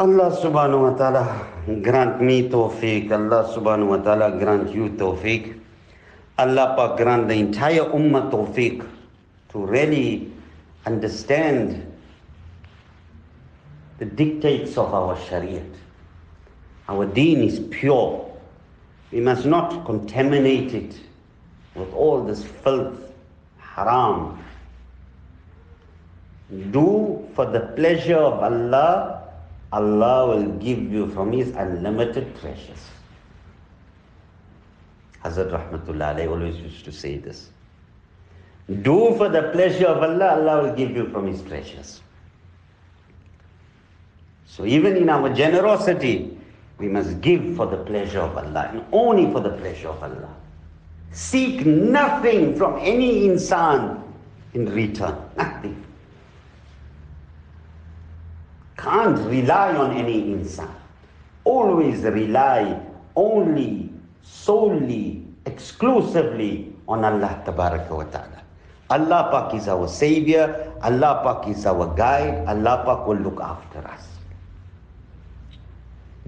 Allah 0.00 0.34
subhanahu 0.42 0.90
wa 0.90 0.96
ta'ala 0.98 1.46
grant 1.82 2.20
me 2.20 2.48
tawfiq, 2.48 3.12
Allah 3.12 3.46
subhanahu 3.54 3.86
wa 3.86 3.96
ta'ala 3.98 4.36
grant 4.36 4.74
you 4.74 4.88
tawfiq. 4.98 5.54
Allah 6.36 6.74
Pak 6.76 6.96
grant 6.96 7.28
the 7.28 7.34
entire 7.34 7.84
ummah 7.94 8.28
tawfiq 8.28 8.84
to 9.50 9.58
really 9.64 10.32
understand 10.84 11.86
the 13.98 14.04
dictates 14.04 14.76
of 14.76 14.92
our 14.92 15.14
shariat. 15.14 15.76
Our 16.90 17.06
deen 17.06 17.42
is 17.44 17.60
pure. 17.70 18.26
We 19.12 19.20
must 19.20 19.46
not 19.46 19.86
contaminate 19.86 20.74
it 20.74 20.98
with 21.76 21.92
all 21.94 22.24
this 22.24 22.42
filth, 22.44 23.12
haram. 23.58 24.42
Do 26.72 27.24
for 27.34 27.46
the 27.46 27.60
pleasure 27.76 28.16
of 28.16 28.42
Allah, 28.42 29.22
Allah 29.72 30.26
will 30.26 30.50
give 30.58 30.92
you 30.92 31.08
from 31.10 31.30
His 31.30 31.50
unlimited 31.50 32.36
treasures. 32.40 32.84
Hazrat 35.24 35.52
Rahmatullah 35.52 36.28
always 36.28 36.56
used 36.56 36.84
to 36.86 36.90
say 36.92 37.18
this. 37.18 37.50
Do 38.82 39.14
for 39.16 39.28
the 39.28 39.42
pleasure 39.52 39.86
of 39.86 40.02
Allah, 40.02 40.40
Allah 40.40 40.62
will 40.64 40.74
give 40.74 40.90
you 40.90 41.08
from 41.10 41.28
His 41.28 41.40
treasures. 41.42 42.00
So 44.46 44.64
even 44.64 44.96
in 44.96 45.08
our 45.08 45.32
generosity, 45.32 46.39
we 46.80 46.88
must 46.88 47.20
give 47.20 47.54
for 47.56 47.66
the 47.66 47.76
pleasure 47.76 48.20
of 48.20 48.36
Allah 48.36 48.70
and 48.72 48.84
only 48.92 49.30
for 49.30 49.40
the 49.40 49.50
pleasure 49.50 49.88
of 49.88 50.02
Allah. 50.02 50.34
Seek 51.12 51.66
nothing 51.66 52.56
from 52.56 52.78
any 52.80 53.28
insan 53.28 54.02
in 54.54 54.66
return. 54.72 55.14
Nothing. 55.36 55.84
Can't 58.76 59.18
rely 59.28 59.74
on 59.76 59.92
any 59.96 60.22
insan. 60.32 60.70
Always 61.44 62.00
rely 62.02 62.80
only, 63.14 63.92
solely, 64.22 65.22
exclusively 65.44 66.72
on 66.88 67.04
Allah 67.04 67.42
wa 67.46 68.04
Ta'ala. 68.04 68.40
Allah 68.90 69.28
Pak 69.30 69.54
is 69.54 69.68
our 69.68 69.86
savior, 69.86 70.72
Allah 70.82 71.20
Pak 71.22 71.48
is 71.48 71.66
our 71.66 71.94
guide, 71.94 72.42
Allah 72.48 72.82
Pak 72.84 73.06
will 73.06 73.18
look 73.22 73.40
after 73.40 73.78
us. 73.86 74.09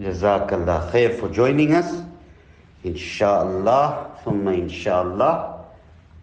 Jazakallah 0.01 0.91
khair 0.91 1.19
for 1.19 1.29
joining 1.29 1.75
us. 1.75 2.03
Inshallah, 2.85 4.19
thumma 4.25 4.55
inshallah, 4.57 5.65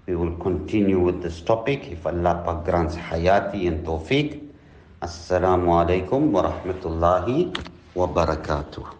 we 0.08 0.16
will 0.16 0.36
continue 0.38 1.00
with 1.00 1.22
this 1.22 1.42
topic 1.42 1.88
if 1.92 2.06
Allah 2.06 2.42
Pak 2.44 2.66
grants 2.66 2.96
hayati 2.96 3.68
and 3.68 3.86
tawfiq. 3.86 4.42
Assalamu 5.02 5.70
alaikum 5.80 6.32
wa 6.32 6.52
rahmatullahi 6.52 7.56
wa 7.96 8.08
barakatuh. 8.08 8.99